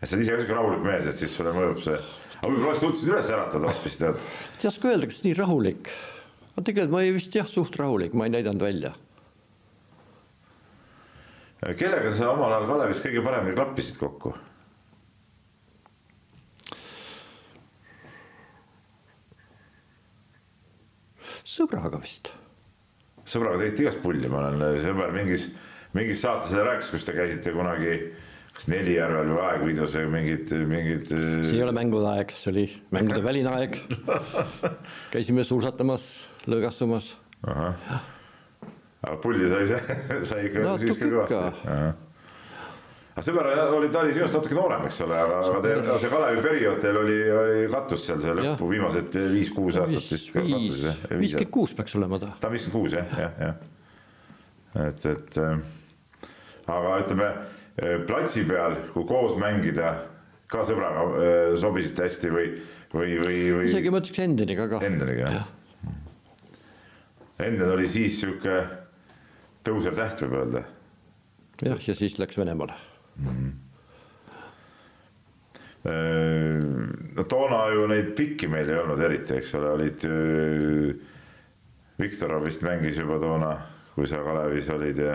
sa 0.00 0.14
oled 0.16 0.22
ise 0.24 0.32
ka 0.32 0.38
sihuke 0.40 0.56
rahulik 0.56 0.84
mees, 0.86 1.08
et 1.10 1.20
siis 1.20 1.34
sulle 1.36 1.52
mõjub 1.56 1.82
see, 1.84 1.98
aga 2.38 2.48
võib-olla 2.52 2.70
oleks 2.70 2.84
suutnud 2.84 3.12
üles 3.12 3.32
äratada 3.36 3.72
hoopis 3.72 4.00
tead. 4.00 4.22
ei 4.62 4.70
oska 4.70 4.92
öelda, 4.92 5.10
kas 5.10 5.20
nii 5.26 5.34
rahulik, 5.36 5.92
aga 6.54 6.64
tegelikult 6.70 6.94
ma 6.94 7.02
ei 7.04 7.12
vist 7.18 7.36
jah, 7.36 7.50
suht 7.50 7.76
rahulik, 7.76 8.16
ma 8.16 8.28
ei 8.28 8.34
näidanud 8.38 8.64
välja. 8.64 8.94
kellega 11.76 12.14
sa 12.16 12.32
omal 12.32 12.52
ajal 12.54 12.68
Kalevis 12.70 13.04
kõige 13.04 13.24
paremini 13.26 13.56
klappisid 13.58 14.00
kokku? 14.00 14.36
sõbraga 21.56 21.96
vist 22.02 22.34
sõbraga 23.26 23.60
tegite 23.62 23.86
igast 23.86 24.02
pulli, 24.04 24.30
ma 24.30 24.44
olen 24.44 24.80
sõber 24.82 25.12
mingis, 25.14 25.50
mingis 25.96 26.22
saates 26.24 26.54
rääkis, 26.54 26.92
kus 26.94 27.06
te 27.08 27.16
käisite 27.16 27.54
kunagi 27.56 27.98
kas 28.56 28.70
Nelijärvel 28.72 29.34
või 29.34 29.42
Aegviidus 29.50 29.94
või 29.98 30.08
mingid, 30.14 30.54
mingid. 30.70 31.10
see 31.10 31.58
ei 31.58 31.64
ole 31.66 31.74
mängude 31.76 32.08
aeg, 32.14 32.32
see 32.32 32.52
oli 32.54 32.64
mängude 32.94 33.20
väline 33.24 33.52
aeg. 33.52 33.76
käisime 35.14 35.44
suusatamas, 35.44 36.08
lõõgastumas. 36.48 37.12
aga 37.44 39.20
pulli 39.22 39.50
sai, 39.52 39.80
sai 40.30 40.48
ikka 40.48 40.64
no, 40.64 40.76
siiski 40.80 41.12
kõvasti 41.12 42.05
aga 43.16 43.70
oli, 43.72 43.88
ta 43.88 44.02
oli 44.04 44.12
sinust 44.12 44.36
natuke 44.36 44.56
noorem, 44.56 44.84
eks 44.90 44.98
ole, 45.06 45.16
aga, 45.16 45.38
aga 45.48 45.60
teil 45.64 45.86
see 46.02 46.10
Kalevi 46.12 46.42
periood 46.44 46.82
teil 46.84 46.98
oli, 47.00 47.16
oli 47.32 47.62
katus 47.72 48.04
seal 48.10 48.20
see 48.20 48.34
lõppu, 48.36 48.68
viimased 48.68 49.16
viis-kuus 49.32 49.78
aastat 49.80 50.10
vist 50.12 50.32
katus. 50.34 50.82
viiskümmend 51.08 51.52
kuus 51.54 51.72
peaks 51.78 51.96
olema 51.96 52.18
ta. 52.20 52.34
ta 52.42 52.50
on 52.50 52.56
viiskümmend 52.56 52.76
kuus 52.76 52.96
jah, 52.98 53.14
jah, 53.22 53.38
jah. 53.40 53.54
et, 54.90 55.06
et 55.12 55.38
äh, 55.40 55.54
aga 56.76 56.98
ütleme 57.06 57.28
äh, 57.32 57.94
platsi 58.08 58.44
peal, 58.48 58.76
kui 58.92 59.08
koos 59.08 59.38
mängida, 59.40 59.94
ka 60.52 60.64
sõbraga 60.68 61.06
äh, 61.16 61.54
sobisite 61.62 62.04
hästi 62.04 62.32
või, 62.34 62.50
või, 62.92 63.14
või, 63.22 63.38
või? 63.56 63.70
isegi 63.70 63.94
ma 63.94 64.02
ütleks 64.02 64.24
Endeniga 64.26 64.68
ka. 64.74 64.82
Endeniga 64.84 65.30
jah 65.30 65.38
ja.? 65.40 65.46
Enden 67.46 67.68
oli 67.68 67.88
siis 67.92 68.20
sihuke 68.20 68.60
tõusev 69.64 69.96
täht, 69.96 70.20
võib 70.24 70.36
öelda. 70.42 70.62
jah, 71.64 71.80
ja 71.80 71.96
siis 71.96 72.20
läks 72.20 72.36
Venemaale 72.40 72.76
mm.. 73.18 73.52
no 77.16 77.24
toona 77.30 77.60
ju 77.74 77.86
neid 77.90 78.14
pikki 78.18 78.48
meil 78.50 78.70
ei 78.70 78.80
olnud 78.80 79.00
eriti, 79.06 79.36
eks 79.38 79.54
ole, 79.54 79.70
olid. 79.76 80.06
Viktorov 81.96 82.44
vist 82.44 82.64
mängis 82.66 82.98
juba 83.00 83.16
toona, 83.22 83.54
kui 83.94 84.08
sa 84.08 84.20
Kalevis 84.24 84.68
olid 84.74 84.98
ja. 85.00 85.14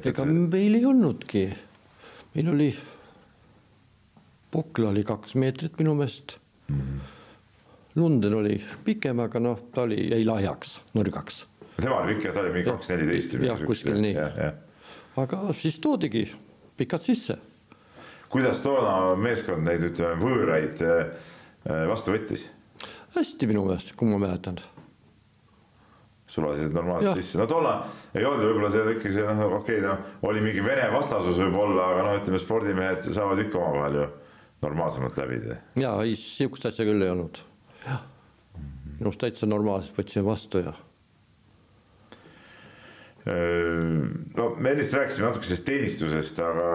ega 0.00 0.24
meil 0.26 0.78
ei 0.80 0.86
olnudki, 0.86 1.44
meil 2.34 2.50
oli, 2.54 2.70
Pukla 4.50 4.90
oli 4.90 5.04
kaks 5.06 5.36
meetrit 5.38 5.78
minu 5.78 5.94
meelest 5.94 6.38
mm. 6.68 6.80
-hmm. 6.80 7.16
Lunden 7.94 8.34
oli 8.34 8.56
pikem, 8.84 9.18
aga 9.20 9.40
noh, 9.42 9.58
ta 9.74 9.82
oli, 9.82 10.10
jäi 10.10 10.24
lahjaks, 10.24 10.80
nõrgaks. 10.94 11.44
tema 11.80 11.96
oli 12.02 12.14
pikk 12.14 12.24
ja 12.24 12.32
ta 12.32 12.40
oli 12.40 12.52
mingi 12.54 12.70
kaks 12.70 12.88
neliteist. 12.88 13.34
jah, 13.34 13.64
kuskil 13.66 14.00
nii. 14.00 14.14
aga 15.16 15.40
siis 15.58 15.78
toodigi 15.78 16.30
pikalt 16.80 17.06
sisse. 17.06 17.38
kuidas 18.30 18.62
toona 18.64 19.14
meeskond 19.20 19.66
neid, 19.66 19.84
ütleme, 19.92 20.18
võõraid 20.22 20.82
äh, 20.86 21.30
vastu 21.90 22.14
võttis? 22.16 22.46
hästi 23.16 23.48
minu 23.50 23.64
meelest, 23.66 23.96
kui 23.98 24.08
ma 24.08 24.20
mäletan 24.22 24.60
sulasid 26.30 26.74
normaalselt 26.74 27.18
sisse, 27.18 27.38
no 27.40 27.46
toona 27.50 27.74
ei 28.14 28.24
olnud 28.24 28.46
võib-olla 28.46 28.70
see 28.70 28.94
ikka 28.94 29.12
see 29.16 29.24
noh, 29.26 29.56
okei 29.58 29.80
okay,, 29.80 29.86
noh 29.86 30.28
oli 30.30 30.42
mingi 30.44 30.62
vene 30.64 30.86
vastasus 30.92 31.40
võib-olla, 31.42 31.88
aga 31.94 32.04
noh, 32.06 32.18
ütleme 32.20 32.38
spordimehed 32.42 33.08
saavad 33.10 33.42
ikka 33.42 33.58
omavahel 33.58 33.98
ju 33.98 34.06
normaalsemalt 34.62 35.18
läbida. 35.18 35.58
ja 35.80 35.96
ei, 36.04 36.14
sihukest 36.18 36.70
asja 36.70 36.86
küll 36.86 37.02
ei 37.02 37.10
olnud. 37.10 37.42
jah, 37.82 38.04
minu 38.60 39.10
arust 39.10 39.24
täitsa 39.24 39.50
normaalselt 39.50 39.98
võtsime 39.98 40.28
vastu 40.28 40.62
ja 40.62 40.76
no 43.30 44.46
me 44.58 44.72
ennist 44.72 44.94
rääkisime 44.96 45.28
natuke 45.28 45.46
sellest 45.46 45.66
teenistusest, 45.68 46.40
aga 46.42 46.70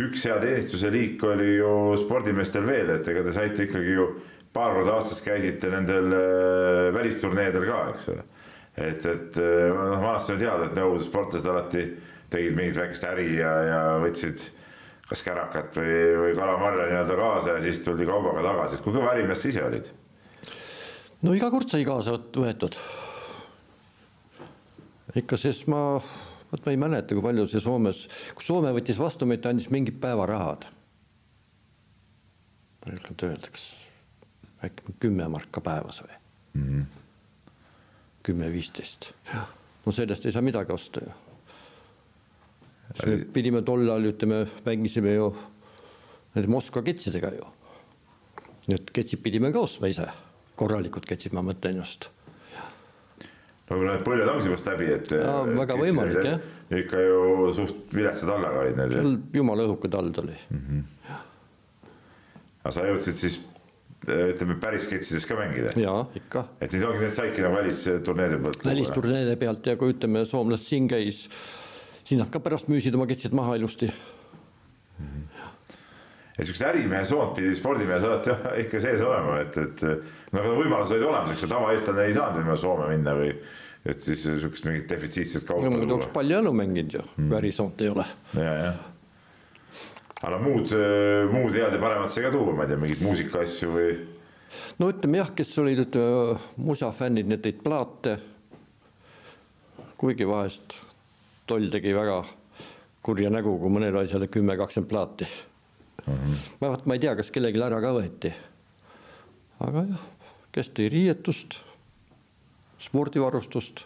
üks 0.00 0.24
hea 0.28 0.38
teenistuse 0.40 0.90
liik 0.92 1.24
oli 1.26 1.56
ju 1.58 1.72
spordimeestel 2.00 2.64
veel, 2.68 2.94
et 2.96 3.08
ega 3.12 3.24
te 3.26 3.34
saite 3.36 3.66
ikkagi 3.66 3.96
ju 3.96 4.08
paar 4.56 4.72
korda 4.76 4.96
aastas 4.96 5.20
käisite 5.24 5.68
nendel 5.72 6.12
välisturneedel 6.96 7.66
ka, 7.68 7.80
eks 7.92 8.10
ole. 8.14 8.26
et, 8.76 9.06
et 9.12 9.40
noh, 9.40 9.98
vanasti 10.00 10.36
on 10.36 10.42
teada, 10.42 10.68
et 10.68 10.76
nõukogude 10.78 11.08
sportlased 11.08 11.50
alati 11.52 11.86
tegid 12.32 12.56
mingit 12.56 12.80
väikest 12.80 13.06
äri 13.08 13.28
ja, 13.38 13.52
ja 13.68 13.80
võtsid 14.02 14.48
kas 15.06 15.22
kärakat 15.22 15.76
või, 15.78 15.96
või 16.18 16.34
kalamarja 16.38 16.88
nii-öelda 16.90 17.18
kaasa 17.20 17.56
ja 17.56 17.62
siis 17.62 17.82
tuldi 17.84 18.08
kaubaga 18.08 18.42
tagasi, 18.48 18.78
et 18.78 18.84
kui 18.84 18.96
kõva 18.96 19.12
ärimees 19.14 19.44
sa 19.44 19.52
ise 19.52 19.66
olid? 19.66 19.90
no 21.22 21.34
iga 21.36 21.50
kord 21.52 21.70
sai 21.70 21.86
kaasa 21.86 22.16
võetud 22.34 22.78
ikka, 25.20 25.38
sest 25.40 25.68
ma, 25.72 25.80
vot 26.50 26.66
ma 26.66 26.74
ei 26.74 26.80
mäleta, 26.80 27.14
kui 27.16 27.24
palju 27.24 27.46
see 27.50 27.62
Soomes, 27.62 28.04
kui 28.36 28.46
Soome 28.46 28.72
võttis 28.76 28.98
vastu 29.00 29.28
meid, 29.28 29.42
ta 29.44 29.52
andis 29.52 29.70
mingid 29.72 30.00
päevarahad. 30.02 30.68
ma 32.84 32.92
ei 32.92 33.00
oska 33.00 33.26
öelda, 33.26 33.50
kas 33.50 33.66
äkki 34.66 34.96
kümme 35.02 35.28
marka 35.28 35.60
päevas 35.60 36.02
või 36.02 36.14
mm 36.54 36.62
-hmm.? 36.62 36.84
kümme-viisteist. 38.26 39.12
no 39.86 39.92
sellest 39.92 40.26
ei 40.26 40.32
saa 40.32 40.42
midagi 40.42 40.72
osta 40.72 41.00
ju. 41.00 41.12
pidime 43.32 43.62
tol 43.62 43.88
ajal, 43.90 44.04
ütleme, 44.12 44.46
mängisime 44.64 45.14
ju 45.14 45.36
nende 46.34 46.50
Moskva 46.50 46.82
ketsidega 46.82 47.30
ju. 47.34 47.46
Need 48.66 48.90
ketsid 48.92 49.22
pidime 49.22 49.52
ka 49.52 49.60
ostma 49.60 49.86
ise, 49.86 50.06
korralikud 50.56 51.06
ketsid, 51.06 51.32
ma 51.32 51.42
mõtlen 51.42 51.76
just 51.76 52.10
no 53.70 53.80
need 53.82 54.04
põljed 54.06 54.30
ongi 54.30 54.46
seepärast 54.46 54.70
läbi, 54.70 54.92
et. 54.94 55.12
väga 55.58 55.78
võimalik 55.80 56.22
jah. 56.28 56.46
ikka 56.82 57.02
ju 57.02 57.50
suht 57.56 57.94
viletsad 57.96 58.32
allaga 58.36 58.62
olid 58.62 58.80
need. 58.80 59.28
jumala 59.34 59.66
õhuke 59.66 59.90
tald 59.90 60.18
oli 60.22 60.36
mm. 60.36 60.62
-hmm. 60.62 61.12
aga 62.62 62.74
sa 62.74 62.86
jõudsid 62.86 63.22
siis 63.22 63.40
ütleme 64.06 64.54
päris 64.62 64.86
ketsides 64.86 65.26
ka 65.26 65.38
mängida? 65.38 65.72
jaa, 65.80 66.04
ikka. 66.14 66.46
et 66.60 66.72
need 66.72 66.84
ongi, 66.86 67.02
need 67.06 67.16
saidki 67.16 67.42
nagu 67.42 67.58
välisturneede 67.58 68.38
pealt. 68.42 68.64
välisturneede 68.64 69.36
pealt 69.40 69.66
ja 69.66 69.76
kui 69.76 69.94
ütleme, 69.94 70.24
soomlased 70.24 70.66
siin 70.66 70.86
käis, 70.90 71.26
siis 72.04 72.20
nad 72.20 72.30
ka 72.30 72.40
pärast 72.42 72.70
müüsid 72.70 72.94
oma 72.94 73.08
ketsid 73.10 73.34
maha 73.34 73.56
ilusti. 73.58 73.90
Et 76.36 76.44
sihukest 76.44 76.66
ärimehe 76.68 77.04
soont 77.08 77.32
pidi 77.36 77.54
spordimees 77.56 78.04
alati 78.04 78.34
ikka 78.64 78.80
sees 78.82 79.04
olema, 79.04 79.38
et, 79.44 79.56
et 79.56 79.84
no 80.32 80.42
aga 80.42 80.56
võimalused 80.58 80.96
olid 80.98 81.06
olemas, 81.08 81.32
eks 81.32 81.46
ju, 81.46 81.52
tavaeestlane 81.52 82.04
ei 82.08 82.16
saanud 82.16 82.42
minna 82.42 82.58
Soome 82.60 82.90
minna 82.92 83.14
või 83.16 83.30
et 83.86 84.02
siis 84.02 84.26
sihukest 84.26 84.66
mingit 84.68 84.90
defitsiitset 84.90 85.46
kaupa. 85.48 85.64
no 85.64 85.78
ma 85.78 85.88
tooks 85.88 86.10
palju 86.12 86.36
jalu 86.36 86.52
mänginud 86.56 86.98
ju 86.98 87.06
mm., 87.06 87.30
kui 87.30 87.38
ärisoont 87.40 87.86
ei 87.86 87.92
ole. 87.94 88.06
ja, 88.36 88.52
jah. 88.64 88.84
aga 90.28 90.42
muud, 90.44 90.76
muud 91.32 91.56
head 91.56 91.78
ja 91.78 91.80
paremat 91.80 92.12
sai 92.12 92.26
ka 92.26 92.34
tuua, 92.34 92.52
ma 92.52 92.66
ei 92.66 92.74
tea, 92.74 92.82
mingeid 92.84 93.04
muusikaasju 93.06 93.72
või? 93.72 93.90
no 94.82 94.92
ütleme 94.92 95.22
jah, 95.22 95.32
kes 95.38 95.56
olid, 95.64 95.86
ütleme 95.86 96.36
musafännid, 96.68 97.32
need 97.32 97.44
tõid 97.48 97.64
plaate. 97.64 98.18
kuigi 99.96 100.28
vahest 100.28 100.82
toll 101.48 101.70
tegi 101.72 101.96
väga 101.96 102.24
kurja 103.06 103.30
nägu, 103.30 103.54
kui 103.62 103.70
mõnel 103.70 104.02
seal 104.10 104.26
kümme, 104.28 104.58
kakskümmend 104.58 104.90
plaati 104.90 105.28
mm. 106.06 106.14
-hmm. 106.14 106.38
ma, 106.60 106.76
ma 106.84 106.94
ei 106.94 107.02
tea, 107.02 107.16
kas 107.16 107.30
kellelgi 107.34 107.62
ära 107.62 107.80
ka 107.82 107.92
võeti. 107.96 108.32
aga 109.66 109.84
jah, 109.90 110.06
kes 110.52 110.72
tõi 110.76 110.88
riietust, 110.92 111.58
spordivarustust. 112.86 113.84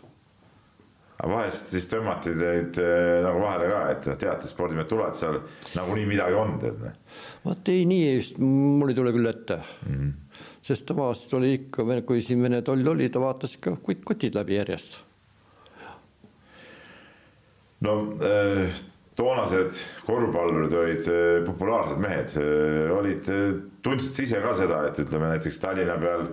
aga 1.19 1.33
vahest 1.35 1.75
siis 1.75 1.89
tõmmati 1.91 2.35
teid 2.39 2.81
äh, 2.83 3.21
nagu 3.27 3.43
vahele 3.43 3.69
ka, 3.73 3.83
et 3.95 4.09
teate, 4.25 4.49
spordimehed 4.49 4.89
tulevad 4.89 5.19
seal 5.19 5.43
nagunii 5.77 6.07
midagi 6.07 6.39
on, 6.39 6.57
tead. 6.63 6.81
Noh. 6.81 6.97
vaat 7.45 7.69
ei, 7.75 7.85
nii 7.85 8.17
just, 8.17 8.41
mul 8.41 8.91
ei 8.91 8.99
tule 8.99 9.13
küll 9.13 9.31
ette 9.31 9.61
mm. 9.61 9.95
-hmm. 9.95 10.43
sest 10.63 10.87
tavaliselt 10.87 11.39
oli 11.41 11.55
ikka, 11.61 11.87
kui 12.07 12.23
siin 12.23 12.43
Vene 12.43 12.63
toll 12.63 12.87
oli, 12.87 13.09
ta 13.09 13.21
vaatas 13.21 13.55
ikka 13.59 13.77
kõik 13.87 14.05
kotid 14.05 14.35
läbi 14.35 14.59
järjest 14.59 15.01
no 17.81 17.97
äh, 18.21 18.81
toonased 19.21 19.81
korvpallurid 20.09 20.77
olid 20.83 21.09
äh, 21.13 21.41
populaarsed 21.47 22.01
mehed, 22.01 22.37
äh, 22.41 22.93
olid, 22.97 23.29
tundsid 23.85 24.17
sa 24.17 24.27
ise 24.27 24.45
ka 24.45 24.57
seda, 24.59 24.83
et 24.89 25.01
ütleme 25.05 25.35
näiteks 25.35 25.61
Tallinna 25.63 25.99
peal 26.01 26.27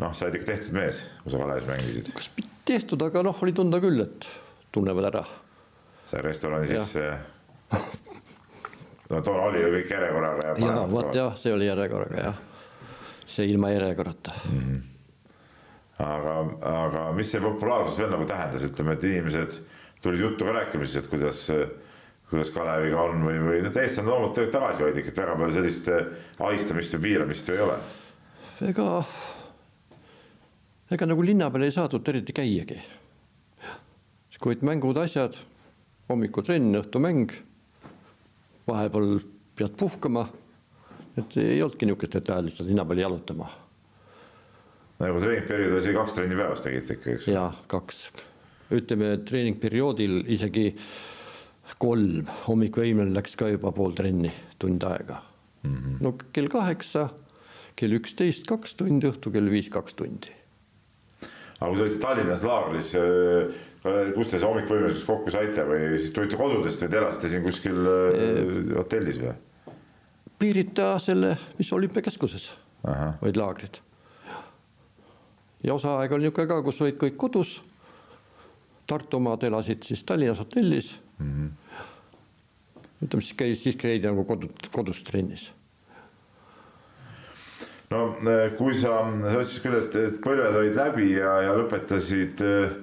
noh, 0.00 0.14
sa 0.14 0.26
oled 0.26 0.40
ikka 0.40 0.52
tehtud 0.52 0.76
mees, 0.76 1.02
kui 1.22 1.32
sa 1.32 1.42
Kalevis 1.42 1.68
mängisid. 1.70 2.12
kas 2.16 2.30
tehtud, 2.68 3.02
aga 3.06 3.24
noh, 3.26 3.42
oli 3.44 3.54
tunda 3.56 3.80
küll, 3.82 4.02
et 4.02 4.28
tunnevad 4.74 5.10
ära. 5.12 5.24
sai 6.10 6.22
restorani 6.26 6.70
sisse 6.70 7.06
no 9.10 9.20
toona 9.26 9.48
oli 9.50 9.62
ju 9.62 9.72
kõik 9.74 9.92
järjekorraga. 9.94 10.54
ja 10.58 10.86
vot 10.90 11.10
jah, 11.14 11.34
see 11.38 11.52
oli 11.54 11.68
järjekorraga 11.68 12.24
jah, 12.28 12.40
see 13.26 13.50
ilma 13.50 13.72
järjekorrata 13.74 14.34
mm. 14.50 14.60
-hmm. 14.60 14.80
aga, 16.06 16.36
aga 16.74 17.04
mis 17.16 17.30
see 17.32 17.42
populaarsus 17.44 17.98
veel 17.98 18.10
nagu 18.14 18.26
tähendas, 18.26 18.66
ütleme, 18.66 18.96
et 18.98 19.04
inimesed 19.04 19.60
tulid 20.02 20.20
juttu 20.26 20.44
ka 20.44 20.56
rääkima 20.58 20.86
siis, 20.86 21.04
et 21.04 21.10
kuidas, 21.10 21.46
kuidas 22.30 22.52
Kaleviga 22.54 23.02
on 23.02 23.24
või, 23.26 23.36
või 23.42 23.58
need 23.64 23.76
eestlased 23.76 24.06
on 24.06 24.12
loomulikult 24.14 24.52
tagasihoidlik, 24.54 25.10
et 25.10 25.20
väga 25.22 25.36
palju 25.40 25.56
sellist 25.56 25.90
eh, 25.90 26.08
ahistamist 26.46 26.96
või 26.96 27.04
piiramist 27.08 27.50
ju 27.50 27.56
ei 27.56 27.62
ole. 27.64 27.76
ega, 28.70 28.88
ega 30.96 31.10
nagu 31.10 31.26
linna 31.26 31.50
peal 31.50 31.66
ei 31.66 31.74
saadud 31.74 32.12
eriti 32.12 32.36
käiagi. 32.36 32.80
kui 34.40 34.54
olid 34.54 34.62
mängud, 34.64 34.96
asjad, 34.96 35.34
hommikutrenn, 36.08 36.78
õhtumäng, 36.78 37.34
vahepeal 38.66 39.18
pead 39.58 39.74
puhkama, 39.76 40.30
et 41.20 41.36
ei 41.36 41.58
olnudki 41.60 41.84
niisugust, 41.84 42.16
et 42.16 42.30
lähed 42.30 42.48
lihtsalt 42.48 42.70
linna 42.70 42.86
peale 42.88 43.04
jalutama 43.04 43.50
nagu 45.00 45.20
treeningperiood 45.20 45.78
oli 45.80 45.94
kaks 45.96 46.16
trenni 46.16 46.36
päevas 46.36 46.64
tegite 46.64 46.96
ikka, 46.96 47.14
eks? 47.16 47.28
jaa, 47.32 47.48
kaks 47.70 48.00
ütleme 48.76 49.14
treeningperioodil 49.26 50.20
isegi 50.30 50.70
kolm, 51.78 52.28
hommikueimel 52.46 53.12
läks 53.14 53.36
ka 53.38 53.48
juba 53.50 53.72
pool 53.76 53.94
trenni, 53.96 54.32
tund 54.58 54.82
aega 54.82 55.20
mm. 55.62 55.76
-hmm. 55.76 55.96
no 56.00 56.14
kell 56.32 56.48
kaheksa, 56.48 57.08
kell 57.76 57.96
üksteist 57.98 58.46
kaks 58.48 58.74
tundi, 58.74 59.08
õhtu 59.10 59.32
kell 59.32 59.50
viis 59.50 59.68
kaks 59.70 59.94
tundi. 59.94 60.32
aga 61.60 61.68
kui 61.70 61.76
te 61.76 61.82
olite 61.82 62.00
Tallinnas 62.00 62.42
laagris, 62.44 62.94
äh, 62.94 64.14
kus 64.14 64.28
te 64.30 64.38
see 64.38 64.46
hommikuvõimelisus 64.46 65.04
kokku 65.08 65.30
saite 65.30 65.64
või 65.68 65.98
siis 65.98 66.12
tulite 66.16 66.36
kodudest 66.36 66.82
või 66.82 66.90
te 66.90 66.98
elasite 66.98 67.28
siin 67.28 67.44
kuskil 67.44 67.86
e 67.86 68.74
hotellis 68.76 69.20
või? 69.20 69.36
Piirita 70.40 70.98
selle, 70.98 71.36
mis 71.58 71.72
olümpiakeskuses 71.72 72.50
olid 73.22 73.36
laagrid. 73.36 73.80
ja 75.64 75.74
osa 75.74 75.98
aega 75.98 76.14
oli 76.14 76.24
niisugune 76.24 76.48
ka, 76.48 76.62
kus 76.62 76.80
olid 76.80 76.96
kõik 77.00 77.16
kodus 77.16 77.60
Tartu 78.90 79.20
omad 79.20 79.42
elasid 79.46 79.84
siis 79.86 80.02
Tallinnas 80.02 80.40
hotellis 80.42 80.94
mm. 81.20 81.30
-hmm. 81.30 81.50
ütleme 83.04 83.22
siis 83.22 83.36
käis, 83.36 83.62
siis 83.62 83.76
käidi 83.76 84.08
nagu 84.08 84.24
kodu, 84.24 84.50
kodus 84.72 85.02
trennis. 85.04 85.52
no 87.90 88.16
eh, 88.30 88.52
kui 88.58 88.74
sa, 88.74 89.00
sa 89.30 89.40
ütlesid 89.40 89.62
küll, 89.62 89.78
et, 89.78 89.96
et 89.96 90.20
põlved 90.24 90.60
olid 90.62 90.76
läbi 90.76 91.12
ja, 91.12 91.40
ja 91.46 91.56
lõpetasid 91.58 92.44
eh, 92.46 92.76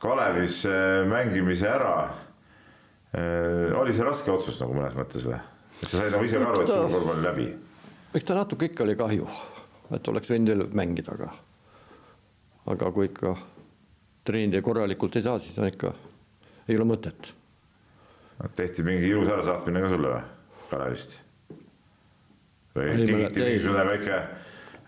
Kalevis 0.00 0.64
eh, 0.64 1.02
mängimise 1.08 1.68
ära. 1.68 1.98
oli 3.80 3.94
see 3.96 4.04
raske 4.04 4.30
otsus 4.30 4.58
nagu 4.60 4.74
mõnes 4.76 4.92
mõttes 4.92 5.24
või? 5.24 5.38
et 5.82 5.88
sa 5.88 5.98
said 5.98 6.12
nagu 6.12 6.24
ise 6.24 6.40
ka 6.40 6.48
aru, 6.50 6.60
et 6.62 6.68
sul 6.68 6.90
korvpall 6.90 7.14
oli 7.14 7.24
läbi? 7.24 7.46
eks 8.14 8.24
ta 8.24 8.34
natuke 8.36 8.68
ikka 8.68 8.84
oli 8.84 8.96
kahju, 8.96 9.28
et 9.96 10.08
oleks 10.08 10.30
võinud 10.30 10.52
veel 10.52 10.66
mängida, 10.76 11.14
aga, 11.16 11.30
aga 12.74 12.92
kui 12.92 13.08
ikka 13.08 13.36
treenida 14.26 14.62
korralikult 14.62 15.16
ei 15.16 15.24
saa, 15.24 15.38
siis 15.38 15.56
on 15.60 15.68
ikka, 15.68 15.92
ei 16.68 16.76
ole 16.78 16.88
mõtet. 16.88 17.32
Tehti 18.56 18.82
mingi 18.86 19.08
ilus 19.08 19.28
ärasaatmine 19.32 19.82
ka 19.84 19.92
sulle 19.92 20.10
või, 20.12 20.24
Kalevist? 20.70 21.14
või 22.76 22.90
kingiti 22.98 23.44
mingisugune 23.44 23.84
väike, 23.90 24.18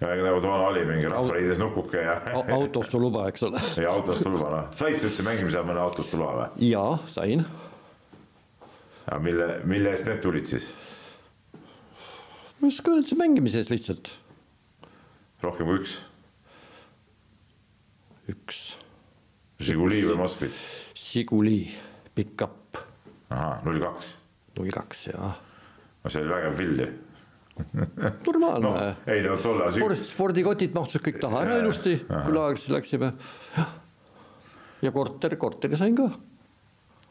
nagu 0.01 0.41
toona 0.45 0.67
oli 0.69 0.85
mingi 0.89 1.09
Rahvaliidus 1.11 1.61
nukuke 1.63 2.03
ja 2.03 2.19
autostuluba, 2.57 3.29
eks 3.33 3.47
ole. 3.49 3.63
ja 3.85 3.93
autostuluba, 3.95 4.51
noh, 4.53 4.69
said 4.77 4.99
sa 5.01 5.09
üldse 5.09 5.25
mängimise 5.27 5.59
ajal 5.59 5.71
mõne 5.71 5.85
autostuluba 5.87 6.35
või? 6.41 6.69
jaa, 6.73 6.99
sain. 7.11 7.47
aga 9.07 9.23
mille, 9.25 9.49
mille 9.69 9.95
eest 9.97 10.11
need 10.11 10.21
tulid 10.25 10.51
siis? 10.51 10.69
ma 12.59 12.69
ei 12.69 12.75
oska 12.75 12.93
öelda, 12.97 13.21
mängimise 13.23 13.63
eest 13.63 13.73
lihtsalt. 13.73 14.13
rohkem 15.45 15.71
kui 15.71 15.81
üks? 15.81 15.97
üks 18.29 18.67
Žiguli 19.59 20.05
või 20.07 20.21
Moskvitš? 20.21 20.59
Žiguli, 20.95 21.65
pikk-up. 22.15 22.79
Ahah, 23.31 23.61
null 23.67 23.81
kaks. 23.83 24.15
null 24.59 24.73
kaks, 24.75 25.05
jah. 25.13 25.37
no 26.05 26.13
see 26.13 26.23
oli 26.23 26.33
vägev 26.35 26.57
pill 26.61 26.83
ju 26.85 26.89
normaalne 28.27 28.69
no,. 28.69 28.95
ei 29.11 29.25
no 29.25 29.37
tol 29.43 29.63
ajal 29.65 29.77
Sport,. 29.81 30.05
spordikotid 30.13 30.77
mahtusid 30.77 31.05
kõik 31.09 31.21
taha 31.23 31.43
ära 31.47 31.59
ilusti, 31.63 31.97
kui 32.07 32.37
laagrisse 32.37 32.75
läksime. 32.75 33.13
ja 34.85 34.95
korter, 34.95 35.35
korteri 35.41 35.81
sain 35.81 35.97
ka. 35.99 36.07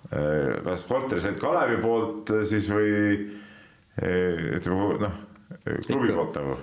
Äh, 0.07 0.55
kas 0.63 0.88
korteri 0.88 1.24
said 1.24 1.39
Kalevi 1.41 1.82
poolt 1.84 2.32
siis 2.47 2.70
või 2.72 2.95
ütleme 3.97 4.97
noh, 5.03 5.22
klubi 5.84 6.15
poolt 6.15 6.39
nagu? 6.39 6.57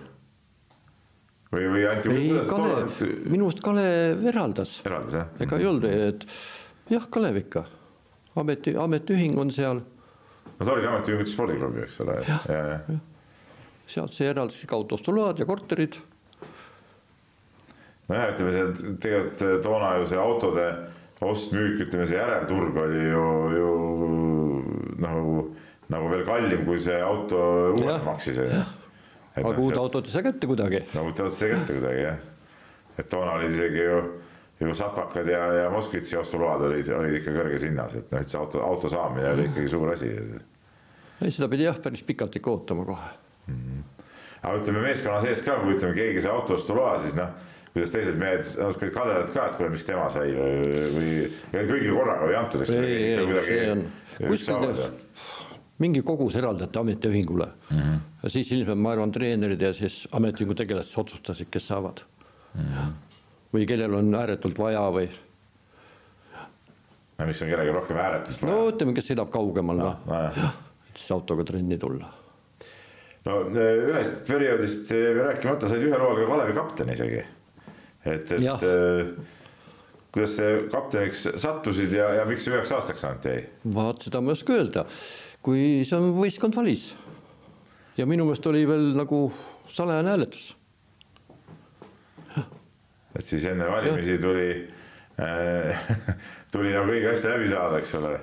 või, 1.54 1.68
või 1.70 1.86
anti 1.88 2.12
ei, 2.12 2.28
Kalev, 2.48 3.00
minu 3.30 3.48
arust 3.48 3.62
Kalev 3.64 4.26
eraldas. 4.30 4.76
eraldas 4.86 5.18
jah? 5.18 5.32
ega 5.44 5.60
ei 5.60 5.68
olnud, 5.68 5.86
et 5.88 6.26
jah, 6.92 7.06
Kalev 7.12 7.40
ikka, 7.44 7.64
ameti, 8.40 8.74
ametiühing 8.78 9.38
on 9.38 9.52
seal. 9.54 9.82
no 10.58 10.66
ta 10.66 10.72
oligi 10.72 10.90
ametiühingute 10.90 11.32
spordiklubi, 11.32 11.84
eks 11.86 12.00
ole. 12.04 12.18
jah, 12.28 12.48
jah 12.48 12.72
ja. 12.72 12.98
sealt 13.86 14.16
see 14.16 14.28
eraldas 14.30 14.60
ikka 14.64 14.76
autostoload 14.76 15.42
ja 15.42 15.48
korterid. 15.48 15.98
nojah, 18.08 18.30
ütleme 18.34 18.52
see 18.52 18.94
tegelikult 19.06 19.46
eh, 19.48 19.56
toona 19.64 19.96
ju 20.00 20.10
see 20.12 20.20
autode 20.20 20.68
ost-müük, 21.24 21.86
ütleme 21.86 22.06
see 22.08 22.18
järelturg 22.18 22.76
oli 22.76 23.04
ju, 23.08 23.26
ju 23.56 23.68
nagu, 25.00 25.36
nagu 25.92 26.10
veel 26.12 26.24
kallim, 26.28 26.64
kui 26.68 26.80
see 26.82 26.98
auto 27.00 27.44
uuelt 27.72 28.04
maksis 28.04 28.40
aga 29.34 29.50
no, 29.50 29.64
uut 29.64 29.78
autot 29.78 30.06
ei 30.06 30.14
saa 30.14 30.22
kätte 30.26 30.46
kuidagi. 30.50 30.84
no 30.94 31.08
uut 31.08 31.18
autot 31.18 31.34
ei 31.34 31.40
saa 31.40 31.54
kätte 31.56 31.78
kuidagi 31.78 32.04
jah. 32.06 32.20
et 32.98 33.08
toona 33.10 33.38
olid 33.38 33.56
isegi 33.56 33.82
ju, 33.82 34.02
ju 34.60 34.74
sapakad 34.74 35.28
ja, 35.28 35.46
ja 35.52 35.70
Moskvitši 35.70 36.16
ostuload 36.16 36.62
olid, 36.68 36.88
olid 36.88 37.18
ikka 37.20 37.34
kõrges 37.34 37.64
hinnas, 37.66 37.96
et 37.98 38.12
noh, 38.12 38.20
et 38.20 38.30
see 38.30 38.38
auto, 38.38 38.62
auto 38.62 38.88
saamine 38.88 39.32
oli 39.32 39.48
ikkagi 39.50 39.72
suur 39.72 39.92
asi. 39.92 40.12
ei, 41.20 41.30
seda 41.30 41.48
pidi 41.48 41.66
jah, 41.66 41.80
päris 41.82 42.04
pikalt 42.06 42.36
ikka 42.36 42.50
ootama 42.50 42.84
kohe 42.84 43.10
mm. 43.46 43.56
-hmm. 43.56 44.06
aga 44.42 44.54
ütleme 44.60 44.86
meeskonna 44.86 45.20
sees 45.20 45.42
ka, 45.42 45.58
kui 45.62 45.74
ütleme, 45.74 45.94
keegi 45.94 46.22
sai 46.22 46.32
auto 46.32 46.54
ostuloa, 46.54 46.98
siis 47.02 47.18
noh 47.18 47.34
kuidas 47.74 47.90
teised 47.90 48.18
mehed 48.18 48.50
olid 48.62 48.92
kadedad 48.94 49.30
ka, 49.34 49.48
et 49.48 49.56
kuule, 49.58 49.70
miks 49.74 49.86
tema 49.86 50.04
sai 50.14 50.30
või, 50.30 50.74
või 50.94 51.64
kõigile 51.72 51.96
korraga 51.96 52.28
ei 52.30 52.36
antud, 52.38 52.62
eks 52.62 52.70
ole. 52.70 52.84
mingi 55.82 56.04
kogus 56.06 56.36
eraldati 56.38 56.78
ametiühingule 56.78 57.48
mm. 57.50 57.80
-hmm. 57.80 57.96
ja 58.22 58.30
siis 58.30 58.52
ilmselt 58.54 58.78
ma 58.78 58.92
arvan, 58.94 59.10
treenerid 59.12 59.62
ja 59.66 59.72
siis 59.74 60.04
ametiühingu 60.12 60.54
tegelased 60.54 61.00
otsustasid, 61.02 61.50
kes 61.50 61.66
saavad 61.72 62.04
mm. 62.54 62.60
-hmm. 62.60 62.92
Või 63.54 63.68
kellel 63.70 63.94
on 64.00 64.10
ääretult 64.18 64.58
vaja 64.58 64.82
või. 64.94 65.06
no 67.18 67.28
miks 67.28 67.42
on 67.44 67.50
kellelgi 67.52 67.74
rohkem 67.76 68.00
ääretult 68.02 68.42
vaja? 68.42 68.54
no 68.54 68.68
ütleme, 68.72 68.94
kes 68.96 69.10
sõidab 69.12 69.30
kaugemal, 69.34 69.78
noh 69.78 70.00
no, 70.08 70.20
no, 70.34 70.50
et 70.90 70.98
siis 70.98 71.14
autoga 71.14 71.46
trenni 71.46 71.78
tulla. 71.78 72.10
no 73.28 73.38
ühest 73.52 74.24
perioodist 74.28 74.90
rääkimata 75.20 75.70
said 75.70 75.86
ühel 75.86 76.02
hooajal 76.02 76.24
ka 76.24 76.32
Kalevi 76.32 76.58
kapten 76.58 76.92
isegi. 76.96 77.22
et, 78.04 78.34
et 78.38 78.42
ja. 78.42 78.58
kuidas 80.14 80.36
see 80.40 80.58
kapteniks 80.72 81.28
sattusid 81.46 81.94
ja, 81.94 82.10
ja 82.20 82.26
miks 82.28 82.46
see 82.46 82.56
üheks 82.56 82.74
aastaks 82.74 83.06
ainult 83.06 83.30
jäi? 83.30 83.46
vaat 83.78 84.08
seda 84.08 84.22
ma 84.22 84.32
ei 84.34 84.40
oska 84.40 84.58
öelda, 84.58 84.86
kui 85.44 85.64
see 85.86 86.00
on 86.00 86.10
võistkond 86.18 86.58
valis. 86.58 86.90
ja 87.96 88.06
minu 88.10 88.26
meelest 88.26 88.50
oli 88.50 88.66
veel 88.68 88.92
nagu 88.98 89.28
salajane 89.70 90.10
hääletus. 90.10 90.52
Et 93.14 93.26
siis 93.26 93.44
enne 93.46 93.68
valimisi 93.70 94.18
tuli 94.22 94.48
äh, 95.22 95.88
tuli 96.52 96.74
nagu 96.74 96.90
kõige 96.90 97.10
hästi 97.12 97.30
läbi 97.30 97.50
saada, 97.50 97.80
eks 97.80 97.94
ole. 98.00 98.14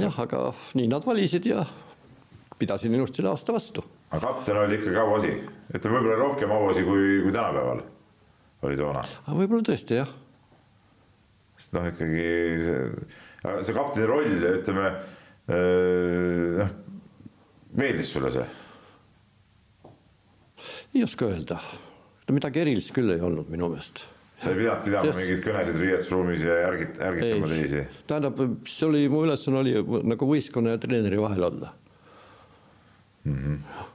jah, 0.00 0.20
aga 0.24 0.44
nii 0.78 0.88
nad 0.92 1.06
valisid 1.06 1.48
ja 1.48 1.64
pidasin 2.58 2.94
ilusti 2.94 3.24
aasta 3.26 3.54
vastu. 3.56 3.84
aga 4.10 4.22
kapten 4.26 4.60
oli 4.64 4.78
ikkagi 4.80 5.00
auasi, 5.02 5.34
ütleme 5.74 5.98
võib-olla 5.98 6.20
rohkem 6.20 6.54
auasi 6.54 6.86
kui, 6.86 7.20
kui 7.24 7.34
tänapäeval 7.34 7.84
oli 8.68 8.78
toona. 8.80 9.04
võib-olla 9.28 9.68
tõesti 9.68 10.00
jah. 10.00 10.14
sest 11.58 11.76
noh, 11.76 11.90
ikkagi 11.92 12.24
see, 12.64 12.88
see 13.68 13.76
kapteni 13.76 14.08
roll, 14.08 14.48
ütleme 14.56 14.88
noh, 16.62 16.74
meeldis 17.76 18.12
sulle 18.14 18.32
see? 18.32 18.48
ei 20.94 21.04
oska 21.04 21.28
öelda, 21.28 21.58
midagi 22.32 22.62
erilist 22.62 22.92
küll 22.96 23.12
ei 23.12 23.20
olnud 23.24 23.48
minu 23.52 23.68
meelest 23.72 24.06
sa 24.42 24.50
ei 24.50 24.58
pidanud 24.58 24.82
pidama 24.86 25.08
Sest... 25.08 25.20
mingeid 25.20 25.44
kõnesid 25.44 25.78
riietusruumis 25.78 26.42
ja 26.46 26.58
ärgit-, 26.66 26.98
ärgitama 27.06 27.50
teisi? 27.52 27.84
tähendab, 28.10 28.42
see 28.68 28.88
oli, 28.88 29.02
mu 29.12 29.22
ülesanne 29.26 29.60
oli 29.60 29.74
nagu 30.12 30.28
võistkonna 30.28 30.74
ja 30.74 30.82
treeneri 30.82 31.20
vahel 31.20 31.46
olla 31.48 31.72
mm. 33.24 33.38
-hmm. 33.38 33.88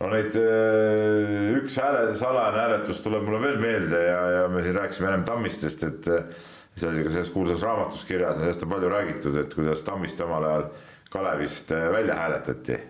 no 0.00 0.10
neid, 0.14 0.36
äh, 0.40 1.56
üks 1.60 1.78
hääle, 1.82 2.08
salajane 2.16 2.62
hääletus 2.64 3.02
tuleb 3.04 3.26
mulle 3.28 3.42
veel 3.44 3.60
meelde 3.60 4.02
ja, 4.06 4.20
ja 4.38 4.44
me 4.52 4.64
siin 4.64 4.78
rääkisime 4.80 5.12
ennem 5.12 5.24
Tammistest, 5.28 5.84
et 5.84 6.08
äh, 6.08 6.28
see 6.76 6.88
oli 6.88 7.04
ka 7.04 7.12
selles 7.12 7.32
kuulsas 7.34 7.64
raamatus 7.64 8.04
kirjas 8.08 8.36
ja 8.36 8.46
sellest 8.46 8.64
on 8.64 8.72
palju 8.72 8.92
räägitud, 8.92 9.40
et 9.42 9.54
kuidas 9.54 9.84
Tammiste 9.84 10.24
omal 10.24 10.44
ajal 10.52 10.70
Kalevist 11.10 11.70
äh, 11.72 11.90
välja 11.92 12.14
hääletati. 12.14 12.80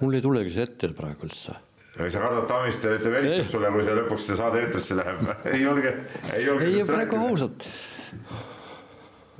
mul 0.00 0.14
ei 0.14 0.22
tulegi 0.22 0.50
see 0.50 0.68
ette 0.68 0.92
praegu 0.96 1.28
üldse 1.28 1.56
või 1.98 2.10
sa 2.14 2.22
kardad 2.22 2.46
Tammiste 2.48 2.90
ütleb, 2.94 3.14
helistab 3.18 3.52
sulle, 3.52 3.70
kui 3.74 3.84
see 3.86 3.94
lõpuks 3.98 4.26
see 4.28 4.38
saade 4.38 4.60
eetrisse 4.62 4.96
läheb 4.98 5.22
ei 5.52 5.62
julge, 5.62 5.94
ei 6.34 6.44
julge. 6.46 6.68
ei, 6.70 6.82
praegu 6.86 7.20
ausalt. 7.20 7.64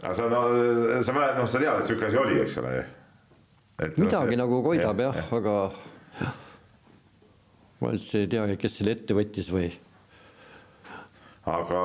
aga 0.02 0.14
sa, 0.18 0.30
no 0.32 0.40
sa 1.06 1.14
mäletad, 1.16 1.38
noh, 1.38 1.50
sa 1.50 1.61
tead, 1.62 1.82
et 1.82 1.90
sihuke 1.90 2.09
asi 2.09 2.20
oli, 2.22 2.40
eks 2.42 2.56
ole. 2.62 2.72
midagi 3.82 4.02
no, 4.02 4.14
see, 4.14 4.40
nagu 4.42 4.62
koidab 4.66 5.04
jah, 5.04 5.20
jah, 5.20 5.36
aga 5.38 5.59
jah. 6.22 6.40
ma 7.82 7.92
üldse 7.94 8.24
ei 8.24 8.32
teagi, 8.34 8.59
kes 8.64 8.80
selle 8.80 8.96
ette 8.98 9.18
võttis 9.18 9.52
või. 9.54 9.70
aga 11.54 11.84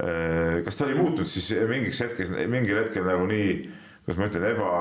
eh, 0.00 0.56
kas 0.64 0.80
ta 0.80 0.88
oli 0.88 0.96
muutunud 0.96 1.28
siis 1.28 1.52
mingiks 1.68 2.00
hetkeks, 2.06 2.32
mingil 2.48 2.80
hetkel 2.86 3.04
nagu 3.04 3.28
nii, 3.28 3.52
kuidas 4.06 4.22
ma 4.22 4.32
ütlen, 4.32 4.48
eba, 4.54 4.72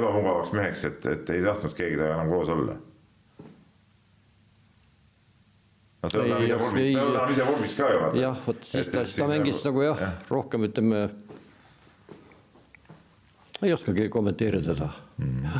ebamugavaks 0.00 0.52
meheks, 0.58 0.84
et, 0.90 1.10
et 1.14 1.34
ei 1.36 1.46
tahtnud 1.46 1.78
keegi 1.78 1.94
temaga 1.94 2.18
enam 2.18 2.34
koos 2.34 2.54
olla 2.58 2.80
no 6.02 6.10
ta 6.10 6.20
on 6.20 6.44
ise 6.44 6.58
vormis, 6.58 6.92
ta 6.94 7.22
on 7.22 7.32
ise 7.32 7.46
vormis 7.46 7.74
ka 7.78 7.88
ju 7.90 8.02
jah, 8.20 8.36
vot 8.46 8.60
siis 8.66 8.90
ta, 8.92 9.02
ta 9.04 9.30
mängis 9.30 9.62
nagu, 9.64 9.80
nagu 9.82 9.86
jah 9.88 10.04
ja., 10.04 10.10
rohkem 10.30 10.68
ütleme. 10.68 11.08
ei 13.62 13.72
oskagi 13.74 14.06
kommenteerida 14.12 14.74
seda 14.74 14.92
mm.. 15.18 15.56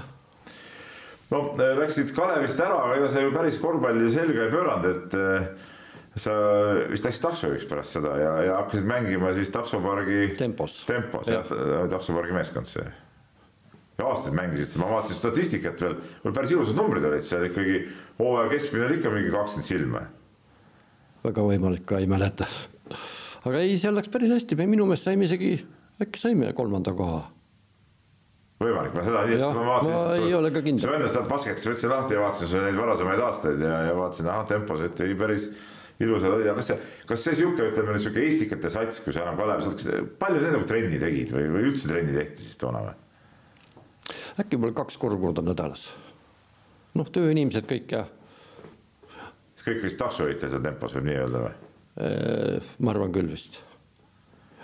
no 1.33 1.43
äh, 1.59 1.73
läksid 1.81 2.15
Kalevist 2.17 2.63
ära, 2.63 2.79
aga 2.85 3.01
ega 3.01 3.11
sa 3.15 3.25
ju 3.25 3.35
päris 3.35 3.59
korvpalli 3.63 4.13
selga 4.15 4.47
ei 4.47 4.55
pööranud, 4.55 4.87
et 4.93 5.19
äh, 5.19 5.49
sa 6.19 6.37
vist 6.93 7.09
läksid 7.09 7.27
taksojuhiks 7.27 7.67
pärast 7.71 7.99
seda 7.99 8.15
ja, 8.21 8.31
ja 8.47 8.55
hakkasid 8.63 8.87
mängima 8.87 9.35
siis 9.35 9.51
taksopargi. 9.55 10.33
tempos. 10.39 10.85
tempos 10.87 11.31
jah 11.31 11.51
ja., 11.51 11.83
taksopargi 11.91 12.37
meeskond 12.37 12.71
see 12.71 12.87
ja 13.99 14.07
aastaid 14.07 14.37
mängisid, 14.39 14.79
ma 14.79 14.87
vaatasin 14.93 15.19
statistikat 15.19 15.81
veel, 15.83 15.97
päris 16.31 16.55
ilusad 16.55 16.79
numbrid 16.79 17.03
olid 17.09 17.27
seal 17.27 17.49
ikkagi, 17.49 17.81
hooaja 18.21 18.53
keskmine 18.53 18.87
oli 18.87 19.01
ikka 19.01 19.11
mingi 19.11 19.35
kakskümmend 19.35 19.67
silma 19.67 20.05
väga 21.29 21.45
võimalik 21.45 21.87
ka, 21.89 22.01
ei 22.01 22.09
mäleta. 22.11 22.47
aga 23.47 23.65
ei, 23.65 23.77
seal 23.81 23.97
läks 23.97 24.13
päris 24.13 24.33
hästi, 24.33 24.59
me 24.59 24.69
minu 24.71 24.87
meelest 24.89 25.09
saime 25.09 25.29
isegi, 25.29 25.57
äkki 26.03 26.21
saime 26.21 26.53
kolmanda 26.57 26.95
koha. 26.97 27.25
võimalik, 28.63 28.95
ma 28.97 29.07
seda 29.07 29.25
nii, 29.29 29.41
ma 29.41 29.65
vaatasin. 29.73 30.27
ei 30.27 30.37
ole 30.39 30.53
ka 30.55 30.63
kindel. 30.65 30.85
sa 30.85 30.95
enne 30.97 31.11
seda 31.11 31.25
basketis 31.31 31.69
võtsin 31.69 31.93
lahti 31.93 32.17
ja 32.17 32.23
vaatasin 32.25 32.53
sulle 32.53 32.69
neid 32.69 32.81
varasemaid 32.81 33.25
aastaid 33.27 33.67
ja, 33.67 33.83
ja 33.91 33.99
vaatasin, 33.99 34.31
ahah, 34.33 34.47
tempos, 34.51 34.83
et 34.89 35.05
ei 35.07 35.15
päris 35.19 35.51
ilusad 35.99 36.31
olid, 36.31 36.47
aga 36.47 36.59
kas 36.61 36.73
see, 36.73 36.81
kas 37.11 37.25
see 37.27 37.39
sihuke, 37.41 37.71
ütleme 37.73 37.99
sihuke 37.99 38.23
Eestikate 38.23 38.71
sats, 38.71 39.01
kui 39.05 39.15
sa 39.15 39.25
enam 39.25 39.39
Kalevis, 39.39 39.89
palju 40.21 40.43
sa 40.43 40.53
nagu 40.55 40.67
trenni 40.71 41.01
tegid 41.03 41.33
või, 41.35 41.49
või 41.55 41.71
üldse 41.73 41.91
trenni 41.91 42.15
tehti 42.15 42.47
siis 42.47 42.61
toona 42.61 42.85
või? 42.87 42.99
äkki 44.39 44.57
mul 44.63 44.71
kaks-kolm 44.77 45.19
korda 45.21 45.43
nädalas. 45.45 45.89
noh, 46.99 47.11
tööinimesed 47.13 47.67
kõik 47.69 47.93
ja 47.93 48.07
kõik 49.69 49.83
vist 49.87 49.99
taksojuhid 50.01 50.45
seal 50.45 50.63
tempos 50.65 50.95
võib 50.97 51.09
nii 51.09 51.19
öelda 51.23 51.43
või? 51.45 51.57
Äh, 51.99 52.71
ma 52.85 52.95
arvan 52.95 53.13
küll 53.15 53.31
vist. 53.33 53.61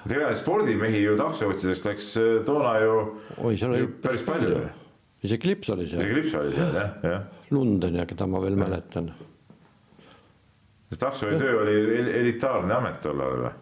tegelikult 0.04 0.40
spordimehi 0.40 1.02
ju 1.02 1.16
taksojuhtidest 1.18 1.88
läks 1.90 2.10
äh, 2.20 2.32
toona 2.46 2.74
ju 2.82 2.96
oi, 3.42 3.54
seal 3.58 3.74
oli 3.74 3.88
päris 4.04 4.24
palju, 4.26 4.50
palju.. 4.54 4.72
isegi 5.26 5.50
Lips 5.50 5.72
oli 5.74 5.88
seal. 5.90 6.04
isegi 6.04 6.20
Lips 6.20 6.36
oli 6.40 6.56
seal 6.56 6.80
jah, 6.80 6.98
jah. 7.02 7.24
Lunden 7.54 8.00
ja 8.00 8.06
keda 8.08 8.28
ma 8.30 8.42
veel 8.44 8.58
ja. 8.58 8.62
mäletan. 8.64 9.12
taksojuhi 10.98 11.40
töö 11.40 11.60
oli 11.62 11.78
elitaarne 12.20 12.76
amet 12.76 13.00
tol 13.02 13.24
ajal 13.24 13.46
või? 13.48 13.54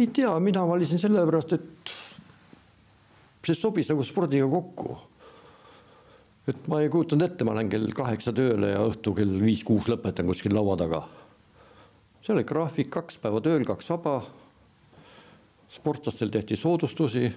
ei 0.00 0.06
tea, 0.14 0.32
mina 0.40 0.66
valisin 0.66 1.00
sellepärast, 1.02 1.54
et 1.58 1.94
see 3.46 3.56
sobis 3.58 3.88
nagu 3.90 4.04
spordiga 4.06 4.46
kokku 4.50 4.96
et 6.50 6.68
ma 6.70 6.80
ei 6.82 6.88
kujutanud 6.90 7.24
ette, 7.26 7.46
ma 7.46 7.54
lähen 7.56 7.70
kell 7.72 7.92
kaheksa 7.96 8.32
tööle 8.36 8.72
ja 8.72 8.80
õhtu 8.86 9.14
kell 9.16 9.34
viis-kuus 9.42 9.88
lõpetan 9.90 10.28
kuskil 10.30 10.54
laua 10.56 10.76
taga. 10.80 11.00
seal 12.20 12.36
oli 12.38 12.46
graafik, 12.48 12.90
kaks 12.92 13.20
päeva 13.22 13.40
tööl, 13.44 13.64
kaks 13.68 13.90
vaba. 13.92 14.16
sportlastel 15.70 16.30
tehti 16.30 16.56
soodustusi. 16.56 17.32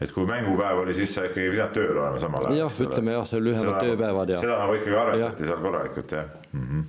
et 0.00 0.12
kui 0.12 0.26
mängupäev 0.26 0.78
oli, 0.84 0.94
siis 0.94 1.14
sa 1.14 1.24
ikkagi 1.28 1.46
ei 1.46 1.50
pidanud 1.56 1.74
tööl 1.74 1.98
olema 1.98 2.18
samal 2.22 2.46
ajal? 2.46 2.58
jah, 2.62 2.72
ütleme 2.86 3.10
jah, 3.18 3.26
see 3.28 3.40
lühemad 3.40 3.76
tööpäevad 3.80 4.28
ja. 4.28 4.40
seda 4.40 4.56
nagu 4.62 4.72
ikkagi 4.78 4.96
arvestati 5.02 5.42
ja. 5.42 5.48
seal 5.50 5.60
korralikult 5.66 6.10
jah 6.12 6.26
mm. 6.52 6.64
-hmm. 6.70 6.82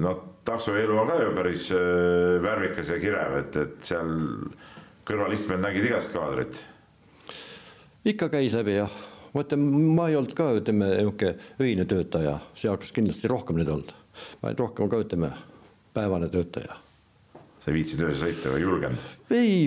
no 0.00 0.10
taksoelu 0.44 0.98
on 0.98 1.06
ka 1.08 1.22
ju 1.22 1.30
päris 1.36 1.70
äh, 1.72 1.78
värvikas 2.42 2.88
ja 2.88 2.98
kirev, 2.98 3.38
et, 3.44 3.56
et 3.56 3.78
seal 3.92 4.10
kõrvalistmed 5.06 5.60
nägid 5.62 5.84
igast 5.90 6.12
kaadrit 6.14 6.60
ikka 8.04 8.28
käis 8.32 8.54
läbi 8.56 8.76
jah, 8.78 8.92
ma 9.34 9.44
ütlen, 9.44 9.64
ma 9.96 10.08
ei 10.10 10.16
olnud 10.18 10.32
ka, 10.36 10.50
ütleme, 10.58 10.88
niisugune 10.96 11.34
öine 11.62 11.86
töötaja, 11.88 12.38
see 12.58 12.70
hakkas 12.72 12.94
kindlasti 12.96 13.30
rohkem 13.30 13.60
neid 13.60 13.70
olnud. 13.72 13.92
ma 14.40 14.50
olin 14.50 14.58
rohkem 14.58 14.88
ka, 14.90 15.02
ütleme, 15.04 15.32
päevane 15.94 16.30
töötaja. 16.32 16.78
sa 17.60 17.70
ei 17.70 17.76
viitsinud 17.76 18.08
öösel 18.08 18.30
sõita 18.30 18.54
või 18.54 18.62
ei 18.62 18.66
julgenud? 18.66 19.06
ei, 19.36 19.58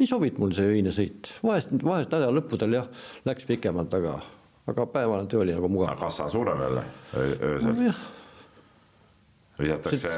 ei 0.00 0.08
sobinud 0.10 0.42
mul 0.42 0.54
see 0.56 0.76
öine 0.76 0.94
sõit, 0.94 1.32
vahest, 1.44 1.72
vahest 1.84 2.12
nädalalõppudel 2.12 2.78
jah, 2.80 2.88
läks 3.28 3.48
pikemalt, 3.48 3.94
aga, 3.96 4.18
aga 4.70 4.88
päevane 4.92 5.28
töö 5.30 5.44
oli 5.44 5.56
nagu 5.56 5.70
mugav. 5.72 5.96
kassa 6.00 6.28
on 6.28 6.34
suurem 6.36 6.64
jälle 6.66 6.84
öösel 7.16 7.78
no,? 7.84 7.94
visatakse 9.60 10.12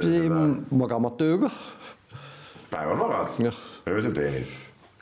seda... 0.00 0.44
magamata 0.70 1.32
ööga. 1.32 1.50
päeval 2.70 3.00
magad, 3.00 3.40
öösel 3.88 4.14
teenid 4.16 4.52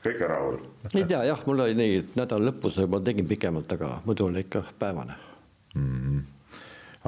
kõik 0.04 0.22
on 0.24 0.32
rahul. 0.32 0.60
ei 0.94 1.04
tea 1.04 1.24
jah, 1.28 1.40
mul 1.46 1.64
oli 1.66 1.76
nii, 1.78 1.96
et 2.02 2.14
nädala 2.18 2.50
lõpus 2.50 2.78
ma 2.88 3.00
tegin 3.04 3.28
pikemalt, 3.28 3.72
aga 3.76 3.96
muidu 4.06 4.28
oli 4.28 4.44
ikka 4.46 4.62
päevane 4.78 5.16
mm. 5.74 5.98
-hmm. 6.04 6.22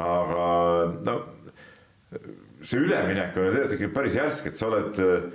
aga 0.02 0.48
no 1.06 1.16
see 2.62 2.78
üleminek 2.78 3.36
on 3.36 3.46
ju 3.46 3.54
tegelikult 3.54 3.94
päris 3.94 4.18
järsk, 4.18 4.46
et 4.46 4.56
sa 4.56 4.68
oled 4.68 4.98
äh, 5.02 5.30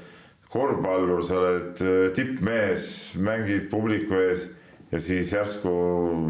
korvpallur, 0.53 1.24
sa 1.26 1.39
oled 1.41 1.82
äh, 1.82 2.12
tippmees, 2.16 3.16
mängid 3.20 3.70
publiku 3.72 4.20
ees 4.22 4.45
ja 4.91 4.99
siis 4.99 5.34
järsku, 5.34 5.72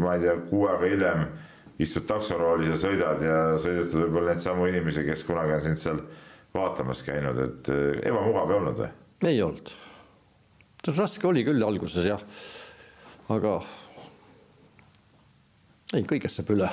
ma 0.02 0.16
ei 0.16 0.24
tea, 0.26 0.38
kuu 0.50 0.66
aega 0.66 0.86
hiljem 0.90 1.26
istud 1.78 2.08
taksoroolis 2.08 2.72
ja 2.72 2.78
sõidad 2.80 3.20
ja 3.22 3.36
sõidutad 3.62 4.00
võib-olla 4.02 4.32
neid 4.32 4.42
samu 4.42 4.66
inimesi, 4.66 5.04
kes 5.06 5.22
kunagi 5.28 5.54
on 5.54 5.66
sind 5.68 5.82
seal 5.82 6.00
vaatamas 6.54 7.04
käinud, 7.06 7.38
et 7.44 7.70
äh, 7.74 8.00
ebamugav 8.10 8.50
ei 8.50 8.58
olnud 8.62 8.82
või? 8.82 8.90
ei 9.28 9.42
olnud 9.42 9.76
raske 10.96 11.26
oli 11.28 11.44
küll 11.46 11.64
alguses 11.64 12.06
jah, 12.08 12.22
aga 13.34 13.58
ei, 15.96 16.04
kõigest 16.04 16.40
saab 16.40 16.52
üle. 16.56 16.68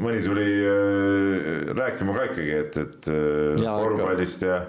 mõni 0.00 0.20
tuli 0.24 0.46
äh, 0.68 1.72
rääkima 1.76 2.14
ka 2.16 2.28
ikkagi, 2.30 2.52
et, 2.58 2.78
et 2.84 3.10
äh, 3.12 3.64
ja, 3.64 3.74
korvpallist 3.80 4.46
ja, 4.46 4.60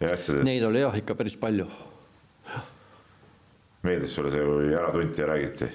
ja 0.00 0.14
asjadest. 0.14 0.46
Neid 0.46 0.66
oli 0.66 0.82
jah 0.82 0.96
ikka 0.98 1.18
päris 1.18 1.38
palju. 1.38 1.68
meeldis 3.86 4.14
sulle 4.14 4.30
see, 4.34 4.42
kui 4.42 4.72
ära 4.74 4.90
tunti 4.94 5.22
ja 5.22 5.28
räägiti? 5.30 5.70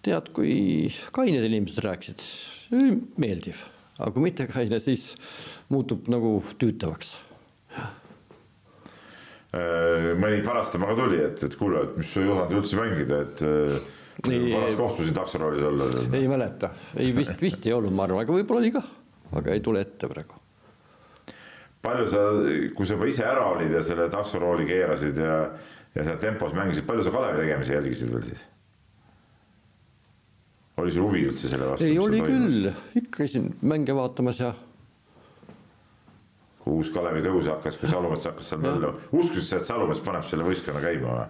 tead, 0.00 0.30
kui 0.32 0.88
kained 1.12 1.44
inimesed 1.44 1.82
rääkisid, 1.84 2.22
meeldiv, 3.20 3.60
aga 3.98 4.12
kui 4.14 4.24
mitte 4.24 4.46
kaine, 4.48 4.80
siis 4.80 5.10
muutub 5.68 6.08
nagu 6.12 6.38
tüütavaks. 6.60 7.18
Äh, 9.50 10.10
mõni 10.20 10.44
parastama 10.46 10.92
ka 10.92 10.98
tuli, 11.00 11.22
et, 11.26 11.40
et 11.42 11.56
kuule, 11.58 11.86
et 11.88 11.96
mis 11.98 12.12
sa 12.12 12.22
ei 12.22 12.28
osanud 12.30 12.60
üldse 12.60 12.78
mängida, 12.78 13.22
et 13.24 13.40
paras 14.20 14.76
kohtusin 14.78 15.16
taksoroolis 15.16 15.64
olla. 15.66 15.88
ei 16.14 16.28
mäleta, 16.30 16.70
ei 17.00 17.10
vist, 17.16 17.34
vist 17.42 17.66
ei 17.66 17.74
olnud, 17.74 17.94
ma 17.96 18.06
arvan, 18.06 18.22
aga 18.22 18.36
võib-olla 18.36 18.62
oli 18.62 18.70
ka, 18.76 18.84
aga 19.40 19.56
ei 19.56 19.64
tule 19.64 19.82
ette 19.82 20.10
praegu 20.10 20.38
palju 21.82 22.06
sa, 22.12 22.22
kui 22.76 22.86
sa 22.86 22.96
juba 22.96 23.08
ise 23.08 23.26
ära 23.26 23.46
olid 23.54 23.72
ja 23.72 23.82
selle 23.84 24.08
taksorooli 24.12 24.66
keerasid 24.68 25.20
ja, 25.20 25.36
ja 25.96 26.06
seal 26.06 26.18
tempos 26.22 26.54
mängisid, 26.56 26.86
palju 26.88 27.06
sa 27.06 27.12
Kalevi 27.14 27.44
tegemisi 27.44 27.76
jälgisid 27.76 28.12
veel 28.12 28.26
siis? 28.28 28.42
oli 30.80 30.92
sul 30.94 31.08
huvi 31.08 31.22
üldse 31.28 31.48
selle 31.48 31.70
vastu? 31.72 31.88
ei, 31.88 31.96
oli 32.00 32.20
küll, 32.24 32.68
ikka 33.00 33.22
käisin 33.22 33.50
mänge 33.60 33.96
vaatamas 33.96 34.42
ja. 34.44 34.52
Kui 36.70 36.78
uus 36.78 36.92
Kalevi 36.94 37.22
tõus 37.24 37.50
hakkas, 37.50 37.78
kui 37.80 37.90
Salumets 37.90 38.28
hakkas 38.30 38.52
seal 38.52 38.62
möllama, 38.62 39.10
uskusid 39.10 39.48
sa, 39.48 39.58
et 39.58 39.66
Salumets 39.66 40.02
paneb 40.06 40.26
selle 40.30 40.46
võistkonna 40.46 40.82
käima 40.84 41.16
või? 41.16 41.28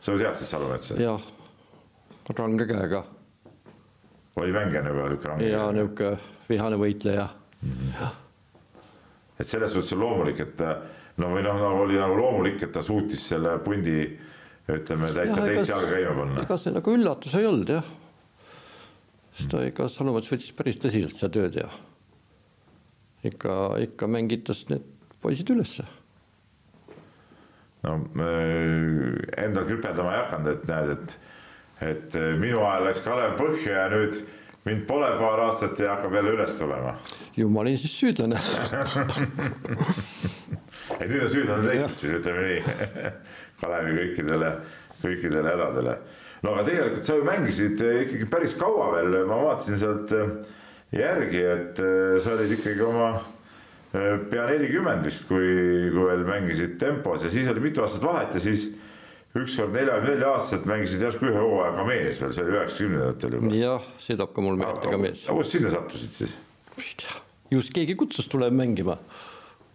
sa 0.00 0.14
ju 0.14 0.20
teadsid 0.24 0.48
Salumetsa? 0.48 0.98
jah, 1.00 1.30
range 2.38 2.66
käega. 2.70 3.04
oli 4.40 4.56
mängija 4.56 4.84
nagu 4.86 5.04
niisugune 5.04 5.32
range? 5.34 5.48
jaa, 5.52 5.70
niisugune 5.76 6.18
vihane 6.48 6.80
võitleja 6.80 7.28
mm. 7.60 7.88
-hmm 7.94 8.20
et 9.34 9.48
selles 9.50 9.72
suhtes 9.74 9.92
on 9.96 9.98
loomulik, 9.98 10.40
et 10.44 10.60
no 11.18 11.32
või 11.32 11.42
noh, 11.42 11.56
nagu 11.58 11.80
oli 11.88 11.96
nagu 11.98 12.14
loomulik, 12.14 12.60
et 12.62 12.70
ta 12.72 12.84
suutis 12.86 13.24
selle 13.32 13.56
pundi 13.64 13.96
ütleme 14.70 15.10
täitsa 15.10 15.40
ja, 15.40 15.48
teist 15.48 15.72
jalga 15.72 15.88
käima 15.90 16.14
panna. 16.20 16.44
ega 16.44 16.58
see 16.60 16.72
nagu 16.72 16.94
üllatus 16.94 17.34
ei 17.34 17.48
olnud 17.48 17.72
jah. 17.74 17.88
sest 19.34 19.50
ta 19.50 19.64
ikka 19.66 19.88
Salumets 19.90 20.30
võttis 20.30 20.54
päris 20.54 20.78
tõsiselt 20.78 21.18
seda 21.18 21.32
tööd 21.34 21.58
ja 21.64 21.68
ikka, 23.24 23.78
ikka 23.84 24.06
mängitas 24.10 24.64
need 24.70 24.82
poisid 25.22 25.50
ülesse. 25.54 25.84
no 27.84 27.90
endal 29.36 29.64
kripeldama 29.68 30.14
ei 30.14 30.20
hakanud, 30.22 30.48
et 30.54 30.64
näed, 30.68 30.88
et, 30.94 31.08
et 31.90 32.10
minu 32.40 32.58
ajal 32.64 32.82
läks 32.88 33.02
Kalev 33.04 33.32
põhja 33.40 33.72
ja 33.82 33.88
nüüd 33.92 34.14
mind 34.64 34.82
pole 34.88 35.10
paar 35.20 35.38
aastat 35.44 35.80
ja 35.80 35.86
hakkab 35.92 36.12
jälle 36.16 36.30
üles 36.38 36.54
tulema. 36.56 36.92
ju 37.36 37.48
ma 37.48 37.60
olin 37.60 37.78
siis 37.78 37.94
süüdlane 38.00 38.36
et 41.00 41.08
nüüd 41.10 41.22
on 41.22 41.28
süüdlane 41.36 41.64
leitud 41.68 41.96
siis 42.00 42.12
ütleme 42.20 42.42
nii 42.48 42.60
Kalevi 43.60 43.90
kõikidele, 43.98 44.50
kõikidele 45.02 45.48
hädadele. 45.52 45.94
no 46.42 46.48
aga 46.56 46.62
tegelikult 46.70 47.06
sa 47.06 47.12
ju 47.20 47.24
mängisid 47.28 47.76
ikkagi 47.90 48.26
päris 48.32 48.54
kaua 48.60 48.86
veel, 48.96 49.10
ma 49.28 49.36
vaatasin 49.44 49.78
sealt 49.80 50.08
järgi, 50.92 51.40
et 51.40 51.80
äh, 51.82 52.18
sa 52.24 52.34
olid 52.36 52.52
ikkagi 52.58 52.84
oma 52.84 53.10
äh, 53.16 54.20
pea 54.30 54.46
nelikümmend 54.50 55.06
vist, 55.06 55.26
kui, 55.30 55.90
kui 55.94 56.08
veel 56.10 56.24
mängisid 56.28 56.78
tempos 56.80 57.24
ja 57.24 57.32
siis 57.32 57.48
oli 57.50 57.64
mitu 57.68 57.84
aastat 57.84 58.04
vahet 58.04 58.34
ja 58.36 58.42
siis 58.44 58.68
ükskord 59.34 59.74
neljakümne 59.74 60.14
nelja 60.14 60.32
aastaselt 60.36 60.66
mängisid 60.70 61.02
järsku 61.02 61.26
ühe 61.26 61.40
hooaja 61.40 61.74
ka 61.74 61.84
mees 61.88 62.20
veel, 62.22 62.34
see 62.36 62.44
oli 62.44 62.54
üheksakümnendatel 62.54 63.38
juba. 63.38 63.54
jah, 63.58 63.86
see 63.98 64.18
toob 64.20 64.34
ka 64.36 64.44
mul 64.44 64.58
meelde 64.60 64.90
ka 64.92 64.98
mees. 65.00 65.24
aga 65.26 65.38
kust 65.40 65.56
sinna 65.56 65.72
sattusid 65.74 66.18
siis? 66.20 66.34
ei 66.78 66.92
tea, 67.02 67.20
just 67.56 67.74
keegi 67.74 67.96
kutsus 67.98 68.30
tulema 68.30 68.62
mängima. 68.62 68.98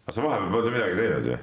aga 0.05 0.15
sa 0.15 0.23
vahepeal 0.23 0.53
polnud 0.55 0.77
midagi 0.77 0.99
teinud 1.01 1.27
ju? 1.33 1.39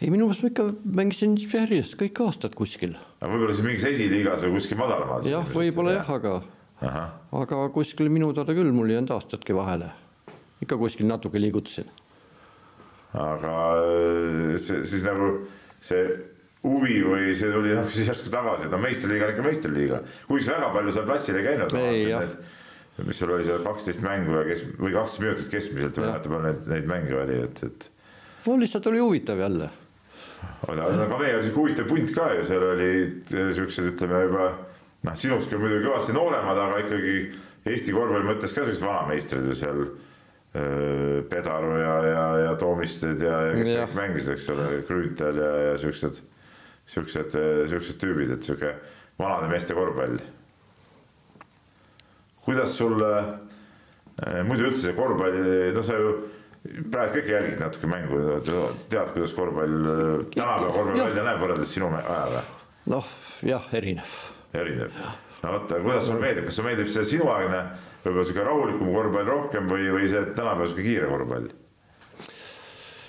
ei, 0.00 0.08
minu 0.08 0.26
meelest 0.26 0.46
ma 0.46 0.52
ikka 0.54 0.66
mängisin 1.02 1.36
järjest 1.42 1.98
kõik 2.00 2.24
aastad 2.24 2.56
kuskil. 2.58 2.96
võib-olla 3.20 3.52
siis 3.52 3.68
mingis 3.68 3.86
esiliigas 3.92 4.40
või 4.46 4.56
kuskil 4.56 4.80
madalamal? 4.80 5.28
jah, 5.28 5.52
võib-olla 5.52 5.98
jah, 5.98 6.12
aga, 6.16 6.38
aga 6.82 7.64
kuskil 7.74 8.10
minu 8.10 8.32
teada 8.34 8.54
küll 8.56 8.72
mul 8.74 8.90
ei 8.90 8.98
jäänud 8.98 9.14
aastatki 9.14 9.54
vahele. 9.54 9.90
ikka 10.62 10.76
kuskil 10.78 11.06
natuke 11.06 11.40
liigutasin. 11.40 11.90
aga 13.14 13.56
see 14.58 14.84
siis 14.84 15.04
nagu 15.06 15.32
see 15.80 16.06
huvi 16.62 17.02
või 17.02 17.34
see 17.38 17.50
tuli 17.52 17.74
noh 17.74 17.88
siis 17.90 18.08
järsku 18.10 18.30
tagasi, 18.32 18.66
et 18.66 18.74
no 18.74 18.80
meistriliiga 18.82 19.26
on 19.26 19.34
ikka 19.34 19.46
meistriliiga, 19.46 20.00
kuigi 20.28 20.46
sa 20.46 20.58
väga 20.58 20.72
palju 20.76 20.96
seal 20.96 21.06
platsil 21.08 21.38
ei 21.38 21.46
käinud, 21.48 21.74
ma 21.74 21.84
vaatasin, 21.86 22.26
et 22.98 23.06
mis 23.08 23.18
seal 23.18 23.32
oli 23.34 23.46
seal 23.48 23.64
kaksteist 23.66 24.04
mängu 24.04 24.36
ja 24.36 24.42
kes 24.46 24.66
või 24.78 24.94
kaksteist 24.94 25.24
minutit 25.24 25.54
keskmiselt 25.54 25.98
või 25.98 26.10
näete 26.10 26.30
palju 26.30 26.42
neid, 26.46 26.66
neid 26.70 26.90
mänge 26.90 27.16
oli, 27.18 27.38
et, 27.48 27.62
et. 27.66 27.88
no 28.46 28.58
lihtsalt 28.60 28.90
oli 28.92 29.02
huvitav 29.02 29.42
jälle. 29.42 29.70
aga 30.68 31.18
meie 31.18 31.38
oli 31.38 31.48
sihuke 31.48 31.58
huvitav 31.58 31.90
punt 31.90 32.14
ka 32.14 32.28
ju, 32.36 32.46
seal 32.46 32.68
olid 32.68 33.34
siuksed, 33.58 33.90
ütleme 33.94 34.22
juba 34.28 34.52
noh, 35.06 35.18
sinust 35.18 35.50
küll 35.50 35.62
muidugi 35.62 35.86
kõvasti 35.88 36.16
nooremad, 36.16 36.58
aga 36.58 36.82
ikkagi 36.86 37.16
Eesti 37.62 37.92
korvpalli 37.94 38.26
mõttes 38.26 38.50
ka 38.50 38.64
siuksed 38.66 38.82
vanameistrid 38.82 39.44
ju 39.46 39.54
seal 39.54 39.84
Pedaru 41.30 41.76
ja, 41.78 41.92
ja, 42.04 42.24
ja 42.42 42.56
Toomisted 42.60 43.22
ja, 43.24 43.36
ja 43.46 43.52
kes 43.56 43.70
ja. 43.70 43.86
mängisid, 43.96 44.34
eks 44.34 44.48
ole, 44.52 44.66
Grünthal 44.88 45.38
ja, 45.38 45.52
ja 45.68 45.76
siuksed 45.80 46.18
siuksed, 46.90 47.36
siuksed 47.70 47.98
tüübid, 48.00 48.34
et 48.34 48.46
sihuke 48.46 48.74
vanade 49.20 49.48
meeste 49.52 49.76
korvpall. 49.76 50.18
kuidas 52.42 52.74
sul 52.74 52.98
äh, 53.06 54.42
muidu 54.46 54.66
üldse 54.66 54.88
see 54.88 54.96
korvpalli, 54.96 55.70
no 55.76 55.84
sa 55.86 55.98
ju 56.00 56.14
praegu 56.90 57.20
kõik 57.20 57.30
jälgid 57.30 57.62
natuke 57.62 57.90
mängu, 57.90 58.20
tead, 58.42 59.14
kuidas 59.14 59.34
korvpall, 59.38 59.78
tänapäeva 60.34 60.74
korvpall 60.74 61.04
välja 61.04 61.26
näeb 61.30 61.42
võrreldes 61.42 61.74
sinu 61.78 61.92
ajaga? 61.94 62.44
noh, 62.90 63.10
jah, 63.46 63.68
erinev. 63.78 64.18
Erinev, 64.58 65.00
no 65.42 65.56
vot, 65.56 65.74
kuidas 65.74 66.06
sulle 66.06 66.20
meeldib, 66.22 66.46
kas 66.48 66.58
sulle 66.58 66.70
meeldib 66.70 66.92
see 66.92 67.08
sinuaegne 67.14 67.64
võib-olla 68.04 68.24
sihuke 68.28 68.46
rahulikum 68.46 68.94
korvpall 68.94 69.28
rohkem 69.32 69.68
või, 69.70 69.90
või 69.94 70.08
see 70.12 70.24
tänapäeva 70.36 70.70
sihuke 70.70 70.86
kiire 70.86 71.10
korvpall? 71.10 71.52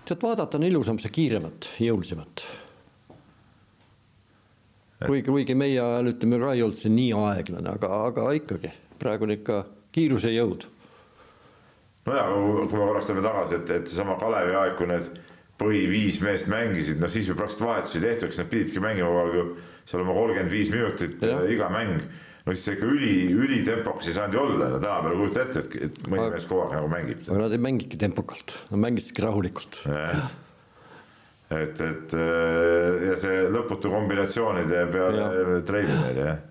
tead, 0.04 0.20
vaadata 0.24 0.60
on 0.60 0.68
ilusam 0.68 1.00
see 1.02 1.14
kiiremat, 1.14 1.74
jõulisemat 1.84 2.46
kuigi, 5.06 5.28
kuigi 5.30 5.56
meie 5.58 5.80
ajal 5.82 6.12
ütleme 6.14 6.40
ka 6.42 6.54
ei 6.54 6.64
olnud 6.66 6.80
see 6.80 6.94
nii 6.94 7.12
aeglane, 7.18 7.76
aga, 7.76 7.90
aga 8.10 8.30
ikkagi 8.38 8.72
praegu 9.02 9.28
on 9.28 9.36
ikka 9.36 9.60
kiiruse 9.96 10.32
jõud. 10.34 10.68
nojah, 12.08 12.32
kui 12.32 12.80
me 12.80 12.88
korraks 12.88 13.10
tuleme 13.10 13.28
tagasi, 13.28 13.60
et, 13.60 13.72
et 13.78 13.88
seesama 13.88 14.18
Kalevi 14.20 14.56
aeg, 14.60 14.76
kui 14.80 14.90
need 14.90 15.10
põhiviis 15.62 16.20
meest 16.24 16.50
mängisid, 16.52 17.00
no 17.02 17.10
siis 17.12 17.30
ju 17.30 17.38
praktiliselt 17.38 17.68
vahetusi 17.70 18.00
ei 18.00 18.06
tehtud, 18.08 18.30
eks 18.30 18.42
nad 18.42 18.52
pididki 18.52 18.84
mängima 18.84 19.10
kogu 19.10 19.24
aeg 19.24 19.36
ju 19.38 19.48
seal 19.90 20.04
oma 20.04 20.16
kolmkümmend 20.18 20.54
viis 20.54 20.72
minutit 20.74 21.26
ja. 21.26 21.42
iga 21.50 21.70
mäng. 21.74 22.00
no 22.44 22.56
siis 22.56 22.66
see 22.68 22.78
ikka 22.78 22.88
üli, 22.90 23.12
ülitempokas 23.32 24.10
ei 24.10 24.16
saanud 24.18 24.38
ju 24.38 24.42
olla, 24.44 24.70
no 24.74 24.80
tänapäeval 24.80 25.20
kujuta 25.22 25.44
ette, 25.46 25.66
et, 25.66 25.76
et 25.90 26.08
mõni 26.12 26.30
mees 26.34 26.48
kogu 26.50 26.66
aeg 26.66 26.78
nagu 26.78 26.90
mängib. 26.92 27.28
aga 27.28 27.44
nad 27.46 27.58
ei 27.58 27.62
mängigi 27.68 28.00
tempokalt, 28.02 28.56
nad 28.72 28.84
mängisidki 28.88 29.26
rahulikult 29.26 29.84
et, 31.54 31.82
et 31.86 32.16
äh, 32.18 33.04
ja 33.10 33.20
see 33.20 33.44
lõputu 33.54 33.92
kombinatsioonide 33.94 34.88
peale 34.94 35.62
treenimine, 35.68 36.14
jah. 36.18 36.42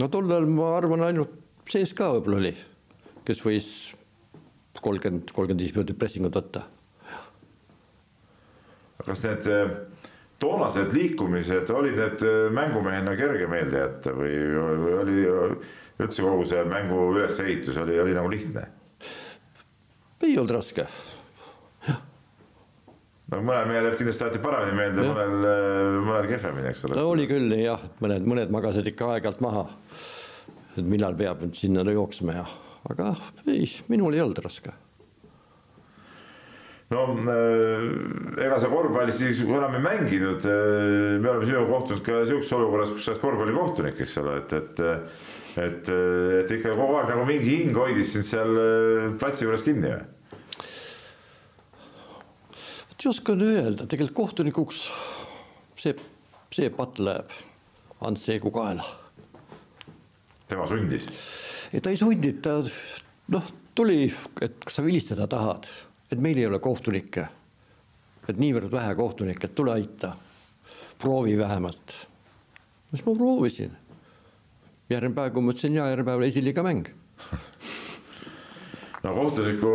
no 0.00 0.10
tol 0.12 0.28
ajal 0.30 0.48
ma 0.50 0.74
arvan, 0.76 1.06
ainult 1.08 1.38
sees 1.70 1.94
ka 1.96 2.10
võib-olla 2.16 2.42
oli, 2.42 2.54
kes 3.26 3.42
võis 3.44 3.68
kolmkümmend, 4.82 5.30
kolmkümmend 5.34 5.62
viis 5.62 5.74
minutit 5.76 5.98
pressingut 6.00 6.36
võtta. 6.36 6.66
Kas 9.06 9.24
need 9.26 9.48
äh, 9.50 9.72
toonased 10.42 10.92
liikumised 10.94 11.70
olid 11.70 11.96
need 11.98 12.26
äh, 12.26 12.50
mängumehena 12.54 13.16
kerge 13.18 13.48
meelde 13.50 13.82
jätta 13.84 14.14
või, 14.16 14.36
või 14.84 14.94
oli 15.02 15.18
üldse 16.02 16.24
kogu 16.24 16.46
see 16.48 16.62
mängu 16.68 17.08
ülesehitus 17.14 17.78
oli, 17.82 17.98
oli 18.02 18.14
nagu 18.16 18.30
lihtne? 18.30 18.68
ei 20.22 20.36
olnud 20.38 20.56
raske 20.58 20.86
no 23.32 23.40
mõnel 23.40 23.68
mehel 23.70 23.88
jääb 23.88 23.98
kindlasti 24.00 24.26
alati 24.26 24.42
paremini 24.42 24.78
meelde, 24.78 25.06
mõnel, 25.08 25.36
äh, 25.48 25.98
mõnel 26.08 26.30
kehvemini, 26.30 26.70
eks 26.72 26.86
ole. 26.86 26.98
no 26.98 27.08
oli 27.14 27.26
küll 27.30 27.56
jah, 27.58 27.82
et 27.88 28.04
mõned, 28.04 28.28
mõned 28.34 28.54
magasid 28.54 28.88
ikka 28.92 29.14
aeg-ajalt 29.14 29.42
maha. 29.44 29.66
et 30.76 30.86
millal 30.86 31.16
peab 31.18 31.44
nüüd 31.44 31.58
sinna 31.58 31.84
jooksma 31.86 32.38
ja, 32.40 32.46
aga 32.90 33.14
ei, 33.46 33.68
minul 33.92 34.16
ei 34.16 34.24
olnud 34.24 34.42
raske 34.44 34.74
no 36.92 37.04
äh, 37.32 38.46
ega 38.46 38.60
sa 38.60 38.70
korvpallis 38.72 39.20
siis 39.20 39.42
enam 39.46 39.76
ei 39.78 39.84
mänginud. 39.84 40.46
Äh, 40.46 41.18
me 41.18 41.32
oleme 41.32 41.48
sinuga 41.48 41.68
kohtunud 41.72 42.06
ka 42.06 42.22
sihukeses 42.28 42.56
olukorras, 42.58 42.94
kus 42.94 43.06
sa 43.06 43.14
oled 43.14 43.22
korvpallikohtunik, 43.26 44.02
eks 44.04 44.18
ole, 44.22 44.38
et, 44.42 44.56
et, 44.60 44.82
et, 45.66 45.92
et 46.42 46.56
ikka 46.58 46.74
kogu 46.78 46.98
aeg 47.00 47.14
nagu 47.14 47.28
mingi 47.28 47.60
hing 47.62 47.78
hoidis 47.78 48.14
sind 48.14 48.28
seal 48.28 48.58
platsi 49.20 49.48
juures 49.48 49.64
kinni 49.66 49.94
või? 49.94 50.02
ei 53.02 53.08
oska 53.10 53.34
öelda, 53.34 53.86
tegelikult 53.90 54.14
kohtunikuks 54.14 54.84
see, 55.80 55.94
see 56.54 56.68
patt 56.70 57.00
läheb 57.02 57.32
Ants 58.02 58.26
Seegu 58.26 58.52
kaela. 58.54 58.84
tema 60.46 60.66
sundis? 60.70 61.08
ei, 61.72 61.80
ta 61.80 61.90
ei 61.90 61.98
sundinud, 61.98 62.38
ta 62.44 62.60
noh, 63.34 63.50
tuli, 63.74 64.06
et 64.44 64.54
kas 64.62 64.78
sa 64.78 64.84
vilistada 64.86 65.26
tahad, 65.30 65.66
et 66.12 66.20
meil 66.20 66.38
ei 66.38 66.46
ole 66.46 66.60
kohtunikke. 66.60 67.28
et 68.28 68.38
niivõrd 68.38 68.70
vähe 68.70 68.94
kohtunikke, 68.94 69.48
et 69.48 69.54
tule 69.54 69.72
aita. 69.72 70.14
proovi 70.98 71.38
vähemalt. 71.38 72.06
siis 72.90 73.06
ma 73.06 73.14
proovisin. 73.14 73.76
järgmine 74.90 75.14
päev, 75.14 75.32
kui 75.32 75.42
ma 75.42 75.52
ütlesin 75.52 75.74
ja 75.74 75.88
järgmine 75.88 76.10
päev 76.10 76.28
esiliiga 76.28 76.62
mäng 76.62 76.90
no 79.02 79.14
kohtuniku 79.14 79.72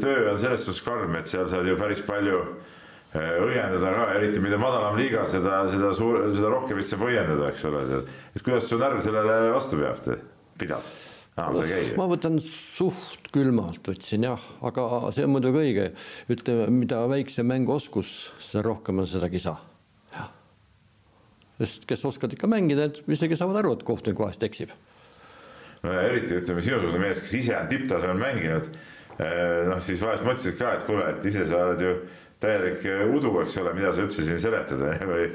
töö 0.00 0.30
on 0.32 0.38
selles 0.38 0.64
suhtes 0.64 0.82
karm, 0.82 1.16
et 1.16 1.26
seal 1.26 1.48
saad 1.48 1.66
ju 1.68 1.76
päris 1.76 2.00
palju 2.06 2.38
eh, 3.14 3.34
õiendada 3.44 3.90
ka, 3.96 4.06
eriti 4.14 4.40
mida 4.40 4.58
madalam 4.58 4.96
liiga, 4.96 5.26
seda, 5.26 5.64
seda 5.72 5.92
suur, 5.92 6.30
seda 6.36 6.52
rohkem 6.54 6.78
vist 6.78 6.94
saab 6.94 7.04
õiendada, 7.08 7.50
eks 7.50 7.66
ole. 7.68 7.82
et 8.34 8.46
kuidas 8.46 8.70
su 8.70 8.78
närv 8.80 9.02
sellele 9.04 9.50
vastu 9.52 9.82
peab, 9.82 10.22
pidas? 10.58 10.92
Ma 11.98 12.06
võtan 12.10 12.38
suht 12.42 13.30
külmalt 13.34 13.90
võtsin 13.90 14.26
jah, 14.28 14.42
aga 14.62 14.86
see 15.14 15.26
on 15.26 15.34
muidugi 15.34 15.62
õige, 15.64 15.86
ütleme, 16.30 16.68
mida 16.70 17.02
väiksem 17.10 17.48
mänguoskus, 17.50 18.32
seda 18.38 18.62
rohkem 18.68 19.02
on 19.02 19.10
seda 19.10 19.30
kisa. 19.32 19.56
sest 21.58 21.86
kes 21.86 22.04
oskavad 22.06 22.34
ikka 22.34 22.50
mängida, 22.50 22.88
need 22.88 23.16
isegi 23.16 23.38
saavad 23.38 23.60
aru, 23.62 23.76
et 23.76 23.86
kohtunik 23.86 24.18
vahest 24.18 24.42
eksib 24.46 24.72
no 25.84 25.92
ja 25.92 26.08
eriti 26.08 26.38
ütleme 26.38 26.62
sinusugune 26.64 27.02
mees, 27.02 27.20
kes 27.22 27.34
ise 27.42 27.56
on 27.58 27.68
tipptasemel 27.70 28.20
mänginud, 28.20 28.68
eh, 29.18 29.64
noh 29.68 29.82
siis 29.84 30.02
vahest 30.02 30.24
mõtlesid 30.26 30.58
ka, 30.58 30.72
et 30.78 30.86
kuule, 30.88 31.06
et 31.12 31.28
ise 31.30 31.44
sa 31.50 31.60
oled 31.68 31.84
ju 31.84 31.92
täielik 32.42 32.86
eh, 32.88 33.04
udu, 33.10 33.34
eks 33.42 33.58
ole, 33.62 33.74
mida 33.76 33.92
sa 33.92 34.06
üldse 34.06 34.24
siin 34.24 34.40
seletad 34.40 34.80
või? 35.12 35.28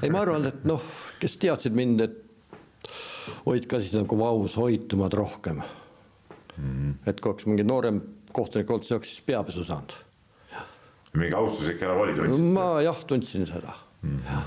ei, 0.00 0.10
ma 0.10 0.24
arvan, 0.24 0.48
et 0.50 0.66
noh, 0.68 0.84
kes 1.20 1.36
teadsid 1.42 1.76
mind, 1.76 2.06
et 2.06 2.18
hoidke 3.46 3.80
siis 3.80 3.96
nagu 3.98 4.18
vaus 4.18 4.56
hoitumad 4.56 5.12
rohkem 5.12 5.60
mm. 5.60 6.62
-hmm. 6.62 6.94
et 7.06 7.20
kui 7.20 7.32
oleks 7.32 7.46
mingi 7.46 7.64
noorem 7.64 8.00
kohtunik 8.32 8.70
olnud, 8.70 8.86
see 8.86 8.96
oleks 8.96 9.08
siis 9.14 9.26
peapesu 9.26 9.64
saanud. 9.64 9.92
mingi 11.12 11.34
austus 11.34 11.68
ikka 11.68 11.84
enam 11.84 12.00
oli, 12.06 12.14
tundsid? 12.14 12.52
ma 12.54 12.82
jah, 12.82 13.04
tundsin 13.04 13.46
seda 13.46 13.72
mm. 14.02 14.18
-hmm. 14.18 14.42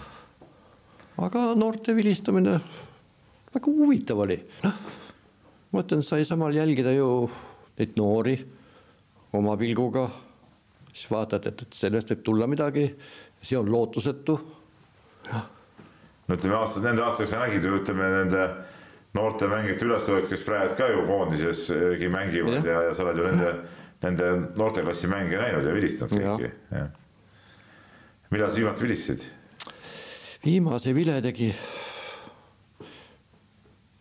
aga 1.28 1.55
noorte 1.55 1.95
vilistamine 1.95 2.59
väga 3.53 3.71
huvitav 3.71 4.19
oli, 4.19 4.39
noh 4.63 4.84
ma 5.74 5.82
ütlen, 5.82 6.03
sai 6.05 6.26
samal 6.26 6.53
jälgida 6.53 6.93
ju 6.93 7.07
neid 7.80 7.95
noori 7.97 8.36
oma 9.34 9.55
pilguga, 9.57 10.05
siis 10.93 11.09
vaatad, 11.09 11.47
et, 11.49 11.63
et 11.65 11.78
sellest 11.78 12.13
võib 12.13 12.21
tulla 12.28 12.47
midagi, 12.49 12.86
see 13.41 13.57
on 13.57 13.71
lootusetu. 13.74 14.38
No 16.28 16.38
ütleme 16.38 16.55
aastad, 16.59 16.86
nende 16.88 17.03
aastatega 17.03 17.32
sa 17.32 17.43
nägid 17.45 17.67
ju 17.67 17.76
ütleme 17.82 18.09
nende 18.17 18.47
noorte 19.13 19.47
mängijate 19.51 19.86
ülestõusud, 19.88 20.28
kes 20.32 20.43
praegu 20.47 20.78
ka 20.80 20.89
ju 20.89 21.05
koondiseski 21.07 22.09
mängivad 22.11 22.65
ja, 22.65 22.71
ja, 22.71 22.82
ja 22.89 22.97
sa 22.97 23.05
oled 23.05 23.21
ju 23.21 23.30
nende, 23.30 23.53
nende 24.05 24.34
noorteklassi 24.57 25.11
mänge 25.11 25.38
näinud 25.41 25.67
ja 25.67 25.76
vilistanud 25.76 26.17
kõiki. 26.17 26.51
millal 28.34 28.49
sa 28.51 28.61
viimati 28.61 28.88
vilistasid? 28.88 29.30
viimase 30.45 30.95
vile 30.95 31.21
tegi 31.24 31.53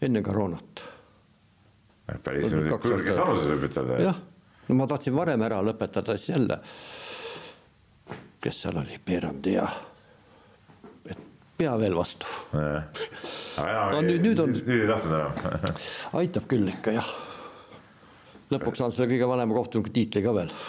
enne 0.02 0.22
koroonat. 0.26 0.82
Päris 2.24 2.50
kõrges 2.82 3.16
vanuses 3.16 3.46
võib 3.46 3.68
ütelda. 3.68 4.00
jah, 4.02 4.18
no 4.68 4.76
ma 4.80 4.88
tahtsin 4.90 5.14
varem 5.16 5.44
ära 5.46 5.60
lõpetada, 5.64 6.16
siis 6.18 6.34
jälle, 6.34 6.58
kes 8.42 8.64
seal 8.64 8.80
oli, 8.82 8.98
Peerandi 9.04 9.54
ja 9.54 9.68
pea 11.62 11.74
veel 11.80 11.96
vastu. 11.96 12.26
no 12.52 14.02
nüüd, 14.04 14.22
nüüd 14.26 14.42
on. 14.42 14.54
nüüd 14.58 14.82
ei 14.82 14.88
tahtnud 14.90 15.14
enam 15.18 15.32
aitab 16.22 16.48
küll 16.50 16.70
ikka 16.74 16.96
jah. 16.98 17.10
lõpuks 18.52 18.82
saan 18.82 18.94
selle 18.94 19.10
kõige 19.14 19.30
vanema 19.30 19.56
kohtuniku 19.56 19.94
tiitli 19.94 20.24
ka 20.24 20.34
veel 20.36 20.50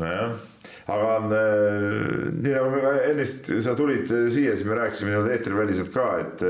nojah, 0.00 0.36
aga 0.90 1.16
äh, 1.20 2.30
nii 2.32 2.54
nagu 2.56 2.84
ennist 3.12 3.52
sa 3.64 3.76
tulid 3.78 4.08
siia, 4.08 4.56
siis 4.56 4.64
me 4.66 4.78
rääkisime 4.80 5.12
nii-öelda 5.12 5.36
eetriväliselt 5.36 5.92
ka, 5.94 6.06
et 6.24 6.48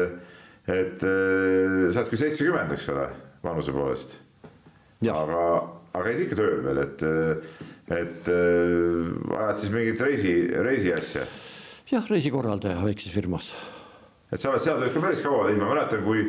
et 0.70 1.02
äh, 1.02 1.90
sa 1.90 2.02
oled 2.02 2.10
küll 2.12 2.20
seitsekümmend, 2.20 2.74
eks 2.76 2.88
ole, 2.94 3.08
vanuse 3.42 3.74
poolest. 3.74 4.14
aga, 5.02 5.40
aga 5.90 6.04
käid 6.06 6.20
ikka 6.26 6.38
tööl 6.38 6.60
veel, 6.62 6.82
et, 6.84 7.02
äh, 7.02 7.96
et 7.98 8.30
äh, 8.30 9.40
ajad 9.40 9.58
siis 9.58 9.74
mingit 9.74 10.04
reisi, 10.06 10.36
reisiasja? 10.54 11.26
Jah, 11.92 12.06
reisikorraldaja 12.10 12.82
väikses 12.84 13.12
firmas. 13.14 13.52
et 14.32 14.40
sa 14.40 14.50
oled 14.50 14.64
seal 14.64 14.80
tööd 14.80 14.94
ka 14.94 15.02
päris 15.04 15.24
kaua 15.24 15.48
teinud, 15.48 15.64
ma 15.64 15.74
mäletan, 15.74 16.04
kui, 16.06 16.22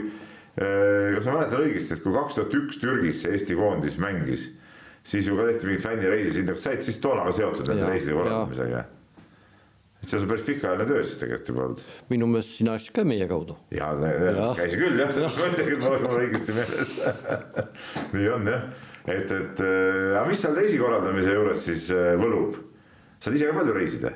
kas 0.58 1.30
ma 1.30 1.38
mäletan 1.38 1.64
õigesti, 1.64 1.96
et 1.96 2.04
kui 2.04 2.16
kaks 2.16 2.40
tuhat 2.40 2.58
üks 2.60 2.82
Türgis 2.82 3.24
Eesti 3.30 3.56
koondis 3.60 3.96
mängis, 4.02 4.50
siis 5.08 5.30
ju 5.30 5.38
ka 5.40 5.48
tehti 5.48 5.70
mingit 5.70 5.86
fännireisi 5.86 6.36
sinna, 6.40 6.58
kas 6.58 6.68
sa 6.68 6.74
olid 6.74 6.90
siis 6.90 7.00
toona 7.04 7.30
ka 7.30 7.38
seotud 7.40 7.72
nende 7.72 7.94
reiside 7.94 8.18
korraldamisega? 8.18 8.84
et 10.04 10.12
see 10.12 10.20
on 10.20 10.28
päris 10.28 10.44
pikaajaline 10.44 10.88
töö 10.90 11.04
siis 11.08 11.20
tegelikult 11.22 11.50
juba 11.50 11.62
olnud. 11.64 11.84
minu 12.12 12.28
meelest 12.28 12.58
sina 12.58 12.74
läksid 12.76 12.96
ka 12.98 13.06
meie 13.08 13.28
kaudu. 13.30 13.56
ja, 13.72 13.94
ja. 13.96 14.50
käisin 14.58 14.82
küll 14.82 15.00
jah, 15.00 15.14
selles 15.16 15.38
mõttes, 15.40 15.64
et 15.64 15.80
mul 15.80 15.96
on 15.96 16.18
õigesti 16.18 16.58
meeles 16.58 16.92
nii 18.18 18.28
on 18.36 18.52
jah, 18.52 18.68
et, 19.08 19.32
et 19.32 19.64
äh, 19.64 20.12
aga 20.20 20.26
mis 20.28 20.44
seal 20.44 20.60
reisi 20.60 20.82
korraldamise 20.82 21.38
juures 21.38 21.64
siis 21.70 21.88
äh, 21.96 22.12
võlub? 22.20 22.60
saad 23.24 23.40
ise 23.40 23.48
ka 23.48 23.56
palju 23.62 23.80
reisida? 23.80 24.12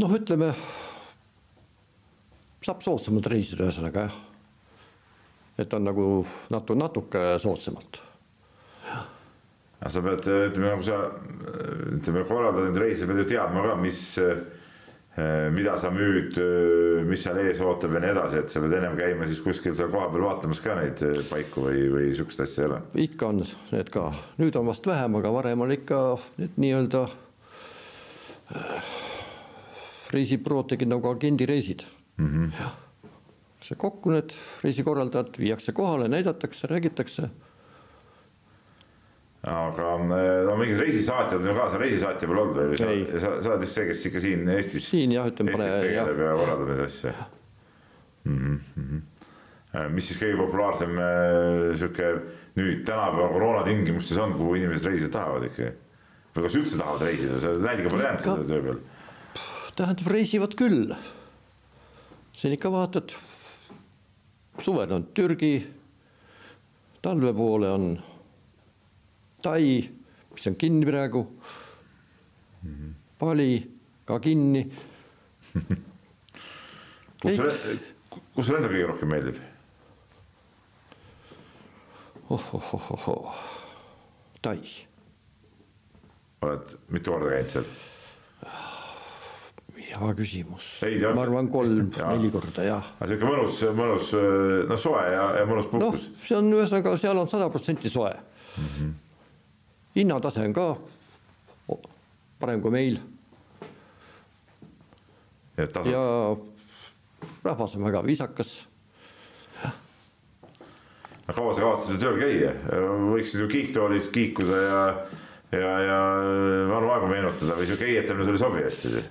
Noh, 0.00 0.14
ütleme 0.16 0.52
saab 2.62 2.84
soodsamalt 2.84 3.26
reisida, 3.32 3.66
ühesõnaga 3.66 4.06
jah. 4.06 4.16
et 5.58 5.74
on 5.74 5.84
nagu 5.84 6.06
natu-, 6.54 6.78
natuke 6.78 7.26
soodsamalt 7.42 8.00
aga 9.82 9.90
sa 9.90 10.02
pead, 10.04 10.26
ütleme 10.52 10.70
nagu 10.70 10.86
sa 10.86 10.98
ütleme, 11.98 12.24
korraldad 12.28 12.68
neid 12.68 12.80
reise, 12.84 13.06
pead 13.08 13.24
ju 13.24 13.28
teadma 13.32 13.64
ka, 13.66 13.74
mis, 13.82 14.00
mida 15.56 15.74
sa 15.80 15.90
müüd, 15.92 16.38
mis 17.08 17.26
seal 17.26 17.42
ees 17.42 17.60
ootab 17.60 17.98
ja 17.98 18.04
nii 18.04 18.12
edasi, 18.14 18.40
et 18.44 18.54
sa 18.54 18.62
pead 18.62 18.78
ennem 18.78 18.94
käima 18.96 19.26
siis 19.28 19.42
kuskil 19.44 19.74
seal 19.76 19.90
kohapeal 19.92 20.28
vaatamas 20.28 20.62
ka 20.62 20.78
neid 20.78 21.02
paiku 21.28 21.66
või, 21.66 21.84
või 21.92 22.10
sihukest 22.14 22.46
asja 22.46 22.64
ei 22.64 22.70
ole? 22.70 22.82
ikka 23.08 23.32
on 23.32 23.42
need 23.74 23.92
ka, 23.92 24.08
nüüd 24.38 24.56
on 24.60 24.70
vast 24.70 24.86
vähem, 24.86 25.18
aga 25.18 25.34
varem 25.34 25.66
oli 25.66 25.82
ikka 25.82 26.02
need 26.38 26.60
nii-öelda 26.62 27.08
reisibürood 30.12 30.68
tegid 30.72 30.90
nagu 30.92 31.08
agendireisid 31.10 31.86
mm. 32.16 32.28
-hmm. 32.28 32.74
see 33.62 33.78
kokku 33.78 34.12
need 34.14 34.34
reisikorraldajad 34.64 35.38
viiakse 35.38 35.72
kohale, 35.72 36.08
näidatakse, 36.08 36.66
räägitakse 36.66 37.30
aga 39.42 39.86
eh, 39.98 40.44
no 40.46 40.56
mingid 40.56 40.78
reisisaatjad 40.78 41.40
on 41.40 41.48
ju 41.50 41.54
ka, 41.56 41.70
sa 41.70 41.78
reisisaatja 41.82 42.28
pole 42.30 42.42
olnud 42.44 42.58
või? 42.60 42.76
sa, 42.78 42.90
sa, 43.24 43.32
sa 43.42 43.50
oled 43.50 43.64
vist 43.64 43.78
see, 43.78 43.86
kes 43.88 44.04
ikka 44.10 44.22
siin 44.22 44.50
Eestis. 44.54 44.84
siin 44.92 45.14
jah, 45.16 45.26
ütleme. 45.32 45.56
Eestis 45.56 45.80
tegeleb 45.82 46.20
ja 46.22 46.36
korraldab 46.38 46.70
neid 46.70 46.82
asju 46.86 47.14
mm. 48.30 48.60
-hmm. 48.76 49.90
mis 49.96 50.10
siis 50.10 50.22
kõige 50.22 50.38
populaarsem 50.44 50.94
eh, 50.94 51.64
sihuke 51.80 52.12
nüüd 52.60 52.84
tänapäeva 52.86 53.32
koroona 53.32 53.64
tingimustes 53.66 54.22
on, 54.22 54.36
kuhu 54.38 54.54
inimesed 54.60 54.86
reisida 54.92 55.10
tahavad 55.18 55.48
ikkagi? 55.50 55.74
või 56.32 56.46
kas 56.46 56.54
üldse 56.56 56.78
tahavad 56.78 57.02
reisida, 57.08 57.40
sa 57.42 57.52
nälga 57.58 57.90
pole 57.90 58.06
jäänud 58.06 58.26
selle 58.28 58.48
töö 58.48 58.62
peal? 58.68 58.80
Tähendab, 59.76 60.06
reisivad 60.06 60.54
küll. 60.58 60.94
siin 62.32 62.54
ikka 62.56 62.70
vaatad, 62.72 63.12
suvel 64.60 64.92
on 64.92 65.04
Türgi, 65.14 65.54
talve 67.02 67.32
poole 67.34 67.70
on 67.70 67.86
Tai, 69.42 69.90
mis 70.32 70.46
on 70.46 70.54
kinni 70.56 70.86
praegu 70.86 71.22
mm. 72.62 72.74
-hmm. 72.74 72.92
Bali 73.18 73.70
ka 74.04 74.20
kinni 74.20 74.72
kus 77.22 77.36
sulle, 77.36 77.52
kus 78.34 78.46
sulle 78.46 78.58
endale 78.58 78.74
kõige 78.74 78.86
rohkem 78.86 79.08
meeldib 79.08 79.36
oh,? 82.30 82.54
oh-oh-oh-oh, 82.54 83.42
Tai. 84.42 84.60
oled 86.42 86.78
mitu 86.88 87.10
korda 87.10 87.30
käinud 87.34 87.50
seal? 87.50 87.66
Hea 90.00 90.14
küsimus. 90.18 90.72
ma 91.14 91.22
arvan 91.22 91.48
kolm-neli 91.52 92.32
korda 92.32 92.66
jah. 92.66 92.90
sihuke 93.04 93.28
mõnus, 93.28 93.62
mõnus, 93.76 94.12
no 94.68 94.80
soe 94.80 95.06
ja, 95.12 95.28
ja 95.42 95.46
mõnus 95.48 95.70
puhkus. 95.70 96.08
noh, 96.08 96.26
see 96.26 96.36
on 96.40 96.52
ühesõnaga, 96.56 96.96
seal 97.00 97.22
on 97.22 97.30
sada 97.30 97.50
protsenti 97.52 97.92
soe 97.92 98.12
mm. 98.12 98.68
-hmm 98.68 98.92
hinnatase 99.96 100.40
on 100.40 100.52
ka 100.56 100.66
parem 102.40 102.60
kui 102.62 102.72
meil. 102.74 102.98
ja 105.56 106.04
rahvas 107.44 107.76
on 107.76 107.84
väga 107.84 108.02
viisakas. 108.06 108.66
no 111.26 111.34
kaua 111.34 111.54
sa 111.54 111.60
kavatsesid 111.60 112.00
tööl 112.02 112.18
käia, 112.18 112.54
võiksid 113.12 113.44
ju 113.44 113.48
kiiktoolis 113.52 114.08
kiikuda 114.14 114.62
ja, 114.62 114.80
ja, 115.52 115.72
ja 115.86 115.98
vanu 116.72 116.90
aegu 116.94 117.10
meenutada 117.12 117.58
või 117.58 117.68
sihuke 117.68 117.90
eietamine 117.92 118.26
sulle 118.26 118.40
ei 118.40 118.44
sobi 118.46 118.64
hästi? 118.66 119.04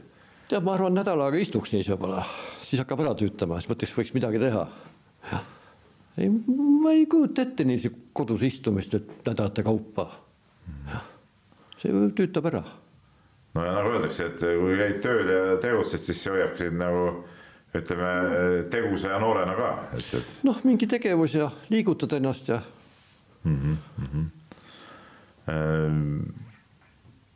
Tead, 0.52 0.66
ma 0.68 0.76
arvan, 0.76 0.96
nädal 0.98 1.22
aega 1.24 1.40
istuks 1.40 1.72
niis 1.76 1.90
võib-olla, 1.92 2.26
siis 2.64 2.82
hakkab 2.84 3.04
ära 3.06 3.14
tüütama, 3.20 3.60
siis 3.62 3.72
mõtleks, 3.72 3.96
võiks 3.96 4.14
midagi 4.16 4.42
teha. 4.42 4.66
ei, 6.20 6.30
ma 6.30 6.92
ei 6.92 7.06
kujuta 7.10 7.46
ette 7.46 7.66
niiviisi 7.68 7.94
kodus 8.14 8.44
istumist, 8.48 8.98
et 9.00 9.28
nädalate 9.28 9.64
kaupa 9.64 10.10
see 11.82 12.10
tüütab 12.18 12.50
ära. 12.52 12.64
no 13.56 13.66
ja 13.66 13.76
nagu 13.78 13.94
öeldakse, 13.96 14.28
et 14.32 14.44
kui 14.44 14.76
käid 14.80 15.00
tööl 15.04 15.32
ja 15.32 15.56
tegutsed, 15.64 16.04
siis 16.08 16.20
see 16.24 16.34
hoiab 16.36 16.58
sind 16.60 16.80
nagu 16.82 17.06
ütleme 17.78 18.12
tegusa 18.72 19.14
ja 19.14 19.22
noorena 19.24 19.56
ka, 19.56 19.72
et, 19.96 20.14
et. 20.20 20.38
noh, 20.48 20.60
mingi 20.68 20.90
tegevus 20.92 21.38
ja 21.40 21.48
liigutad 21.72 22.18
ennast 22.20 22.52
ja 22.52 22.60
mm. 23.44 23.58
-hmm, 23.58 23.78
mm 24.04 24.08
-hmm. 24.14 24.30
Ehm, 25.52 26.20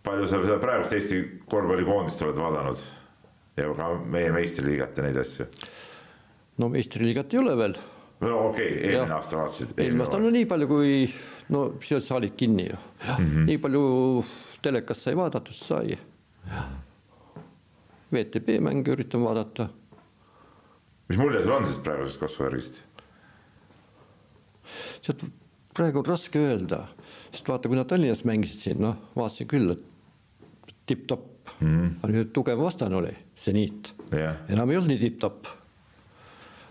palju 0.03 0.27
sa 0.27 0.37
seda 0.43 0.59
praegust 0.61 0.93
Eesti 0.93 1.41
korvpallikoondist 1.49 2.21
oled 2.21 2.37
vaadanud 2.37 2.83
ja 3.57 3.73
ka 3.75 3.89
meie 4.15 4.31
meistriliigat 4.35 4.97
ja 4.97 5.05
neid 5.07 5.19
asju? 5.21 5.47
no 6.57 6.69
meistriliigat 6.73 7.33
ei 7.33 7.39
ole 7.39 7.55
veel. 7.57 7.77
no 8.21 8.33
okei 8.49 8.71
okay,, 8.71 8.91
eelmine 8.91 9.15
aasta 9.19 9.39
vaatasid. 9.39 9.77
eelmine 9.77 10.05
aasta, 10.05 10.19
no 10.19 10.33
nii 10.33 10.49
palju, 10.49 10.67
kui 10.71 10.97
no 11.55 11.63
siis 11.79 11.95
olid 11.99 12.09
saalid 12.09 12.35
kinni 12.39 12.67
ju, 12.69 12.81
mm 13.07 13.15
-hmm., 13.15 13.47
nii 13.51 13.57
palju 13.67 13.85
telekast 14.61 15.01
sai 15.07 15.15
vaadatud, 15.17 15.53
sai. 15.53 15.97
VTB 18.13 18.59
mänge 18.61 18.91
üritan 18.93 19.23
vaadata 19.23 19.67
mis 21.07 21.17
mulje 21.17 21.43
sul 21.43 21.53
on 21.53 21.65
siis 21.65 21.81
praegusest 21.85 22.21
kasvuvärgist? 22.21 22.79
tead, 25.05 25.25
praegu 25.77 26.01
on 26.01 26.07
raske 26.07 26.41
öelda, 26.41 26.85
sest 27.29 27.49
vaata, 27.51 27.69
kui 27.69 27.77
nad 27.77 27.89
Tallinnas 27.89 28.23
mängisid 28.25 28.63
siin, 28.63 28.79
noh, 28.81 28.97
vaatasin 29.17 29.49
küll, 29.51 29.75
et 29.75 30.73
tipp-topp 30.89 31.51
mm, 31.59 31.67
-hmm. 31.67 31.91
aga 32.07 32.25
tugev 32.33 32.61
vastane 32.61 32.97
oli, 32.97 33.13
seniit 33.45 33.93
yeah., 34.13 34.41
enam 34.51 34.71
ei 34.71 34.79
olnud 34.79 34.93
nii 34.93 35.01
tipp-topp. 35.03 35.51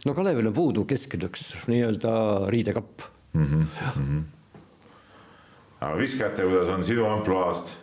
no 0.04 0.14
Kalevil 0.16 0.50
on 0.50 0.56
puudu 0.56 0.86
keskel 0.90 1.28
üks 1.28 1.52
nii-öelda 1.70 2.14
riidekapp 2.52 3.06
mm. 3.34 3.46
-hmm. 3.46 3.66
Mm 3.96 4.08
-hmm. 4.08 4.24
aga 5.80 5.98
viskajate, 5.98 6.42
kuidas 6.42 6.68
on 6.68 6.84
sinu 6.84 7.06
ampluaast? 7.10 7.76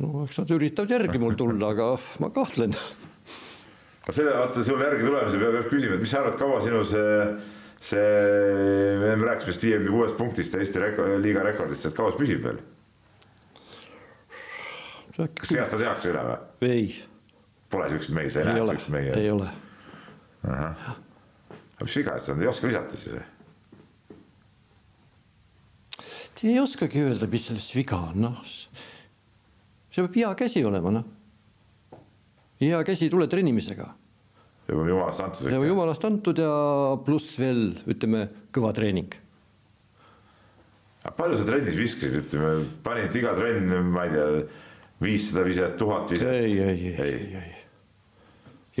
no 0.00 0.24
eks 0.24 0.42
nad 0.42 0.56
üritavad 0.56 0.90
järgi 0.96 1.22
mul 1.22 1.38
tulla, 1.38 1.70
aga 1.74 1.92
ma 2.20 2.30
kahtlen 2.34 2.74
aga 4.04 4.16
selle, 4.16 4.34
vaata 4.36 4.64
sulle 4.64 4.84
järgi 4.88 5.06
tulemise 5.06 5.38
peab, 5.38 5.56
peab 5.58 5.70
küsima, 5.70 5.94
et 5.94 6.04
mis 6.04 6.10
sa 6.10 6.22
arvad, 6.22 6.38
kaua 6.40 6.60
sinu 6.64 6.82
see, 6.88 7.16
see, 7.92 8.08
me 8.98 9.26
rääkisime 9.28 9.52
vist 9.52 9.66
viiekümne 9.66 9.94
kuuest 9.94 10.16
punktist 10.18 10.54
Eesti 10.58 10.82
reko, 10.82 11.06
liiga 11.22 11.44
rekordist, 11.46 11.86
et 11.86 11.96
kaua 11.96 12.14
see 12.14 12.24
püsib 12.24 12.44
veel? 12.48 12.60
kas 15.20 15.50
see 15.50 15.60
aasta 15.60 15.78
tehakse 15.80 16.12
üle 16.12 16.26
või? 16.26 16.70
ei. 16.70 17.09
Pole 17.70 17.90
siukseid 17.92 18.16
mehi, 18.16 18.30
sa 18.30 18.40
ei 18.42 18.48
näe 18.50 18.64
siukseid 18.64 18.94
mehi? 18.96 19.12
ei 19.18 19.30
ole. 19.30 19.50
aga 20.42 21.84
mis 21.84 22.00
viga, 22.00 22.16
et 22.16 22.24
sa 22.26 22.34
ei 22.38 22.50
oska 22.50 22.70
visata 22.70 22.96
siis 22.96 23.20
ei 26.40 26.56
oskagi 26.56 27.02
öelda, 27.04 27.26
mis 27.28 27.46
selles 27.50 27.68
viga 27.76 27.98
on, 28.10 28.20
noh. 28.24 28.44
see 28.48 30.00
peab 30.00 30.14
hea 30.16 30.30
käsi 30.40 30.64
olema, 30.64 30.90
noh 30.98 31.08
hea 32.60 32.84
käsi 32.84 33.08
tule 33.10 33.26
trennimisega. 33.26 33.88
ja 34.68 34.74
jumalast 34.74 35.20
antud. 35.20 35.50
ja 35.50 35.64
jumalast 35.64 36.04
antud 36.04 36.38
ja 36.38 36.52
pluss 37.04 37.38
veel 37.38 37.70
ütleme 37.88 38.26
kõva 38.52 38.72
treening. 38.76 39.14
palju 41.16 41.38
sa 41.38 41.46
trennis 41.48 41.78
viskasid, 41.78 42.20
ütleme, 42.24 42.66
panid 42.84 43.16
iga 43.16 43.34
trenn, 43.38 43.72
ma 43.92 44.04
ei 44.04 44.14
tea, 44.14 44.28
viissada 45.00 45.46
viset, 45.48 45.78
tuhat 45.80 46.12
viset? 46.12 46.28
ei, 46.28 46.58
ei, 46.60 46.92
ei, 46.92 47.00
ei, 47.00 47.24
ei. 47.40 47.59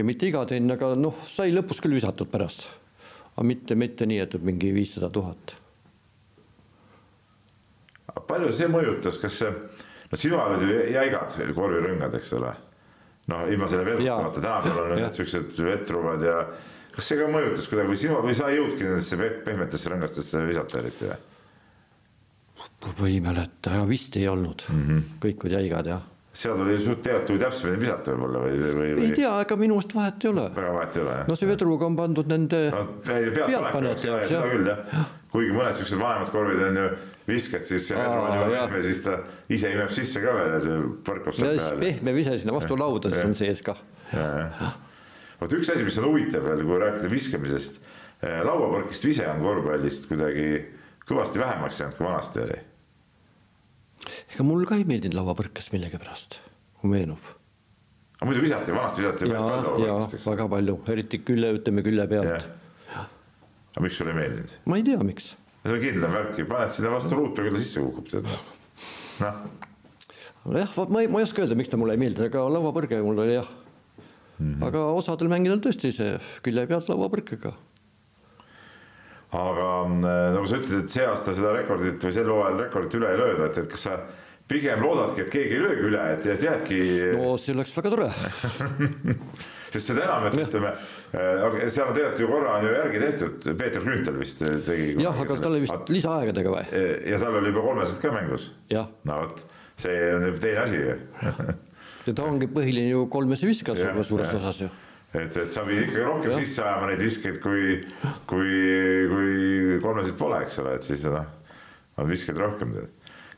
Ja 0.00 0.06
mitte 0.06 0.28
iga 0.30 0.44
trenn, 0.48 0.72
aga 0.72 0.94
noh, 0.96 1.20
sai 1.28 1.52
lõpus 1.52 1.82
küll 1.84 1.96
visatud 1.98 2.30
pärast. 2.32 2.68
aga 3.34 3.46
mitte, 3.46 3.76
mitte 3.76 4.08
nii, 4.08 4.22
et 4.24 4.38
mingi 4.42 4.72
viissada 4.74 5.10
tuhat. 5.12 5.56
palju 8.30 8.50
see 8.54 8.68
mõjutas, 8.70 9.20
kas 9.20 9.38
see, 9.42 9.52
no 10.10 10.18
sinu 10.18 10.38
ajal 10.38 10.56
olid 10.56 10.74
ju 10.74 10.82
jäigad 10.94 11.54
korvirõngad, 11.54 12.14
eks 12.18 12.34
ole 12.38 12.52
noh, 13.30 13.46
ilma 13.50 13.68
selle 13.70 13.86
vedruta, 13.86 14.18
vaata 14.24 14.42
tänapäeval 14.42 14.92
on 14.92 15.02
need 15.02 15.18
siuksed 15.18 15.58
vedruvad 15.66 16.24
ja 16.26 16.36
kas 16.94 17.10
see 17.10 17.18
ka 17.20 17.28
mõjutas 17.30 17.68
kuidagi 17.70 17.92
või 17.92 18.00
sinu 18.00 18.22
või 18.24 18.36
sa 18.38 18.50
ei 18.50 18.58
jõudnudki 18.58 18.86
nendesse 18.86 19.32
pehmetesse 19.46 19.92
rõngastesse 19.92 20.46
visata 20.48 20.80
eriti 20.82 21.10
või? 21.10 21.18
ma 22.98 23.08
ei 23.08 23.20
mäleta, 23.24 23.82
vist 23.88 24.16
ei 24.16 24.26
olnud 24.28 24.64
mm, 24.68 24.82
-hmm. 24.86 25.02
kõik 25.22 25.44
olid 25.44 25.58
jäigad 25.58 25.92
jah. 25.92 26.02
Seal 26.40 26.60
oli 26.64 26.76
teatud 27.04 27.40
täpsemini 27.42 27.80
visata 27.82 28.14
võib-olla 28.14 28.42
või, 28.46 28.58
või, 28.60 28.90
või...? 28.96 29.06
ei 29.10 29.16
tea, 29.18 29.32
ega 29.44 29.56
minu 29.60 29.76
arust 29.76 29.94
vahet 29.96 30.24
ei 30.24 30.30
ole. 30.30 30.46
väga 30.56 30.74
vahet 30.76 30.96
ei 30.96 31.02
ole 31.04 31.16
jah? 31.18 31.28
no 31.28 31.36
see 31.36 31.48
vedruga 31.50 31.88
on 31.90 31.98
pandud 31.98 32.30
nende 32.30 32.60
no,. 32.72 32.84
pealt 33.04 33.70
paned, 33.74 34.00
seda 34.00 34.44
küll 34.48 34.70
jah, 34.70 35.08
kuigi 35.34 35.56
mõned 35.56 35.80
siuksed 35.80 36.00
vanemad 36.00 36.32
korvid 36.32 36.62
on 36.70 36.80
ju 36.80 36.86
viskad, 37.30 37.66
siis 37.66 37.88
see 37.90 37.98
vedru 37.98 38.24
on 38.24 38.38
juba 38.38 38.48
pehme, 38.54 38.82
siis 38.86 39.02
ta 39.04 39.18
ise 39.52 39.74
imeb 39.74 39.92
sisse 39.94 40.22
ka 40.24 40.34
veel 40.38 40.54
ja 40.56 40.62
see 40.64 40.78
põrkab 41.06 41.36
sealt 41.36 41.60
peale. 41.60 41.80
pehme 41.84 42.16
vise 42.16 42.38
sinna 42.40 42.56
vastu 42.56 42.78
lauda, 42.80 43.12
siis 43.12 43.28
on 43.28 43.36
sees 43.38 43.62
kah. 43.66 43.84
vot 45.42 45.58
üks 45.60 45.72
asi, 45.74 45.84
mis 45.86 46.00
on 46.00 46.08
huvitav 46.08 46.48
veel, 46.48 46.64
kui 46.66 46.80
rääkida 46.82 47.12
viskamisest, 47.12 47.80
eh, 48.24 48.40
lauapõrkist 48.46 49.06
vise 49.06 49.28
on 49.30 49.44
korvpallist 49.44 50.08
kuidagi 50.10 50.48
kõvasti 51.10 51.42
vähemaks 51.42 51.80
jäänud, 51.82 51.98
kui 51.98 52.06
vanasti 52.06 52.44
oli. 52.46 52.58
Ega 54.34 54.46
mul 54.46 54.64
ka 54.68 54.78
ei 54.80 54.86
meeldinud 54.88 55.18
lauapõrkes 55.18 55.70
millegipärast, 55.74 56.40
kui 56.80 56.92
meenub 56.92 57.36
aga 58.20 58.28
muidu 58.28 58.42
visati, 58.44 58.72
vanasti 58.76 59.04
visati 59.04 59.24
päris 59.24 59.36
palju 59.36 59.86
lauapõrkest. 59.86 60.26
väga 60.28 60.48
palju, 60.54 60.74
eriti 60.92 61.22
külje, 61.24 61.52
ütleme 61.56 61.84
külje 61.86 62.08
pealt. 62.10 62.48
aga 62.96 63.84
miks 63.84 63.96
sulle 64.00 64.12
ei 64.12 64.18
meeldinud? 64.20 64.56
ma 64.68 64.80
ei 64.80 64.84
tea, 64.90 65.00
miks 65.06 65.30
see 65.64 65.72
on 65.72 65.80
kindlam 65.82 66.14
värk, 66.16 66.42
paned 66.48 66.74
sinna 66.74 66.92
vastu 66.94 67.16
ruutu, 67.16 67.44
küll 67.44 67.56
ta 67.56 67.62
sisse 67.62 67.84
kukub, 67.84 68.10
tead 68.12 68.28
noh. 68.28 68.44
jah, 70.56 70.76
ma 70.88 71.02
ei, 71.02 71.08
ma 71.08 71.20
ei 71.20 71.28
oska 71.28 71.44
öelda, 71.44 71.56
miks 71.58 71.72
ta 71.72 71.80
mulle 71.80 71.96
ei 71.96 72.00
meeldi, 72.00 72.28
aga 72.28 72.44
lauapõrge 72.56 73.00
mul 73.04 73.24
oli 73.24 73.36
jah 73.38 73.48
mm. 73.48 74.52
-hmm. 74.52 74.68
aga 74.68 74.84
osadel 75.00 75.32
mängijal 75.32 75.60
tõesti 75.64 75.92
see 75.96 76.14
külje 76.44 76.66
pealt 76.70 76.88
lauapõrkega. 76.92 77.52
Aga 79.30 79.68
äh, 79.86 80.32
nagu 80.34 80.48
sa 80.50 80.58
ütlesid, 80.58 80.82
et 80.84 80.94
see 80.94 81.06
aasta 81.06 81.34
seda 81.36 81.52
rekordit 81.54 82.02
või 82.02 82.16
sel 82.16 82.32
hooajal 82.32 82.64
rekordit 82.64 82.98
üle 82.98 83.12
ei 83.12 83.20
lööda, 83.20 83.46
et, 83.50 83.60
et 83.62 83.70
kas 83.70 83.86
sa 83.86 84.00
pigem 84.50 84.82
loodadki, 84.82 85.22
et 85.22 85.30
keegi 85.30 85.54
ei 85.54 85.62
löögi 85.62 85.86
üle, 85.92 86.02
et, 86.16 86.26
jäädki. 86.42 86.80
no 87.14 87.36
see 87.38 87.54
oleks 87.54 87.76
väga 87.76 87.92
tore 87.94 88.08
sest 89.74 89.92
seda 89.92 90.02
enam, 90.08 90.26
et 90.26 90.38
ütleme, 90.42 90.74
äh, 91.14 91.54
seal 91.70 91.92
on 91.92 91.94
tegelikult 91.94 92.24
ju 92.24 92.32
korra 92.32 92.56
on 92.58 92.66
ju 92.66 92.74
järgi 92.74 93.04
tehtud, 93.04 93.48
Peeter 93.62 93.86
Grünthal 93.86 94.18
vist 94.18 94.42
tegi. 94.66 94.92
jah, 94.98 95.24
aga 95.24 95.38
tal 95.38 95.54
oli 95.54 95.64
vist 95.68 95.94
lisaaegadega 95.94 96.56
või? 96.56 96.84
ja 97.12 97.22
tal 97.22 97.38
oli 97.38 97.54
juba 97.54 97.66
kolmesed 97.70 98.02
ka 98.02 98.14
mängus. 98.18 98.50
no 98.74 99.22
vot, 99.22 99.46
see 99.78 99.98
on 100.18 100.30
juba 100.32 100.42
teine 100.42 100.66
asi 100.66 100.82
ju 100.82 101.00
ja 102.08 102.14
ta 102.16 102.26
ongi 102.26 102.50
põhiline 102.50 102.96
ju 102.96 103.06
kolmese 103.12 103.46
viskaja 103.46 103.94
suures 104.02 104.38
osas 104.42 104.64
ju 104.66 104.72
et, 105.14 105.36
et 105.36 105.52
sa 105.52 105.64
pidid 105.66 105.88
ikkagi 105.88 106.06
rohkem 106.06 106.36
sisse 106.38 106.64
ajama 106.64 106.90
neid 106.90 107.02
viskeid, 107.04 107.40
kui, 107.42 107.76
kui, 108.30 108.54
kui 109.10 109.78
kolmesid 109.84 110.18
pole, 110.20 110.42
eks 110.46 110.60
ole, 110.62 110.76
et 110.78 110.86
siis 110.86 111.06
noh, 111.08 111.26
on 112.00 112.10
viskeid 112.10 112.38
rohkem. 112.40 112.76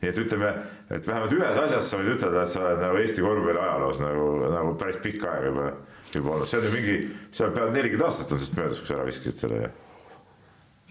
nii 0.03 0.11
et 0.11 0.19
ütleme, 0.19 0.51
et 0.91 1.07
vähemalt 1.07 1.33
ühes 1.37 1.63
asjas 1.63 1.89
sa 1.89 2.01
võid 2.01 2.13
ütelda, 2.17 2.43
et 2.43 2.51
sa 2.51 2.65
oled 2.65 2.83
nagu 2.83 2.99
Eesti 2.99 3.23
korvpalli 3.23 3.61
ajaloos 3.63 4.03
nagu, 4.03 4.29
nagu 4.51 4.77
päris 4.79 4.99
pikka 5.03 5.31
aega 5.31 5.51
juba 5.51 5.67
juba 6.13 6.35
olnud, 6.35 6.49
see 6.49 6.59
on 6.59 6.67
ju 6.67 6.73
mingi, 6.73 6.97
seal 7.33 7.53
peaaegu 7.55 7.73
nelikümmend 7.77 8.07
aastat 8.07 8.33
on 8.33 8.41
sellest 8.41 8.57
möödas, 8.57 8.81
kui 8.81 8.89
sa 8.89 8.97
ära 8.97 9.05
viskasid 9.07 9.39
selle 9.39 9.61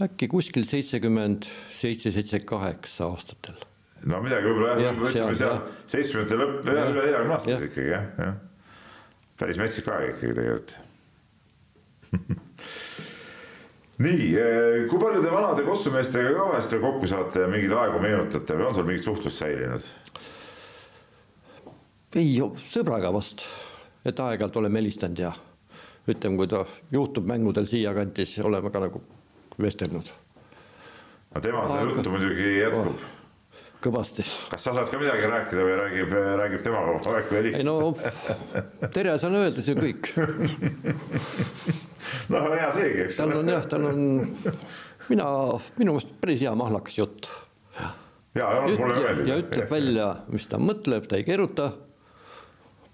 äkki 0.03 0.29
kuskil 0.33 0.65
seitsekümmend 0.67 1.47
seitse, 1.77 2.11
seitsekümmend 2.15 2.49
kaheksa 2.49 3.11
aastatel. 3.13 3.59
no 4.09 4.23
midagi 4.25 4.49
võib-olla 4.49 4.79
jah, 4.81 4.97
ütleme 4.97 5.37
seal 5.39 5.61
seitsmekümnendate 5.93 6.41
lõpp, 6.41 6.73
üle 6.73 6.87
neljakümne 6.89 7.37
aastas 7.39 7.67
ikkagi 7.69 7.93
jah, 7.93 8.09
jah. 8.19 8.41
Päris 9.41 9.61
metsik 9.61 9.89
aeg 9.89 10.15
ikkagi 10.15 10.35
tegelikult 10.39 10.77
nii, 14.05 14.29
eh, 14.37 14.79
kui 14.91 15.01
palju 15.01 15.23
te 15.25 15.33
vanade 15.33 15.65
kossumeestega 15.67 16.37
ka 16.37 16.49
vahest 16.53 16.77
kokku 16.85 17.09
saate 17.11 17.47
ja 17.47 17.51
mingeid 17.51 17.75
aegu 17.79 18.01
meenutate 18.03 18.57
või 18.59 18.69
on 18.69 18.77
sul 18.77 18.89
mingit 18.89 19.07
suhtlust 19.07 19.41
säilinud? 19.41 19.91
ei, 22.21 22.35
sõbraga 22.69 23.13
vast 23.15 23.47
et 24.05 24.21
aeg-ajalt 24.21 24.57
oleme 24.61 24.81
helistanud 24.81 25.23
ja 25.23 25.33
ütleme, 26.09 26.37
kui 26.37 26.51
ta 26.51 26.65
juhtub 26.93 27.27
mängudel 27.31 27.69
siiakanti, 27.71 28.27
siis 28.27 28.45
oleme 28.47 28.71
ka 28.75 28.83
nagu 28.83 29.03
vestelnud. 29.63 30.13
no 31.35 31.41
tema 31.41 31.67
seda 31.69 31.91
juttu 31.91 32.11
muidugi 32.11 32.57
jätkub 32.59 32.91
oh, 32.91 33.11
kõvasti. 33.83 34.25
kas 34.53 34.67
sa 34.67 34.75
saad 34.77 34.91
ka 34.91 35.01
midagi 35.01 35.29
rääkida 35.31 35.67
või 35.67 35.77
räägib, 35.81 36.17
räägib 36.41 36.65
tema 36.65 36.83
aeg 36.87 37.31
või 37.31 37.39
helistab? 37.39 37.61
ei 37.61 37.67
no 37.67 38.89
tere 38.95 39.17
saan 39.21 39.39
öelda, 39.41 39.65
see 39.65 39.77
on 39.77 39.83
kõik 39.83 40.13
noh, 42.33 42.51
hea 42.53 42.71
seegi, 42.77 43.07
eks. 43.07 43.21
tal 43.21 43.37
on 43.39 43.53
jah, 43.53 43.65
tal 43.71 43.89
on, 43.91 44.03
mina, 45.09 45.29
minu 45.79 45.97
meelest 45.97 46.15
päris 46.23 46.45
hea 46.45 46.53
mahlakas 46.59 46.99
jutt. 46.99 47.31
ja, 47.79 47.93
ja 48.47 48.61
mulle 48.67 48.99
meeldib. 48.99 49.27
ja 49.31 49.41
ütleb 49.43 49.73
välja, 49.73 50.11
mis 50.33 50.47
ta 50.51 50.61
mõtleb, 50.63 51.09
ta 51.09 51.21
ei 51.21 51.27
keeruta 51.29 51.73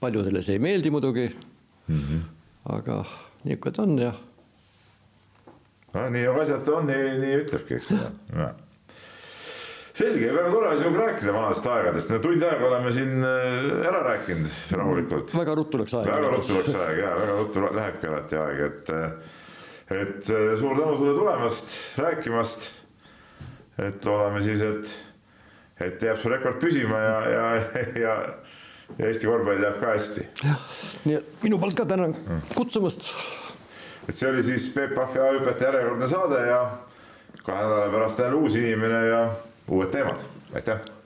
paljudele 0.01 0.43
see 0.45 0.59
ei 0.59 0.63
meeldi 0.63 0.93
muidugi 0.95 1.27
mm. 1.29 2.01
-hmm. 2.01 2.23
aga 2.77 3.03
niisugune 3.45 3.75
ta 3.75 3.83
on 3.83 3.99
ja. 3.99 4.15
no 5.95 6.09
nii 6.15 6.27
asjad 6.45 6.73
on, 6.75 6.89
nii, 6.93 7.13
nii 7.25 7.37
ütlebki, 7.45 7.81
eks 7.81 7.93
ole 7.93 8.49
selge, 9.99 10.31
väga 10.33 10.51
tore 10.53 10.71
on 10.71 10.79
sinuga 10.79 11.01
rääkida 11.07 11.35
vanadest 11.35 11.67
aegadest, 11.73 12.13
no 12.13 12.21
tund 12.23 12.45
aega 12.47 12.67
oleme 12.69 12.93
siin 12.95 13.25
äh, 13.27 13.87
ära 13.89 14.03
rääkinud 14.07 14.59
rahulikult. 14.79 15.35
väga 15.35 15.55
ruttu 15.59 15.81
läks 15.81 15.97
aeg. 15.99 16.11
väga 16.13 16.33
ruttu 16.35 16.59
läks 16.59 16.77
aeg 16.85 17.01
ja 17.03 17.15
väga 17.19 17.39
ruttu 17.41 17.65
lähebki 17.79 18.11
alati 18.11 18.39
aeg, 18.43 18.61
et, 18.69 18.93
et 19.97 20.31
äh, 20.37 20.53
suur 20.61 20.79
tänu 20.79 20.99
sulle 21.01 21.17
tulemast, 21.19 21.75
rääkimast. 22.05 22.69
et 23.89 24.07
loodame 24.07 24.45
siis, 24.47 24.63
et, 24.63 24.95
et 25.89 26.07
jääb 26.09 26.23
su 26.23 26.31
rekord 26.31 26.63
püsima 26.63 27.03
ja, 27.03 27.19
ja, 27.33 27.49
ja, 28.05 28.15
ja 28.99 29.11
Eesti 29.11 29.27
korvpall 29.27 29.67
jääb 29.67 29.83
ka 29.83 29.97
hästi. 29.97 30.29
jah, 30.45 30.63
nii 31.09 31.19
et 31.19 31.43
minu 31.43 31.59
poolt 31.59 31.79
ka 31.79 31.89
tänan 31.91 32.15
kutsumast. 32.55 33.11
et 34.07 34.15
see 34.15 34.31
oli 34.31 34.47
siis 34.47 34.71
Peep 34.77 34.95
Pahvi 34.95 35.27
ajuõpetaja 35.27 35.73
järjekordne 35.73 36.15
saade 36.15 36.47
ja 36.53 36.63
kahe 37.43 37.67
nädala 37.67 37.93
pärast 37.99 38.19
jälle 38.23 38.39
uus 38.39 38.55
inimene 38.55 39.05
ja 39.09 39.23
uued 39.69 39.91
teemad, 39.91 40.25
aitäh 40.55 40.98